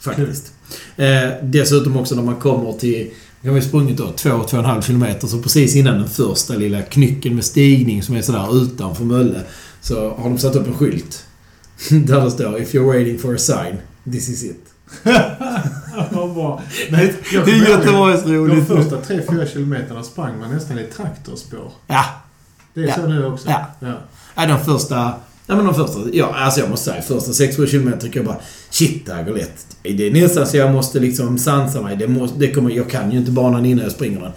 Faktiskt. 0.05 0.51
Eh, 0.97 1.29
dessutom 1.43 1.97
också 1.97 2.15
när 2.15 2.23
man 2.23 2.35
kommer 2.35 2.73
till... 2.73 3.11
Vi 3.41 3.49
har 3.49 3.55
ju 3.55 3.61
sprungit 3.61 3.97
då 3.97 4.03
2-2,5 4.03 4.81
kilometer 4.81 5.27
så 5.27 5.41
precis 5.41 5.75
innan 5.75 5.93
den 5.99 6.09
första 6.09 6.53
lilla 6.53 6.81
knycken 6.81 7.35
med 7.35 7.45
stigning 7.45 8.03
som 8.03 8.15
är 8.15 8.21
sådär 8.21 8.63
utanför 8.63 9.03
Mölle 9.03 9.41
så 9.81 10.09
har 10.15 10.29
de 10.29 10.37
satt 10.37 10.55
upp 10.55 10.67
en 10.67 10.73
skylt. 10.73 11.25
Där 11.89 12.21
det 12.25 12.31
står 12.31 12.61
“If 12.61 12.73
you're 12.73 12.85
waiting 12.85 13.19
for 13.19 13.35
a 13.35 13.37
sign, 13.37 13.77
this 14.11 14.29
is 14.29 14.43
it”. 14.43 14.61
Vad 16.11 16.33
bra. 16.33 16.61
Nej, 16.89 17.13
jag 17.33 17.45
Det 17.45 17.51
är 17.51 17.69
Göteborgs 17.69 18.23
De 18.23 18.35
roligt. 18.35 18.67
första 18.67 18.95
3-4 19.01 19.45
kilometerna 19.53 20.03
sprang 20.03 20.39
man 20.39 20.51
nästan 20.51 20.79
i 20.79 20.83
traktorspår. 20.83 21.71
Ja. 21.87 22.05
Det 22.73 22.83
är 22.83 22.87
Ja. 22.87 22.95
så 22.95 23.07
nu 23.07 23.25
också? 23.25 23.49
Ja. 23.49 23.65
Nej, 24.35 24.47
de 24.47 24.59
första... 24.65 25.13
Ja, 25.47 25.55
men 25.55 25.65
de 25.65 25.75
första... 25.75 25.99
Ja, 26.13 26.35
alltså 26.35 26.59
jag 26.59 26.69
måste 26.69 26.89
säga, 26.91 27.01
första 27.01 27.31
6-7 27.31 27.67
kilometer 27.67 27.99
tycker 27.99 28.17
jag 28.19 28.25
bara... 28.25 28.37
Shit, 28.69 29.05
det 29.05 29.13
här 29.13 29.23
går 29.23 29.33
lätt. 29.33 29.67
Det 29.83 30.07
är 30.07 30.11
nästan 30.11 30.47
så 30.47 30.57
jag 30.57 30.71
måste 30.73 30.99
liksom 30.99 31.37
sansa 31.37 31.81
mig. 31.81 31.95
Det 31.97 32.07
måste, 32.07 32.39
det 32.39 32.51
kommer, 32.51 32.71
jag 32.71 32.89
kan 32.89 33.11
ju 33.11 33.17
inte 33.17 33.31
banan 33.31 33.65
innan 33.65 33.83
jag 33.83 33.91
springer 33.91 34.21
den. 34.21 34.31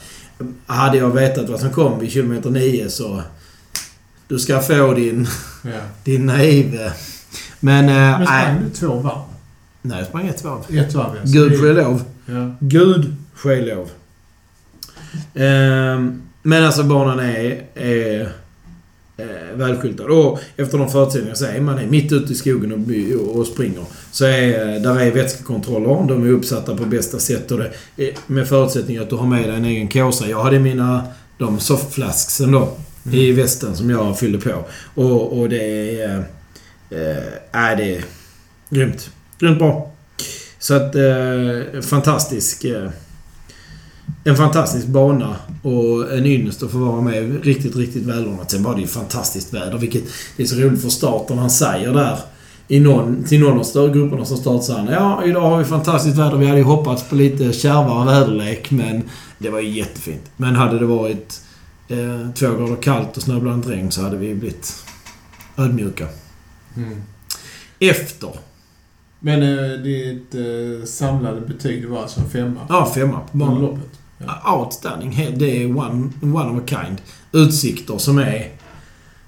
Hade 0.66 0.98
jag 0.98 1.10
vetat 1.14 1.48
vad 1.48 1.60
som 1.60 1.70
kom 1.70 1.98
vid 2.00 2.12
kilometer 2.12 2.50
9 2.50 2.88
så... 2.88 3.22
Du 4.28 4.38
ska 4.38 4.60
få 4.60 4.92
din, 4.94 5.26
Ja. 5.64 5.70
din 6.04 6.26
naive... 6.26 6.92
Men... 7.60 7.84
eh, 7.88 7.94
Men 8.18 8.26
sprang 8.26 8.56
du 8.64 8.70
två 8.70 8.94
varv? 8.94 9.18
Nej, 9.82 9.98
jag 9.98 10.06
sprang 10.06 10.28
ett 10.28 10.44
varv. 10.44 10.78
Ett 10.78 10.94
varv, 10.94 11.10
ja. 11.14 11.20
Gud 11.24 11.60
ske 11.60 11.72
lov. 11.72 12.02
Ja. 12.26 12.54
Gud 12.60 13.14
ske 13.34 13.60
lov. 13.74 13.90
Ehm, 15.34 16.22
men 16.42 16.64
alltså 16.64 16.82
banan 16.82 17.20
är, 17.20 17.62
är 17.74 18.32
eh, 19.18 19.56
välskyltad. 19.56 20.04
Och 20.04 20.40
efter 20.56 20.78
de 20.78 20.90
förutsättningarna 20.90 21.36
så 21.36 21.44
är 21.44 21.60
man 21.60 21.78
är 21.78 21.86
mitt 21.86 22.12
ute 22.12 22.32
i 22.32 22.36
skogen 22.36 22.72
och, 22.72 23.36
och 23.36 23.46
springer. 23.46 23.84
Så 24.10 24.24
är, 24.24 24.80
där 24.80 25.00
är 25.00 25.10
vätskekontroller. 25.10 26.08
De 26.08 26.26
är 26.26 26.30
uppsatta 26.30 26.76
på 26.76 26.84
bästa 26.84 27.18
sätt. 27.18 27.50
Och 27.50 27.58
det, 27.58 28.08
är 28.08 28.14
med 28.26 28.48
förutsättning 28.48 28.98
att 28.98 29.10
du 29.10 29.16
har 29.16 29.26
med 29.26 29.48
dig 29.48 29.56
en 29.56 29.64
egen 29.64 29.88
kåsa. 29.88 30.28
Jag 30.28 30.42
hade 30.42 30.58
mina 30.58 31.02
de 31.38 31.60
softflasksen 31.60 32.52
då. 32.52 32.76
I 33.12 33.32
västen 33.32 33.76
som 33.76 33.90
jag 33.90 34.18
fyllde 34.18 34.38
på. 34.38 34.64
Och, 34.94 35.38
och 35.38 35.48
det 35.48 36.00
är... 36.00 36.24
Eh, 36.90 37.70
äh, 37.70 37.76
det 37.76 37.96
är 37.96 38.04
grymt. 38.70 39.10
Grymt 39.38 39.58
bra. 39.58 39.92
Så 40.58 40.74
att 40.74 40.94
eh, 40.94 41.80
fantastisk... 41.82 42.64
Eh, 42.64 42.90
en 44.28 44.36
fantastisk 44.36 44.86
bana 44.86 45.36
och 45.62 46.12
en 46.12 46.26
ynnest 46.26 46.62
att 46.62 46.70
få 46.70 46.78
vara 46.78 47.00
med. 47.00 47.44
Riktigt, 47.44 47.76
riktigt 47.76 48.02
välordnat. 48.02 48.50
Sen 48.50 48.62
var 48.62 48.74
det 48.74 48.80
ju 48.80 48.86
fantastiskt 48.86 49.54
väder. 49.54 49.78
Vilket 49.78 50.04
det 50.36 50.42
är 50.42 50.46
så 50.46 50.56
roligt 50.56 50.82
för 50.82 50.88
starten. 50.88 51.38
Han 51.38 51.50
säger 51.50 51.92
där 51.92 52.18
i 52.68 52.80
någon, 52.80 53.24
till 53.24 53.40
någon 53.40 53.58
av 53.58 53.92
grupperna 53.92 54.24
som 54.24 54.36
startar 54.36 54.92
Ja, 54.92 55.24
idag 55.24 55.40
har 55.40 55.58
vi 55.58 55.64
fantastiskt 55.64 56.16
väder. 56.16 56.36
Vi 56.36 56.46
hade 56.46 56.58
ju 56.58 56.64
hoppats 56.64 57.02
på 57.08 57.14
lite 57.14 57.52
kärvare 57.52 58.06
väderlek 58.06 58.70
men 58.70 59.02
det 59.38 59.50
var 59.50 59.60
ju 59.60 59.68
jättefint. 59.68 60.30
Men 60.36 60.56
hade 60.56 60.78
det 60.78 60.86
varit 60.86 61.40
eh, 61.88 62.30
två 62.34 62.46
grader 62.46 62.82
kallt 62.82 63.16
och 63.16 63.22
snöblandat 63.22 63.70
regn 63.70 63.90
så 63.90 64.02
hade 64.02 64.16
vi 64.16 64.34
blivit 64.34 64.84
ödmjuka. 65.56 66.06
Mm. 66.76 67.02
Efter. 67.78 68.30
Men 69.20 69.42
eh, 69.42 69.80
ditt 69.80 70.34
eh, 70.34 70.86
samlade 70.86 71.40
betyg 71.40 71.82
det 71.82 71.88
var 71.88 72.02
alltså 72.02 72.20
femma? 72.20 72.60
Ja, 72.68 72.92
femma 72.94 73.20
på 73.32 73.44
Under 73.44 73.78
loppet? 74.18 74.36
Outstanding. 74.46 75.34
Det 75.36 75.62
är 75.62 75.66
one, 75.76 76.10
one 76.20 76.50
of 76.50 76.62
a 76.62 76.66
kind. 76.66 76.98
Utsikter 77.32 77.98
som 77.98 78.18
är... 78.18 78.48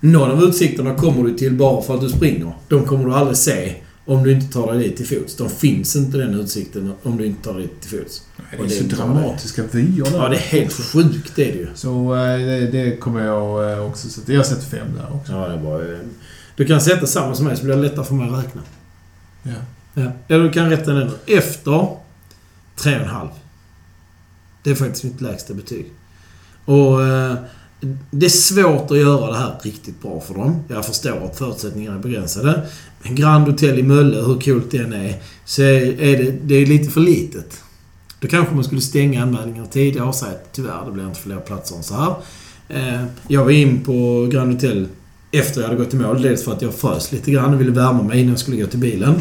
Någon 0.00 0.30
av 0.30 0.42
utsikterna 0.42 0.94
kommer 0.94 1.24
du 1.24 1.34
till 1.38 1.54
bara 1.54 1.82
för 1.82 1.94
att 1.94 2.00
du 2.00 2.08
springer. 2.08 2.52
De 2.68 2.84
kommer 2.84 3.04
du 3.04 3.14
aldrig 3.14 3.36
se 3.36 3.74
om 4.04 4.22
du 4.22 4.32
inte 4.32 4.52
tar 4.52 4.72
dig 4.72 4.82
dit 4.82 4.96
till 4.96 5.06
fots. 5.06 5.36
De 5.36 5.50
finns 5.50 5.96
inte 5.96 6.18
den 6.18 6.34
utsikten 6.34 6.92
om 7.02 7.16
du 7.16 7.26
inte 7.26 7.44
tar 7.44 7.54
dig 7.54 7.62
dit 7.62 7.80
till 7.80 7.98
fots. 7.98 8.22
Det 8.50 8.58
Och 8.58 8.64
är 8.64 8.68
det 8.68 8.74
så 8.74 8.84
dramatiska 8.84 9.62
vyer 9.70 10.04
där. 10.04 10.18
Ja, 10.18 10.28
det 10.28 10.36
är 10.36 10.40
helt 10.40 10.72
sjukt 10.72 11.32
det 11.36 11.48
är 11.48 11.52
det 11.52 11.58
ju. 11.58 11.68
Så 11.74 12.14
eh, 12.14 12.38
det, 12.38 12.66
det 12.66 12.96
kommer 12.96 13.24
jag 13.24 13.72
eh, 13.72 13.86
också 13.86 14.08
sätta. 14.08 14.32
Jag 14.32 14.46
sätter 14.46 14.66
fem 14.66 14.86
där 14.96 15.14
också. 15.14 15.32
Ja, 15.32 15.48
det 15.48 15.58
bra. 15.58 15.80
Du 16.56 16.66
kan 16.66 16.80
sätta 16.80 17.06
samma 17.06 17.34
som 17.34 17.44
mig 17.44 17.56
så 17.56 17.64
blir 17.64 17.76
det 17.76 17.82
lättare 17.82 18.04
för 18.04 18.14
mig 18.14 18.28
att 18.28 18.44
räkna. 18.44 18.62
Ja. 19.42 19.52
Ja. 19.94 20.12
Eller 20.28 20.44
du 20.44 20.50
kan 20.50 20.70
rätta 20.70 20.92
den. 20.92 21.10
Efter 21.26 21.70
3,5. 21.70 23.28
Det 24.62 24.70
är 24.70 24.74
faktiskt 24.74 25.04
mitt 25.04 25.20
lägsta 25.20 25.54
betyg. 25.54 25.86
Och 26.64 27.02
eh, 27.02 27.34
det 28.10 28.26
är 28.26 28.30
svårt 28.30 28.90
att 28.90 28.98
göra 28.98 29.30
det 29.30 29.38
här 29.38 29.54
riktigt 29.62 30.02
bra 30.02 30.20
för 30.20 30.34
dem. 30.34 30.64
Jag 30.68 30.86
förstår 30.86 31.24
att 31.24 31.38
förutsättningarna 31.38 31.96
är 31.96 32.02
begränsade. 32.02 32.66
Men 33.02 33.14
Grand 33.14 33.46
Hotel 33.46 33.78
i 33.78 33.82
Mölle, 33.82 34.16
hur 34.16 34.40
coolt 34.40 34.70
det 34.70 34.78
än 34.78 34.92
är, 34.92 35.14
så 35.44 35.62
är 35.62 36.00
är 36.00 36.24
det, 36.24 36.30
det 36.42 36.54
är 36.54 36.66
lite 36.66 36.90
för 36.90 37.00
litet. 37.00 37.62
Då 38.20 38.28
kanske 38.28 38.54
man 38.54 38.64
skulle 38.64 38.80
stänga 38.80 39.22
anmälningarna 39.22 39.66
tidigare 39.66 40.08
och 40.08 40.14
säga 40.14 40.32
att 40.32 40.52
tyvärr, 40.52 40.84
det 40.86 40.92
blir 40.92 41.06
inte 41.06 41.20
fler 41.20 41.36
platser 41.36 41.76
än 41.76 41.82
så 41.82 41.94
här. 41.94 42.14
Eh, 42.68 43.04
jag 43.28 43.44
var 43.44 43.50
in 43.50 43.84
på 43.84 44.28
Grand 44.32 44.52
Hotel 44.52 44.88
efter 45.32 45.60
jag 45.60 45.68
hade 45.68 45.84
gått 45.84 45.94
i 45.94 45.96
mål. 45.96 46.22
Dels 46.22 46.44
för 46.44 46.52
att 46.52 46.62
jag 46.62 46.74
frös 46.74 47.12
lite 47.12 47.30
grann 47.30 47.54
och 47.54 47.60
ville 47.60 47.70
värma 47.70 48.02
mig 48.02 48.20
innan 48.20 48.30
jag 48.30 48.38
skulle 48.38 48.56
gå 48.56 48.66
till 48.66 48.78
bilen. 48.78 49.14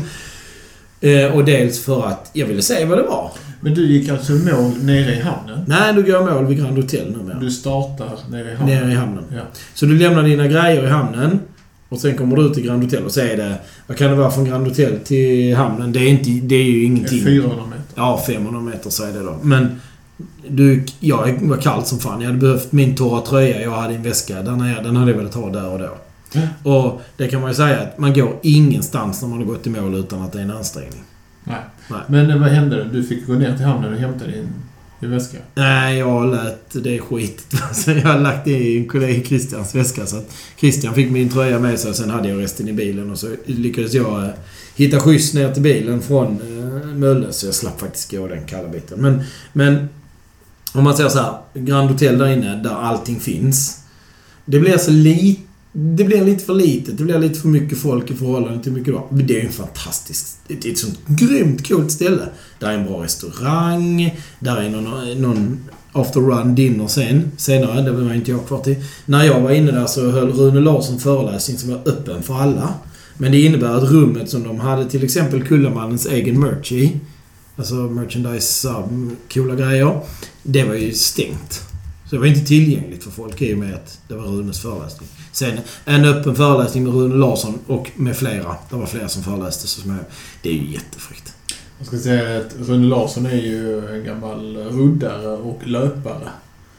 Eh, 1.01 1.25
och 1.25 1.45
dels 1.45 1.79
för 1.79 2.07
att 2.07 2.29
jag 2.33 2.47
ville 2.47 2.61
se 2.61 2.85
vad 2.85 2.97
det 2.97 3.03
var. 3.03 3.31
Men 3.61 3.73
du 3.73 3.87
gick 3.87 4.09
alltså 4.09 4.33
mål 4.33 4.71
nere 4.81 5.15
i 5.15 5.21
hamnen? 5.21 5.65
Nej, 5.67 5.93
du 5.93 6.03
går 6.03 6.33
mål 6.33 6.45
vid 6.45 6.57
Grand 6.57 6.77
Hotel 6.77 7.11
numera. 7.11 7.39
Du 7.39 7.51
startar 7.51 8.19
nere 8.31 8.51
i 8.51 8.55
hamnen? 8.55 8.75
Nere 8.75 8.91
i 8.91 8.95
hamnen. 8.95 9.23
Ja. 9.33 9.41
Så 9.73 9.85
du 9.85 9.97
lämnar 9.97 10.23
dina 10.23 10.47
grejer 10.47 10.83
i 10.83 10.89
hamnen. 10.89 11.39
Och 11.89 11.99
sen 11.99 12.17
kommer 12.17 12.35
du 12.35 12.43
ut 12.43 12.53
till 12.53 12.63
Grand 12.63 12.83
Hotel 12.83 13.05
och 13.05 13.11
så 13.11 13.19
är 13.21 13.37
det... 13.37 13.55
Vad 13.87 13.97
kan 13.97 14.09
det 14.09 14.15
vara 14.15 14.31
från 14.31 14.45
Grand 14.45 14.67
Hotel 14.67 14.99
till 15.03 15.55
hamnen? 15.55 15.91
Det 15.91 15.99
är, 15.99 16.07
inte, 16.07 16.29
det 16.29 16.55
är 16.55 16.63
ju 16.63 16.83
ingenting. 16.83 17.23
400 17.23 17.65
meter. 17.65 17.83
Ja, 17.95 18.23
500 18.27 18.61
meter 18.61 19.07
är 19.07 19.13
det 19.13 19.23
då. 19.23 19.37
Men... 19.41 19.81
Du, 20.47 20.85
jag 20.99 21.39
var 21.41 21.57
kallt 21.57 21.87
som 21.87 21.99
fan. 21.99 22.21
Jag 22.21 22.27
hade 22.27 22.39
behövt 22.39 22.71
min 22.71 22.95
torra 22.95 23.21
tröja 23.21 23.61
jag 23.61 23.71
hade 23.71 23.95
en 23.95 24.03
väska. 24.03 24.41
Den, 24.41 24.61
är, 24.61 24.83
den 24.83 24.95
hade 24.95 25.11
jag 25.11 25.17
velat 25.17 25.33
ha 25.33 25.49
där 25.49 25.69
och 25.69 25.79
då. 25.79 25.97
Och 26.71 27.01
det 27.17 27.27
kan 27.27 27.41
man 27.41 27.49
ju 27.49 27.55
säga 27.55 27.79
att 27.79 27.97
man 27.97 28.13
går 28.13 28.35
ingenstans 28.41 29.21
när 29.21 29.29
man 29.29 29.37
har 29.37 29.45
gått 29.45 29.67
i 29.67 29.69
mål 29.69 29.95
utan 29.95 30.21
att 30.21 30.31
det 30.31 30.39
är 30.39 30.43
en 30.43 30.51
ansträngning. 30.51 31.03
Nej. 31.43 31.61
Nej. 31.89 32.01
Men 32.07 32.41
vad 32.41 32.49
hände? 32.49 32.89
Du 32.91 33.03
fick 33.03 33.27
gå 33.27 33.33
ner 33.33 33.55
till 33.55 33.65
hamnen 33.65 33.93
och 33.93 33.99
hämta 33.99 34.25
din, 34.25 34.47
din 34.99 35.11
väska? 35.11 35.37
Nej, 35.55 35.97
jag 35.97 36.31
lät 36.31 36.83
det 36.83 36.99
skitigt. 36.99 37.55
Så 37.73 37.91
jag 37.91 38.01
har 38.01 38.19
lagt 38.19 38.45
det 38.45 38.51
i 38.51 38.77
en 38.77 38.87
kollega 38.87 39.23
Christians 39.23 39.75
väska. 39.75 40.05
Så 40.05 40.17
att 40.17 40.35
Christian 40.59 40.95
fick 40.95 41.11
min 41.11 41.29
tröja 41.29 41.59
med 41.59 41.79
sig 41.79 41.89
och 41.89 41.95
sen 41.95 42.09
hade 42.09 42.29
jag 42.29 42.41
resten 42.41 42.67
i 42.67 42.73
bilen. 42.73 43.11
Och 43.11 43.19
så 43.19 43.35
lyckades 43.45 43.93
jag 43.93 44.23
eh, 44.23 44.29
hitta 44.75 44.99
skjuts 44.99 45.33
ner 45.33 45.53
till 45.53 45.63
bilen 45.63 46.01
från 46.01 46.27
eh, 46.27 46.87
Mölle. 46.87 47.33
Så 47.33 47.45
jag 47.45 47.55
slapp 47.55 47.79
faktiskt 47.79 48.11
gå 48.11 48.27
den 48.27 48.45
kalla 48.45 48.69
biten. 48.69 49.01
Men, 49.01 49.23
men 49.53 49.87
om 50.73 50.83
man 50.83 50.97
säger 50.97 51.09
så 51.09 51.19
här. 51.19 51.37
Grand 51.53 51.89
Hotel 51.89 52.17
där 52.17 52.27
inne, 52.27 52.55
där 52.55 52.75
allting 52.75 53.19
finns. 53.19 53.79
Det 54.45 54.59
blir 54.59 54.77
så 54.77 54.91
lite... 54.91 55.41
Det 55.71 56.03
blir 56.03 56.25
lite 56.25 56.45
för 56.45 56.53
litet. 56.53 56.97
Det 56.97 57.03
blir 57.03 57.19
lite 57.19 57.39
för 57.39 57.47
mycket 57.47 57.77
folk 57.77 58.11
i 58.11 58.13
förhållande 58.13 58.63
till 58.63 58.71
hur 58.71 58.79
mycket 58.79 58.93
det 58.93 58.99
var. 58.99 59.07
Men 59.09 59.27
det 59.27 59.33
är 59.33 59.41
ju 59.41 59.47
en 59.47 59.53
fantastisk... 59.53 60.27
Det 60.47 60.65
är 60.65 60.71
ett 60.71 60.77
sånt 60.77 60.99
grymt 61.07 61.67
coolt 61.67 61.91
ställe. 61.91 62.29
Där 62.59 62.69
är 62.69 62.73
en 62.73 62.85
bra 62.85 63.03
restaurang. 63.03 64.19
Där 64.39 64.57
är 64.57 64.69
någon, 64.69 65.21
någon 65.21 65.59
after 65.91 66.19
run 66.19 66.55
dinner 66.55 66.87
sen. 66.87 67.31
Senare. 67.37 67.81
Det 67.81 67.91
var 67.91 68.13
inte 68.13 68.31
jag 68.31 68.47
kvar 68.47 68.59
till. 68.59 68.75
När 69.05 69.23
jag 69.23 69.41
var 69.41 69.51
inne 69.51 69.71
där 69.71 69.85
så 69.85 70.11
höll 70.11 70.31
Rune 70.31 70.59
Larsson 70.59 70.99
föreläsning 70.99 71.57
som 71.57 71.69
var 71.69 71.81
öppen 71.85 72.23
för 72.23 72.33
alla. 72.33 72.73
Men 73.17 73.31
det 73.31 73.41
innebär 73.41 73.75
att 73.75 73.91
rummet 73.91 74.29
som 74.29 74.43
de 74.43 74.59
hade 74.59 74.89
till 74.89 75.03
exempel 75.03 75.43
Kullamannens 75.43 76.05
egen 76.05 76.39
merch 76.39 76.71
i. 76.71 76.99
Alltså 77.55 77.75
merchandise, 77.75 78.73
coola 79.33 79.55
grejer. 79.55 79.99
Det 80.43 80.63
var 80.63 80.75
ju 80.75 80.93
stängt. 80.93 81.68
Så 82.09 82.15
det 82.15 82.19
var 82.19 82.25
inte 82.27 82.45
tillgängligt 82.45 83.03
för 83.03 83.11
folk 83.11 83.41
i 83.41 83.53
och 83.53 83.57
med 83.57 83.73
att 83.73 83.99
det 84.07 84.15
var 84.15 84.23
Runes 84.23 84.59
föreläsning. 84.59 85.09
Sen 85.31 85.59
en 85.85 86.05
öppen 86.05 86.35
föreläsning 86.35 86.83
med 86.83 86.93
Rune 86.93 87.15
Larsson 87.15 87.59
och 87.67 87.91
med 87.95 88.17
flera. 88.17 88.55
Det 88.69 88.75
var 88.75 88.85
flera 88.85 89.07
som 89.07 89.23
föreläste. 89.23 89.67
Så 89.67 89.81
som 89.81 89.91
jag, 89.91 89.99
det 90.43 90.49
är 90.49 90.53
ju 90.53 90.71
jättefräckt. 90.73 91.33
Jag 91.77 91.87
ska 91.87 91.97
säga 91.97 92.39
att 92.39 92.55
Rune 92.67 92.87
Larsson 92.87 93.25
är 93.25 93.35
ju 93.41 93.89
en 93.95 94.03
gammal 94.05 94.57
ruddare 94.57 95.27
och 95.27 95.59
löpare. 95.67 96.29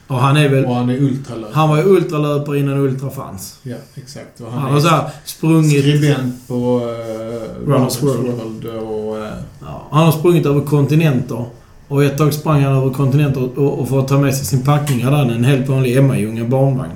Och 0.07 0.17
han 0.17 0.37
är 0.37 0.49
väl... 0.49 0.65
Och 0.65 0.75
han 0.75 0.91
är 0.91 0.97
ultralöpare. 1.03 1.53
Han 1.55 1.69
var 1.69 1.77
ju 1.77 1.83
ultralöpare 1.85 2.59
innan 2.59 2.79
ultra 2.79 3.11
fanns. 3.11 3.59
Ja, 3.63 3.77
exakt. 3.95 4.41
Och 4.41 4.53
Han, 4.53 4.63
han, 4.63 4.73
har 4.73 4.81
så 4.81 4.87
är 4.87 4.91
här 4.91 5.11
sprungit... 5.25 5.81
skribent 5.85 6.49
på 6.49 6.79
uh, 6.79 7.69
Runners 7.69 8.03
World. 8.03 8.27
World 8.27 8.67
och... 8.67 9.19
eh, 9.19 9.33
Ja, 9.61 9.89
han 9.91 10.05
har 10.05 10.13
sprungit 10.13 10.47
över 10.47 10.61
kontinenter. 10.61 11.45
Och 11.91 12.05
ett 12.05 12.19
tag 12.19 12.35
sprang 12.35 12.63
han 12.63 12.73
över 12.73 12.91
kontinenter 12.91 13.59
och, 13.59 13.81
och 13.81 13.89
för 13.89 13.99
att 13.99 14.09
ta 14.09 14.19
med 14.19 14.35
sig 14.35 14.47
sin 14.47 14.63
packning 14.65 15.05
hade 15.05 15.17
han 15.17 15.31
en 15.31 15.45
helt 15.45 15.69
vanlig 15.69 15.97
Emma-Ljunga 15.97 16.45
barnvagn. 16.45 16.93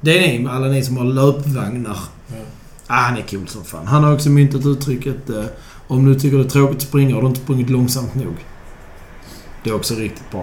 Det 0.00 0.18
är 0.18 0.38
ni, 0.38 0.48
alla 0.48 0.66
ni 0.66 0.82
som 0.82 0.96
har 0.96 1.04
löpvagnar. 1.04 1.96
ja. 2.28 2.36
Ah, 2.86 2.94
han 2.94 3.16
är 3.16 3.22
cool 3.22 3.48
som 3.48 3.64
fan. 3.64 3.86
Han 3.86 4.04
har 4.04 4.14
också 4.14 4.28
myntat 4.28 4.66
uttrycket 4.66 5.30
eh, 5.30 5.44
om 5.86 6.04
du 6.04 6.14
tycker 6.14 6.36
det 6.36 6.44
är 6.44 6.48
tråkigt 6.48 6.76
att 6.76 6.82
springa 6.82 7.14
har 7.14 7.22
du 7.22 7.28
inte 7.28 7.40
sprungit 7.40 7.70
långsamt 7.70 8.14
nog. 8.14 8.34
Det 9.64 9.70
är 9.70 9.74
också 9.74 9.94
riktigt 9.94 10.30
bra. 10.30 10.42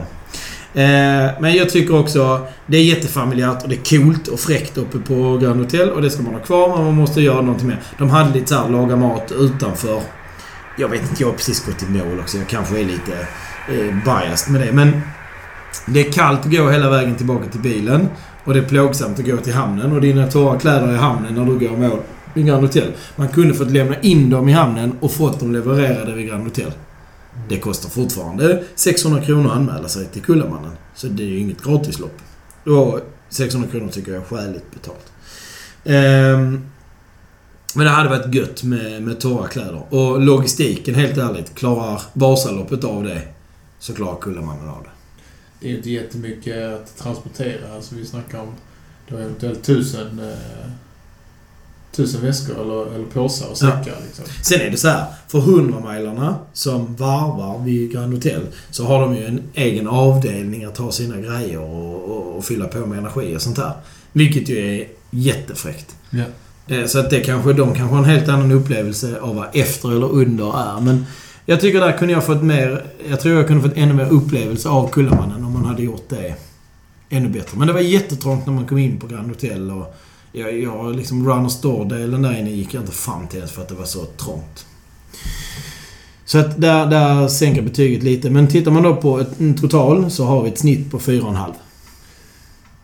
Eh, 0.82 1.32
men 1.40 1.54
jag 1.56 1.70
tycker 1.70 2.00
också 2.00 2.48
det 2.68 2.78
är 2.78 2.84
jättefamiljärt 2.84 3.64
och 3.64 3.70
det 3.70 3.76
är 3.76 4.00
coolt 4.00 4.28
och 4.28 4.40
fräckt 4.40 4.78
uppe 4.78 5.00
på 5.00 5.38
Grand 5.38 5.60
Hotel 5.60 5.90
och 5.90 6.02
det 6.02 6.10
ska 6.10 6.24
man 6.24 6.34
ha 6.34 6.42
kvar 6.42 6.76
men 6.76 6.86
man 6.86 6.96
måste 6.96 7.22
göra 7.22 7.42
någonting 7.42 7.68
mer. 7.68 7.82
De 7.98 8.10
hade 8.10 8.34
lite 8.34 8.48
så 8.48 8.56
här 8.56 8.70
laga 8.70 8.96
mat 8.96 9.32
utanför. 9.32 10.02
Jag 10.78 10.90
vet 10.90 11.02
inte, 11.02 11.24
jag 11.24 11.28
har 11.28 11.36
precis 11.36 11.66
gått 11.66 11.84
i 11.84 11.86
mål 11.86 12.20
också. 12.20 12.38
Jag 12.38 12.48
kanske 12.48 12.80
är 12.80 12.86
lite 12.86 13.28
eh, 13.70 13.96
biased 14.06 14.54
med 14.54 14.62
det. 14.62 14.72
Men 14.72 15.02
det 15.86 16.08
är 16.08 16.12
kallt 16.12 16.40
att 16.40 16.52
gå 16.52 16.70
hela 16.70 16.90
vägen 16.90 17.16
tillbaka 17.16 17.50
till 17.50 17.62
bilen. 17.62 18.10
Och 18.44 18.54
det 18.54 18.60
är 18.60 18.64
plågsamt 18.64 19.20
att 19.20 19.26
gå 19.26 19.38
till 19.38 19.54
hamnen 19.54 19.92
och 19.92 20.02
dina 20.02 20.28
torra 20.28 20.60
kläder 20.60 20.94
i 20.94 20.98
hamnen 20.98 21.34
när 21.34 21.46
du 21.46 21.60
går 21.60 21.74
i 21.74 21.78
mål 21.78 22.00
vid 22.34 22.46
Grand 22.46 22.62
Hotel. 22.62 22.92
Man 23.16 23.28
kunde 23.28 23.54
fått 23.54 23.72
lämna 23.72 24.00
in 24.00 24.30
dem 24.30 24.50
i 24.50 24.52
hamnen 24.52 24.98
och 25.00 25.12
fått 25.12 25.40
dem 25.40 25.54
levererade 25.54 26.14
vid 26.14 26.28
Grand 26.28 26.44
Hotel. 26.44 26.72
Det 27.50 27.60
kostar 27.60 27.90
fortfarande 27.90 28.64
600 28.76 29.22
kronor 29.22 29.52
att 29.52 29.58
anmäla 29.58 29.88
sig 29.88 30.06
till 30.06 30.22
Kullamannen. 30.22 30.72
Så 30.96 31.08
det 31.08 31.24
är 31.24 31.28
ju 31.28 31.40
inget 31.40 31.64
gratislopp. 31.64 32.18
Och 32.66 33.00
600 33.30 33.70
kronor 33.72 33.90
tycker 33.90 34.12
jag 34.12 34.22
är 34.22 34.26
skäligt 34.26 34.66
betalt. 34.74 35.12
Ehm, 35.86 36.62
men 37.76 37.86
det 37.86 37.92
hade 37.92 38.10
varit 38.10 38.36
gött 38.36 38.64
med, 38.64 39.04
med 39.04 39.20
torra 39.20 39.48
kläder. 39.48 39.82
Och 39.90 40.22
logistiken, 40.22 40.96
helt 40.96 41.18
ärligt, 41.18 41.56
klarar 41.56 42.02
Vasaloppet 42.14 42.84
av 42.84 43.04
det 43.04 43.22
så 43.80 43.94
klarar 43.94 44.16
Kullamannen 44.22 44.70
av 44.70 44.84
det. 44.84 44.90
Det 45.60 45.72
är 45.72 45.78
inte 45.78 45.90
jättemycket 45.90 46.74
att 46.74 46.98
transportera. 46.98 47.76
Alltså 47.76 47.96
vi 47.96 48.06
snackar 48.06 48.40
om 48.40 48.48
då 49.10 49.18
eventuellt 49.18 49.64
tusen, 49.64 50.20
eh, 50.20 50.70
tusen 51.92 52.22
väskor 52.22 52.62
eller, 52.62 52.96
eller 52.96 53.06
påsar 53.06 53.50
och 53.50 53.58
säckar. 53.58 53.98
Liksom. 54.06 54.26
Sen 54.44 54.62
är 54.62 54.70
det 54.70 54.78
så 54.78 54.88
här, 54.88 55.06
för 55.28 55.40
100-milarna 55.40 56.36
som 56.54 56.96
varvar 56.96 57.64
vid 57.64 57.92
Grand 57.92 58.14
Hotel 58.14 58.42
så 58.72 58.86
har 58.86 59.02
de 59.02 59.16
ju 59.16 59.26
en 59.26 59.42
egen 59.54 59.88
avdelning 59.88 60.64
att 60.64 60.76
ta 60.76 60.92
sina 60.92 61.18
grejer 61.18 61.60
och, 61.60 62.04
och, 62.04 62.38
och 62.38 62.46
fylla 62.46 62.68
på 62.68 62.86
med 62.86 62.98
energi 62.98 63.36
och 63.36 63.42
sånt 63.42 63.56
där. 63.56 63.74
Vilket 64.12 64.50
ju 64.50 64.58
är 64.58 64.88
jättefräckt. 65.10 65.96
Ja. 66.10 66.24
Eh, 66.68 66.86
Så 66.86 67.00
att 67.00 67.10
det 67.10 67.20
kanske, 67.20 67.54
de 67.54 67.74
kanske 67.76 67.96
har 67.96 68.04
en 68.04 68.10
helt 68.10 68.30
annan 68.30 68.52
upplevelse 68.52 69.20
av 69.22 69.36
vad 69.36 69.48
efter 69.54 69.92
eller 69.92 70.12
under 70.12 70.46
är. 70.46 70.82
Men 70.82 71.06
jag 71.46 71.62
tycker 71.62 71.80
där 71.80 71.98
kunde 71.98 72.14
jag 72.14 72.26
fått 72.26 72.44
mer... 72.44 72.86
Jag 73.10 73.20
tror 73.20 73.36
jag 73.36 73.48
kunde 73.48 73.70
fått 73.70 73.78
ännu 73.78 73.94
mer 73.94 74.10
upplevelse 74.14 74.70
av 74.70 74.90
Kullamannen 74.90 75.44
om 75.46 75.54
man 75.54 75.66
hade 75.66 75.84
gjort 75.84 76.10
det 76.10 76.36
ännu 77.10 77.30
bättre. 77.30 77.58
Men 77.58 77.68
det 77.68 77.74
var 77.74 77.80
jättetrångt 77.80 78.46
när 78.46 78.54
man 78.54 78.66
kom 78.66 78.78
in 78.78 79.00
på 79.00 79.08
Grand 79.08 79.28
Hotel 79.28 79.72
och 79.72 79.96
jag, 80.32 80.60
jag 80.60 80.96
liksom 80.96 81.28
Run 81.30 81.50
Store-delen 81.50 82.22
där 82.22 82.40
inne 82.40 82.50
gick 82.52 82.74
jag 82.74 82.84
inte 82.84 82.92
fram 82.92 83.28
till 83.28 83.38
ens 83.38 83.52
för 83.52 83.62
att 83.62 83.70
det 83.70 83.76
var 83.76 83.86
så 83.86 84.06
trångt. 84.06 84.66
Så 86.26 86.38
att 86.38 86.62
där, 86.62 86.86
där 86.86 87.28
sänker 87.28 87.62
betyget 87.62 88.04
lite. 88.04 88.30
Men 88.30 88.48
tittar 88.48 88.72
man 88.72 88.84
då 88.84 88.96
på 88.96 89.20
ett, 89.20 89.40
en 89.40 89.58
total 89.58 90.12
så 90.12 90.26
har 90.26 90.44
vi 90.44 90.50
ett 90.50 90.60
snitt 90.60 90.92
på 90.92 91.00
4,5 91.00 91.54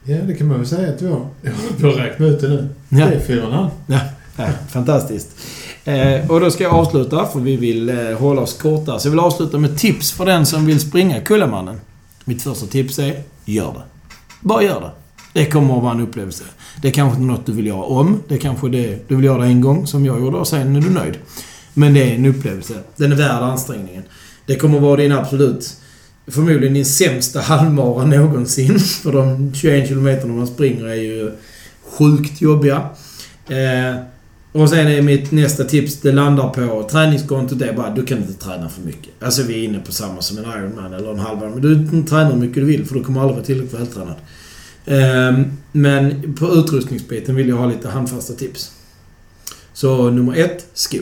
ja, 0.04 0.18
det 0.28 0.34
kan 0.34 0.48
man 0.48 0.58
väl 0.58 0.68
säga 0.68 0.90
att 0.90 1.00
du 1.00 1.08
har. 1.08 1.28
Jag 1.42 1.52
håller 1.52 1.82
på 1.82 1.88
att 1.88 2.06
räkna 2.06 2.26
ut 2.26 2.42
det 2.42 2.50
nu. 2.50 2.70
Ja. 2.90 3.06
Det 3.06 3.16
är 3.16 3.20
fyra 3.20 3.46
halv. 3.50 3.70
Ja, 3.88 4.00
fantastiskt. 4.70 5.30
Eh, 5.84 6.32
och 6.32 6.40
då 6.40 6.52
ska 6.52 6.64
jag 6.64 6.74
avsluta, 6.74 7.26
för 7.26 7.40
vi 7.40 7.56
vill 7.56 7.90
eh, 7.90 8.18
hålla 8.20 8.42
oss 8.42 8.54
korta. 8.54 9.00
Så 9.00 9.08
jag 9.08 9.12
vill 9.12 9.20
avsluta 9.20 9.58
med 9.58 9.78
tips 9.78 10.12
för 10.12 10.26
den 10.26 10.46
som 10.46 10.66
vill 10.66 10.80
springa 10.80 11.22
Kullamannen. 11.22 11.80
Mitt 12.26 12.42
första 12.42 12.66
tips 12.66 13.00
är, 13.00 13.24
gör 13.46 13.74
det. 13.74 13.82
Bara 14.42 14.64
gör 14.64 14.82
det. 14.82 14.92
Det 15.34 15.46
kommer 15.46 15.78
att 15.78 15.84
vara 15.84 15.94
en 15.94 16.02
upplevelse. 16.02 16.44
Det 16.82 16.88
är 16.88 16.92
kanske 16.92 17.22
inte 17.22 17.34
något 17.34 17.46
du 17.46 17.52
vill 17.52 17.68
göra 17.68 17.84
om. 17.84 18.24
Det 18.28 18.36
är 18.36 18.40
kanske 18.40 18.70
det 18.70 19.10
du 19.10 19.16
vill 19.16 19.26
göra 19.26 19.46
en 19.46 19.62
gång, 19.62 19.88
som 19.88 20.06
jag 20.06 20.20
gjorde, 20.20 20.38
och 20.38 20.48
sen 20.48 20.76
är 20.76 20.82
du 20.82 20.90
nöjd. 20.90 21.18
Men 21.74 21.94
det 21.94 22.12
är 22.12 22.16
en 22.16 22.26
upplevelse. 22.26 22.74
Den 22.96 23.12
är 23.12 23.16
värd 23.16 23.44
ansträngningen. 23.44 24.04
Det 24.46 24.56
kommer 24.56 24.78
att 24.78 24.84
vara 24.84 24.96
din 24.96 25.12
absolut 25.12 25.78
förmodligen 26.28 26.74
din 26.74 26.86
sämsta 26.86 27.40
halvmara 27.40 28.06
någonsin. 28.06 28.80
För 29.04 29.12
de 29.12 29.54
21 29.54 29.88
kilometerna 29.88 30.34
man 30.34 30.48
springer 30.48 30.86
är 30.86 30.96
ju 30.96 31.32
sjukt 31.84 32.42
jobbiga. 32.42 32.90
Eh, 33.50 33.96
och 34.52 34.70
sen 34.70 34.88
är 34.88 35.02
mitt 35.02 35.32
nästa 35.32 35.64
tips, 35.64 36.02
det 36.02 36.12
landar 36.12 36.50
på 36.50 36.90
träningskontot. 36.92 37.60
Det 37.60 37.66
är 37.66 37.74
bara, 37.74 37.90
du 37.90 38.06
kan 38.06 38.18
inte 38.18 38.34
träna 38.34 38.70
för 38.70 38.82
mycket. 38.82 39.10
Alltså 39.20 39.44
vi 39.44 39.54
är 39.60 39.64
inne 39.64 39.80
på 39.80 39.92
samma 39.92 40.22
som 40.22 40.38
en 40.38 40.44
Ironman 40.44 40.94
eller 40.94 41.12
en 41.12 41.20
halvman. 41.20 41.52
Men 41.52 41.62
du 41.62 42.04
tränar 42.04 42.32
hur 42.32 42.40
mycket 42.40 42.56
du 42.56 42.66
vill 42.66 42.86
för 42.86 42.96
du 42.96 43.04
kommer 43.04 43.22
aldrig 43.22 43.36
vara 43.36 43.46
tillräckligt 43.46 43.80
vältränad. 43.80 44.16
Eh, 44.86 45.46
men 45.72 46.34
på 46.34 46.54
utrustningsbiten 46.56 47.36
vill 47.36 47.50
jag 47.50 47.56
ha 47.56 47.66
lite 47.66 47.90
handfasta 47.90 48.34
tips. 48.34 48.72
Så 49.74 50.10
nummer 50.10 50.36
ett, 50.36 50.66
skor. 50.74 51.02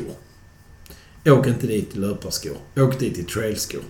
Åk 1.26 1.48
inte 1.48 1.68
dit 1.68 1.96
i 1.96 2.00
löparskor. 2.00 2.58
Åk 2.78 3.00
dit 3.00 3.18
i 3.18 3.24
trailskor. 3.24 3.82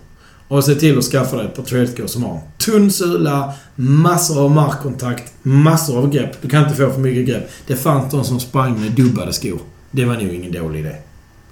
Och 0.49 0.63
se 0.63 0.75
till 0.75 0.97
att 0.97 1.03
skaffa 1.03 1.37
dig 1.37 1.45
ett 1.45 1.55
par 1.55 1.63
trailskor 1.63 2.07
som 2.07 2.23
har 2.23 2.41
tunn 2.57 2.91
sula, 2.91 3.53
massor 3.75 4.43
av 4.43 4.51
markkontakt, 4.51 5.33
massor 5.41 5.97
av 5.97 6.09
grepp. 6.11 6.41
Du 6.41 6.49
kan 6.49 6.63
inte 6.63 6.75
få 6.75 6.91
för 6.91 6.99
mycket 6.99 7.27
grepp. 7.27 7.49
Det 7.67 7.75
fanns 7.75 8.11
de 8.11 8.23
som 8.23 8.39
sprang 8.39 8.81
med 8.81 8.91
dubbade 8.91 9.33
skor. 9.33 9.59
Det 9.91 10.05
var 10.05 10.13
nog 10.13 10.33
ingen 10.33 10.51
dålig 10.51 10.79
idé. 10.79 10.95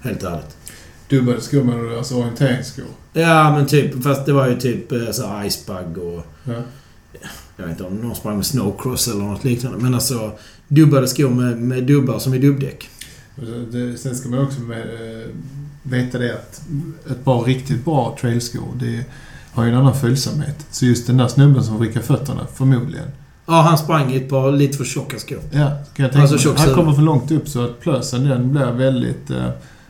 Helt 0.00 0.22
ärligt. 0.22 0.56
Dubbade 1.08 1.40
skor 1.40 1.64
menar 1.64 1.82
du? 1.82 1.98
Alltså 1.98 2.14
orienteringsskor? 2.14 2.84
Ja, 3.12 3.50
men 3.56 3.66
typ... 3.66 4.02
Fast 4.02 4.26
det 4.26 4.32
var 4.32 4.48
ju 4.48 4.60
typ 4.60 4.92
eh, 4.92 5.10
så 5.10 5.42
icebug 5.46 5.98
och... 5.98 6.26
Ja. 6.44 6.62
Jag 7.56 7.64
vet 7.64 7.70
inte 7.70 7.84
om 7.84 7.96
någon 7.96 8.14
sprang 8.16 8.36
med 8.36 8.46
snowcross 8.46 9.08
eller 9.08 9.24
något 9.24 9.44
liknande. 9.44 9.78
Men 9.78 9.94
alltså 9.94 10.32
dubbade 10.68 11.08
skor 11.08 11.30
med, 11.30 11.58
med 11.58 11.84
dubbar 11.84 12.18
som 12.18 12.32
är 12.32 12.38
dubbdäck. 12.38 12.88
Det, 13.72 13.98
sen 13.98 14.16
ska 14.16 14.28
man 14.28 14.38
också 14.38 14.60
med, 14.60 14.80
eh, 14.80 15.26
veta 15.90 16.18
det 16.18 16.34
att 16.34 16.60
ett 17.10 17.24
par 17.24 17.42
riktigt 17.42 17.84
bra 17.84 18.16
trailskor, 18.20 18.68
det 18.74 19.04
har 19.52 19.64
ju 19.64 19.70
en 19.70 19.76
annan 19.76 19.94
följsamhet. 19.94 20.66
Så 20.70 20.84
just 20.84 21.06
den 21.06 21.16
där 21.16 21.28
snubben 21.28 21.64
som 21.64 21.78
vrickar 21.78 22.00
fötterna, 22.00 22.46
förmodligen. 22.54 23.08
Ja, 23.46 23.60
han 23.60 23.78
sprang 23.78 24.12
i 24.12 24.16
ett 24.16 24.28
par 24.28 24.52
lite 24.52 24.76
för 24.76 24.84
tjocka 24.84 25.18
skor. 25.18 25.38
Ja, 25.50 25.70
kan 25.94 26.04
jag 26.04 26.12
tänka 26.12 26.20
Alltså 26.20 26.48
mig. 26.48 26.58
Han 26.58 26.74
kommer 26.74 26.92
för 26.92 27.02
långt 27.02 27.30
upp 27.30 27.48
så 27.48 27.64
att 27.64 27.80
plösen 27.80 28.24
den 28.24 28.52
blir 28.52 28.72
väldigt 28.72 29.30
eh, 29.30 29.48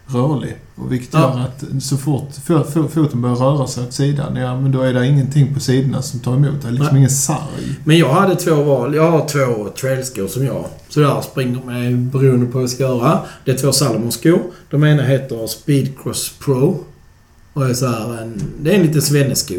rörlig. 0.09 0.57
Och 0.75 0.93
vilket 0.93 1.09
Ja. 1.13 1.21
gör 1.21 1.41
att 1.77 1.83
så 1.83 1.97
fort 1.97 2.31
fo- 2.47 2.65
fo- 2.65 2.89
foten 2.89 3.23
börjar 3.23 3.37
röra 3.37 3.67
sig 3.67 3.85
åt 3.85 3.93
sidan, 3.93 4.37
ja 4.37 4.61
men 4.61 4.73
då 4.73 4.81
är 4.83 4.95
det 4.95 5.07
ingenting 5.07 5.55
på 5.55 5.61
sidorna 5.61 6.03
som 6.03 6.21
tar 6.21 6.35
emot. 6.35 6.63
Det 6.63 6.69
är 6.69 6.73
liksom 6.73 6.87
Nej. 6.91 6.97
ingen 6.99 7.11
sarg. 7.11 7.77
Men 7.85 7.99
jag 7.99 8.09
hade 8.13 8.37
två 8.37 8.55
val. 8.63 8.95
Jag 8.95 9.11
har 9.11 9.29
två 9.29 9.69
trailskor 9.81 10.27
som 10.27 10.45
jag 10.45 10.65
så 10.89 11.01
där 11.01 11.21
springer 11.21 11.65
med 11.65 11.99
beroende 11.99 12.47
på 12.47 12.53
vad 12.53 12.63
jag 12.63 12.71
ska 12.71 12.83
göra. 12.83 13.21
Det 13.45 13.51
är 13.51 13.57
två 13.57 13.73
Salomon-skor. 13.73 14.41
De 14.71 14.85
ena 14.85 15.03
heter 15.03 15.47
Speedcross 15.47 16.33
Pro. 16.45 16.85
Och 17.53 17.67
är 17.71 17.75
så 17.75 17.87
här 17.87 18.23
en, 18.23 18.43
det 18.63 18.71
är 18.71 18.75
en 18.81 18.87
liten 18.87 19.03
svennesko. 19.03 19.55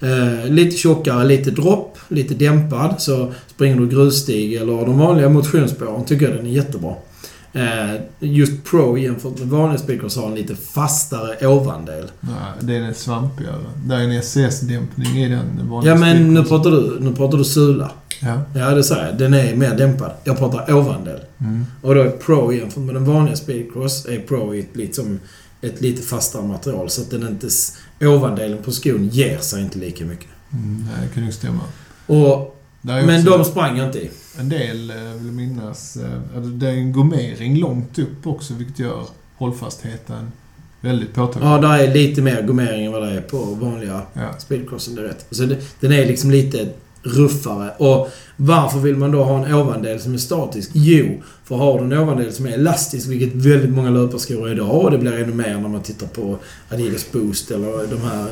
Eh, 0.00 0.50
lite 0.50 0.76
tjockare, 0.76 1.24
lite 1.24 1.50
dropp, 1.50 1.98
lite 2.08 2.34
dämpad. 2.34 2.94
Så 2.98 3.32
springer 3.54 3.76
du 3.76 3.88
grusstig 3.88 4.54
eller 4.54 4.86
de 4.86 4.98
vanliga 4.98 5.28
motionsspåren 5.28 6.04
tycker 6.04 6.28
jag 6.28 6.36
den 6.36 6.46
är 6.46 6.50
jättebra. 6.50 6.94
Eh, 7.56 8.00
just 8.18 8.64
Pro 8.64 8.98
jämfört 8.98 9.38
med 9.38 9.48
vanlig 9.48 9.80
Speedcross 9.80 10.16
har 10.16 10.26
en 10.26 10.34
lite 10.34 10.56
fastare 10.56 11.46
ovandel. 11.46 12.10
Nej, 12.20 12.52
den 12.60 12.82
är 12.82 12.92
svampigare. 12.92 13.64
Det 13.84 13.94
är 13.94 14.00
en 14.00 14.22
SCS-dämpning 14.22 15.24
i 15.24 15.28
den 15.28 15.68
vanliga 15.68 15.94
Ja 15.94 16.00
men 16.00 16.34
nu 16.34 16.44
pratar 16.44 16.70
du, 16.70 16.96
nu 17.00 17.12
pratar 17.14 17.38
du 17.38 17.44
sula. 17.44 17.90
Ja. 18.20 18.42
Ja 18.54 18.70
det 18.70 18.84
säger 18.84 19.06
jag. 19.06 19.18
Den 19.18 19.34
är 19.34 19.56
mer 19.56 19.76
dämpad. 19.76 20.10
Jag 20.24 20.38
pratar 20.38 20.74
ovandel. 20.74 21.20
Mm. 21.38 21.66
Och 21.82 21.94
då 21.94 22.00
är 22.00 22.10
Pro 22.10 22.52
jämfört 22.52 22.82
med 22.82 22.94
den 22.94 23.04
vanliga 23.04 23.36
Speedcross 23.36 24.06
är 24.06 24.18
Pro 24.18 24.54
i 24.54 24.60
ett, 24.60 24.76
liksom, 24.76 25.20
ett 25.60 25.80
lite 25.80 26.02
fastare 26.02 26.42
material. 26.42 26.90
Så 26.90 27.02
att 27.02 27.10
den 27.10 27.28
inte... 27.28 27.48
Ovandelen 28.00 28.58
på 28.62 28.72
skon 28.72 29.08
ger 29.08 29.38
sig 29.38 29.62
inte 29.62 29.78
lika 29.78 30.04
mycket. 30.04 30.28
Mm, 30.52 30.84
nej, 30.88 31.08
det 31.08 31.14
kan 31.14 31.24
nog 31.24 31.32
stämma. 31.32 31.62
Och, 32.06 32.62
men 32.82 33.24
de 33.24 33.44
sprang 33.44 33.76
jag 33.76 33.86
inte 33.86 33.98
i. 33.98 34.10
En 34.38 34.48
del, 34.48 34.90
eh, 34.90 34.96
vill 34.96 35.32
minnas, 35.32 35.96
eh, 35.96 36.36
att 36.36 36.60
det 36.60 36.68
är 36.68 36.72
en 36.72 36.92
gommering 36.92 37.56
långt 37.58 37.98
upp 37.98 38.26
också, 38.26 38.54
vilket 38.54 38.78
gör 38.78 39.06
hållfastheten 39.36 40.32
väldigt 40.80 41.14
påtaglig. 41.14 41.48
Ja, 41.48 41.58
där 41.58 41.78
är 41.78 41.94
lite 41.94 42.22
mer 42.22 42.42
gommering 42.42 42.84
än 42.84 42.92
vad 42.92 43.02
det 43.02 43.10
är 43.10 43.20
på 43.20 43.38
vanliga 43.38 44.02
Ja. 44.12 44.38
Speedcrossen, 44.38 44.94
det 44.94 45.02
är 45.02 45.04
rätt. 45.04 45.26
Så 45.30 45.42
det, 45.42 45.56
den 45.80 45.92
är 45.92 46.06
liksom 46.06 46.30
lite 46.30 46.68
ruffare. 47.02 47.70
Och 47.78 48.08
varför 48.36 48.78
vill 48.78 48.96
man 48.96 49.10
då 49.10 49.24
ha 49.24 49.46
en 49.46 49.54
ovandel 49.54 50.00
som 50.00 50.14
är 50.14 50.18
statisk? 50.18 50.70
Jo, 50.72 51.22
för 51.44 51.56
har 51.56 51.78
du 51.78 51.84
en 51.84 51.92
ovandel 51.92 52.32
som 52.32 52.46
är 52.46 52.52
elastisk, 52.52 53.08
vilket 53.08 53.34
väldigt 53.34 53.70
många 53.70 53.90
löparskor 53.90 54.48
är 54.48 54.52
idag, 54.52 54.84
och 54.84 54.90
det 54.90 54.98
blir 54.98 55.12
ännu 55.12 55.34
mer 55.34 55.60
när 55.60 55.68
man 55.68 55.82
tittar 55.82 56.06
på 56.06 56.38
Adidas 56.68 57.12
Boost 57.12 57.50
eller 57.50 57.86
de 57.86 58.00
här 58.00 58.26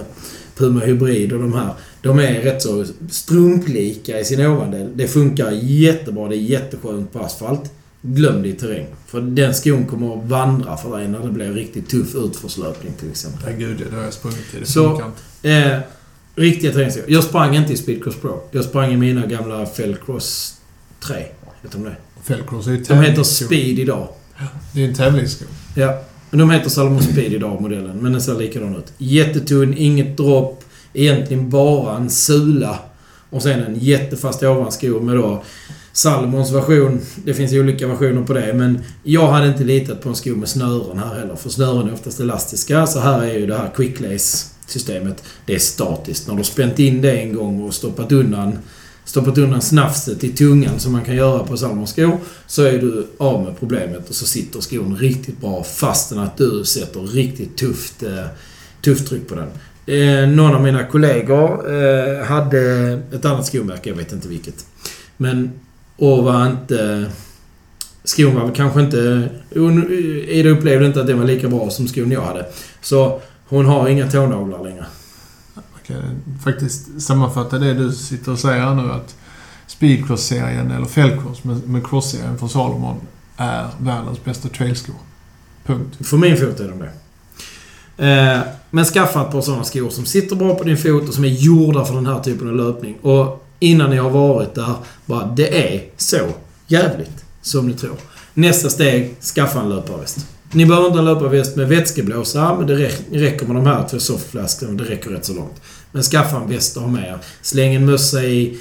Puma 0.57 0.81
Hybrid 0.81 1.33
och 1.33 1.41
de 1.41 1.53
här. 1.53 1.75
De 2.05 2.19
är 2.19 2.41
rätt 2.41 2.63
så 2.63 2.85
strumplika 3.11 4.21
i 4.21 4.25
sin 4.25 4.47
ovandel. 4.47 4.91
Det 4.95 5.09
funkar 5.09 5.51
jättebra, 5.51 6.29
det 6.29 6.37
är 6.37 6.39
jätteskönt 6.39 7.13
på 7.13 7.19
asfalt. 7.19 7.71
Glöm 8.03 8.43
det 8.43 8.49
i 8.49 8.53
terräng. 8.53 8.87
För 9.07 9.21
den 9.21 9.55
skon 9.55 9.87
kommer 9.87 10.19
att 10.19 10.25
vandra 10.29 10.77
för 10.77 10.99
dig 10.99 11.09
när 11.09 11.19
det 11.21 11.31
blir 11.31 11.53
riktigt 11.53 11.89
tuff 11.89 12.15
utförslöpning 12.15 12.93
till 13.01 13.11
exempel. 13.11 13.41
Nej, 13.47 13.55
gud 13.59 13.77
ja, 13.81 13.85
det 13.91 13.97
har 13.97 14.05
jag 14.05 14.13
sprungit 14.13 14.39
i. 14.57 14.61
Det 14.61 14.67
Så- 14.67 14.89
funkar 14.91 15.07
inte. 15.07 15.51
Eh, 15.51 15.79
riktiga 16.35 16.73
terrängskor. 16.73 17.05
Jag 17.09 17.25
sprang 17.25 17.57
inte 17.57 17.73
i 17.73 17.77
Speedcross 17.77 18.17
Pro. 18.21 18.41
Jag 18.51 18.65
sprang 18.65 18.93
i 18.93 18.97
mina 18.97 19.27
gamla 19.27 19.67
Fellcross 19.67 20.55
3. 21.07 21.17
Heter 21.63 21.79
de 21.79 21.85
det? 21.85 21.97
Fellcross 22.23 22.67
är 22.67 22.71
ju 22.71 22.77
De 22.89 22.95
heter. 22.95 23.23
Speed 23.23 23.79
idag. 23.79 24.09
Det 24.75 24.85
är 24.85 24.89
en 24.89 24.95
tävlingssko. 24.95 25.45
Ja. 25.77 26.03
Men 26.31 26.39
de 26.41 26.51
heter 26.51 26.71
Salomon 26.71 27.03
Speed 27.03 27.33
idag, 27.33 27.61
modellen. 27.61 27.97
Men 28.01 28.13
den 28.13 28.21
ser 28.23 28.35
likadan 28.39 28.77
ut. 28.77 28.93
Jättetunn, 28.99 29.75
inget 29.79 30.17
dropp. 30.17 30.64
Egentligen 30.95 31.51
bara 31.51 31.97
en 31.97 32.11
sula. 32.11 32.79
Och 33.31 33.43
sen 33.43 33.61
en 33.61 33.79
jättefast 33.79 34.43
ovansko 34.43 35.01
med 35.01 35.17
då 35.17 35.43
Salmons 35.93 36.53
version. 36.53 37.01
Det 37.25 37.35
finns 37.35 37.53
olika 37.53 37.87
versioner 37.87 38.23
på 38.23 38.33
det, 38.33 38.55
men 38.55 38.81
jag 39.03 39.27
hade 39.27 39.49
inte 39.49 39.65
litat 39.65 40.03
på 40.03 40.09
en 40.09 40.15
sko 40.15 40.31
med 40.31 40.49
snören 40.49 40.99
här 40.99 41.15
heller. 41.15 41.37
För 41.37 41.51
snören 41.51 41.89
är 41.89 41.93
oftast 41.93 42.21
elastiska. 42.21 42.87
Så 42.87 43.01
här 43.01 43.23
är 43.23 43.35
ju 43.35 43.47
det 43.47 43.57
här 43.57 43.71
quicklace-systemet. 43.77 45.25
Det 45.47 45.55
är 45.55 45.59
statiskt. 45.59 46.27
När 46.27 46.35
du 46.35 46.39
har 46.39 46.45
spänt 46.45 46.79
in 46.79 47.03
det 47.03 47.21
en 47.21 47.35
gång 47.35 47.63
och 47.63 47.75
stoppat 47.75 48.13
undan 48.13 48.59
stoppat 49.05 49.39
undan 49.39 49.63
snafset 49.63 50.25
i 50.25 50.29
tungan 50.29 50.81
som 50.81 50.93
man 50.93 51.05
kan 51.05 51.17
göra 51.17 51.45
på 51.45 51.57
Salomons 51.57 51.91
skor 51.91 52.19
så 52.47 52.63
är 52.63 52.79
du 52.79 53.07
av 53.19 53.45
med 53.45 53.59
problemet 53.59 54.09
och 54.09 54.15
så 54.15 54.27
sitter 54.27 54.61
skon 54.61 54.97
riktigt 54.97 55.41
bra 55.41 55.65
fastän 55.65 56.19
att 56.19 56.37
du 56.37 56.65
sätter 56.65 57.01
riktigt 57.01 57.57
tufft, 57.57 58.03
eh, 58.03 58.27
tufft 58.83 59.09
tryck 59.09 59.29
på 59.29 59.35
den. 59.35 59.49
Eh, 59.87 60.29
någon 60.29 60.55
av 60.55 60.63
mina 60.63 60.85
kollegor 60.85 61.75
eh, 61.75 62.25
hade 62.27 62.61
ett 63.13 63.25
annat 63.25 63.47
skomärke, 63.47 63.89
jag 63.89 63.97
vet 63.97 64.13
inte 64.13 64.29
vilket. 64.29 64.67
Men, 65.17 65.53
och 65.97 66.25
var 66.25 66.47
inte... 66.47 67.07
Skon 68.05 68.35
var 68.35 68.45
väl 68.45 68.55
kanske 68.55 68.81
inte... 68.81 69.29
hon- 69.55 69.91
Ida 70.29 70.51
upplevde 70.51 70.87
inte 70.87 71.01
att 71.01 71.07
den 71.07 71.19
var 71.19 71.27
lika 71.27 71.49
bra 71.49 71.71
som 71.71 71.89
skon 71.89 72.11
jag 72.11 72.23
hade. 72.23 72.47
Så 72.81 73.21
hon 73.49 73.67
har 73.67 73.89
inga 73.89 74.11
tånaglar 74.11 74.65
längre. 74.65 74.87
Man 75.55 75.65
kan 75.87 76.23
faktiskt 76.45 77.01
sammanfatta 77.03 77.59
det 77.59 77.75
du 77.75 77.93
sitter 77.93 78.33
och 78.33 78.39
säger 78.39 78.75
nu 78.75 78.93
att 78.93 79.17
Speedcross-serien, 79.67 80.71
eller 80.71 80.87
Fellcross 80.87 81.45
med, 81.45 81.69
med 81.69 81.87
Cross-serien 81.87 82.39
från 82.39 82.49
Salomon, 82.49 82.97
är 83.37 83.67
världens 83.81 84.25
bästa 84.25 84.49
trailskor. 84.49 84.95
Punkt. 85.67 85.97
För 86.07 86.17
min 86.17 86.37
fot 86.37 86.61
är 86.61 86.69
de 86.69 86.79
det. 86.79 86.91
Eh, 87.99 88.39
men 88.71 88.85
skaffa 88.85 89.21
ett 89.21 89.33
par 89.33 89.41
sådana 89.41 89.65
skor 89.65 89.91
som 89.91 90.05
sitter 90.05 90.37
bra 90.37 90.55
på 90.55 90.65
din 90.65 90.77
fot 90.77 91.09
och 91.09 91.15
som 91.15 91.25
är 91.25 91.29
gjorda 91.29 91.85
för 91.85 91.95
den 91.95 92.07
här 92.07 92.21
typen 92.21 92.49
av 92.49 92.57
löpning. 92.57 92.97
Och 93.03 93.47
innan 93.59 93.91
ni 93.91 93.97
har 93.97 94.11
varit 94.11 94.55
där, 94.55 94.75
bara 95.07 95.27
det 95.27 95.75
är 95.75 95.83
så 95.97 96.19
jävligt 96.67 97.25
som 97.43 97.67
ni 97.67 97.75
tror. 97.75 97.97
Nästa 98.35 98.71
steg, 98.71 99.17
skaffa 99.35 99.61
en 99.61 99.69
löparväst. 99.69 100.27
Ni 100.53 100.67
behöver 100.67 100.87
inte 100.87 100.99
en 100.99 101.05
löparväst 101.05 101.57
med 101.57 101.69
vätskeblåsare, 101.69 102.59
men 102.59 102.67
det 102.67 102.91
räcker 103.11 103.47
med 103.47 103.57
de 103.57 103.67
här 103.67 103.89
två 103.89 103.99
softflaskorna. 103.99 104.73
Det 104.73 104.85
räcker 104.85 105.11
rätt 105.11 105.25
så 105.25 105.35
långt. 105.35 105.61
Men 105.93 106.03
skaffa 106.03 106.37
en 106.37 106.49
väst 106.49 106.77
att 106.77 106.83
ha 106.83 106.91
med 106.91 107.05
er. 107.05 107.19
Släng 107.43 107.75
en 107.75 107.87
mössa 107.87 108.25
i. 108.25 108.59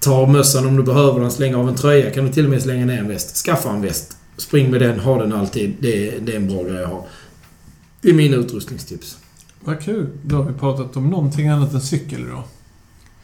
Ta 0.00 0.26
mössan 0.26 0.66
om 0.66 0.76
du 0.76 0.82
behöver 0.82 1.20
den. 1.20 1.30
Släng 1.30 1.54
av 1.54 1.68
en 1.68 1.74
tröja. 1.74 2.10
Kan 2.10 2.24
du 2.24 2.32
till 2.32 2.44
och 2.44 2.50
med 2.50 2.62
slänga 2.62 2.86
ner 2.86 2.98
en 2.98 3.08
väst. 3.08 3.36
Skaffa 3.36 3.70
en 3.70 3.82
väst. 3.82 4.16
Spring 4.36 4.70
med 4.70 4.80
den. 4.80 5.00
Ha 5.00 5.18
den 5.18 5.32
alltid. 5.32 5.74
Det, 5.80 6.10
det 6.20 6.32
är 6.32 6.36
en 6.36 6.48
bra 6.48 6.62
grej 6.62 6.82
att 6.82 6.90
ha. 6.90 7.06
Det 8.00 8.10
är 8.10 8.14
mina 8.14 8.36
utrustningstips. 8.36 9.18
Vad 9.64 9.80
kul. 9.80 10.06
Då 10.22 10.36
har 10.36 10.44
vi 10.44 10.52
pratat 10.52 10.96
om 10.96 11.10
någonting 11.10 11.48
annat 11.48 11.72
än 11.74 11.80
cykel 11.80 12.20
idag. 12.20 12.42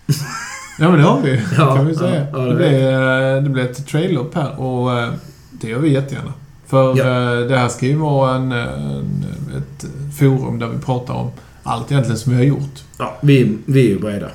ja, 0.79 0.91
men 0.91 0.99
det 0.99 1.03
har 1.05 1.21
vi. 1.21 1.41
Ja, 1.59 1.77
kan 1.77 1.87
vi 1.87 1.93
ja, 1.93 1.99
säga. 1.99 2.27
ja, 2.33 2.39
det 2.39 2.49
det, 2.51 2.57
blev, 2.57 3.43
det 3.45 3.51
blev 3.51 3.67
ett 3.71 3.87
trail-up 3.87 4.35
här 4.35 4.61
och 4.61 4.99
eh, 4.99 5.13
det 5.51 5.69
gör 5.69 5.79
vi 5.79 5.93
jättegärna. 5.93 6.33
För 6.67 6.97
Ja. 6.99 7.05
eh, 7.41 7.49
det 7.49 7.57
här 7.59 7.69
ska 7.69 7.87
ju 7.87 7.97
vara 7.97 8.35
en, 8.37 8.53
en, 8.53 9.25
ett 9.57 9.87
forum 10.19 10.59
där 10.59 10.69
vi 10.69 10.79
pratar 10.79 11.15
om 11.15 11.31
allt 11.63 11.91
egentligen 11.93 12.19
som 12.19 12.33
vi 12.33 12.39
har 12.39 12.45
gjort. 12.45 12.85
Ja, 12.99 13.17
vi, 13.23 13.59
vi 13.65 13.81
är 13.87 13.89
ju 13.91 13.99
beredda. 13.99 14.29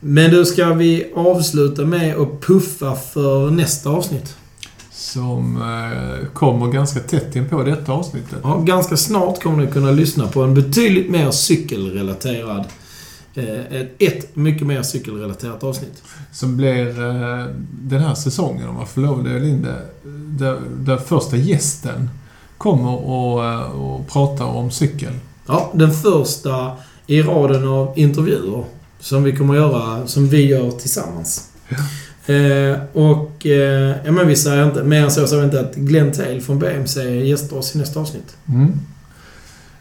Men 0.00 0.30
då 0.30 0.44
ska 0.44 0.72
vi 0.74 1.12
avsluta 1.16 1.82
med 1.84 2.16
att 2.16 2.40
puffa 2.40 2.94
för 2.96 3.50
nästa 3.50 3.90
avsnitt. 3.90 4.36
Som 4.94 5.56
eh, 5.56 6.28
kommer 6.32 6.66
ganska 6.66 7.00
tätt 7.00 7.36
in 7.36 7.48
på 7.48 7.62
detta 7.62 7.92
avsnittet. 7.92 8.38
Ja, 8.42 8.58
ganska 8.58 8.96
snart 8.96 9.42
kommer 9.42 9.64
ni 9.64 9.72
kunna 9.72 9.90
lyssna 9.90 10.26
på 10.26 10.42
en 10.42 10.54
betydligt 10.54 11.10
mer 11.10 11.30
cykelrelaterad... 11.30 12.64
Eh, 13.36 13.80
ett, 13.98 14.36
mycket 14.36 14.66
mer 14.66 14.82
cykelrelaterat 14.82 15.64
avsnitt. 15.64 16.02
Som 16.32 16.56
blir 16.56 17.02
eh, 17.02 17.46
den 17.70 18.00
här 18.00 18.14
säsongen, 18.14 18.68
om 18.68 18.74
man 18.74 18.86
får 18.86 19.00
lov 19.00 19.24
det 19.24 19.48
inte, 19.48 19.76
där, 20.38 20.60
där 20.76 20.96
första 20.96 21.36
gästen 21.36 22.10
kommer 22.58 22.90
och, 22.90 23.40
och 23.74 24.08
pratar 24.08 24.44
om 24.44 24.70
cykel. 24.70 25.12
Ja, 25.46 25.70
den 25.74 25.92
första 25.92 26.72
i 27.06 27.22
raden 27.22 27.68
av 27.68 27.98
intervjuer 27.98 28.64
som 29.00 29.22
vi 29.22 29.36
kommer 29.36 29.54
göra, 29.54 30.06
som 30.06 30.28
vi 30.28 30.46
gör 30.46 30.70
tillsammans. 30.70 31.50
Eh, 32.26 32.78
och 32.92 33.46
eh, 33.46 33.96
ja, 34.04 34.12
men 34.12 34.28
vi 34.28 34.36
säger 34.36 34.64
inte, 34.64 34.82
mer 34.82 35.04
än 35.04 35.10
så 35.10 35.38
vi 35.38 35.44
inte 35.44 35.60
att 35.60 35.74
Glenn 35.74 36.12
Tail 36.12 36.42
från 36.42 36.58
BMC 36.58 37.02
gästar 37.02 37.56
oss 37.56 37.74
i 37.74 37.78
nästa 37.78 38.00
avsnitt. 38.00 38.36
Mm. 38.48 38.72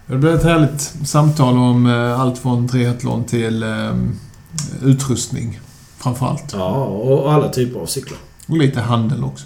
Det 0.06 0.16
blir 0.18 0.36
ett 0.36 0.44
härligt 0.44 0.82
samtal 1.06 1.58
om 1.58 1.86
eh, 1.86 2.20
allt 2.20 2.38
från 2.38 2.68
triathlon 2.68 3.24
till 3.24 3.64
eh, 3.64 3.96
utrustning. 4.84 5.60
Framförallt. 5.98 6.54
Ja, 6.54 6.86
och 6.86 7.34
alla 7.34 7.50
typer 7.50 7.80
av 7.80 7.86
cyklar. 7.86 8.20
Och 8.48 8.58
lite 8.58 8.82
handel 8.82 9.24
också. 9.24 9.46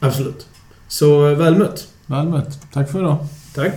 Absolut. 0.00 0.46
Så 0.88 1.28
eh, 1.28 1.38
väl 1.38 1.58
mött. 1.58 1.88
Väl 2.06 2.28
mött. 2.28 2.72
Tack 2.72 2.90
för 2.90 2.98
idag. 2.98 3.26
Tack. 3.54 3.72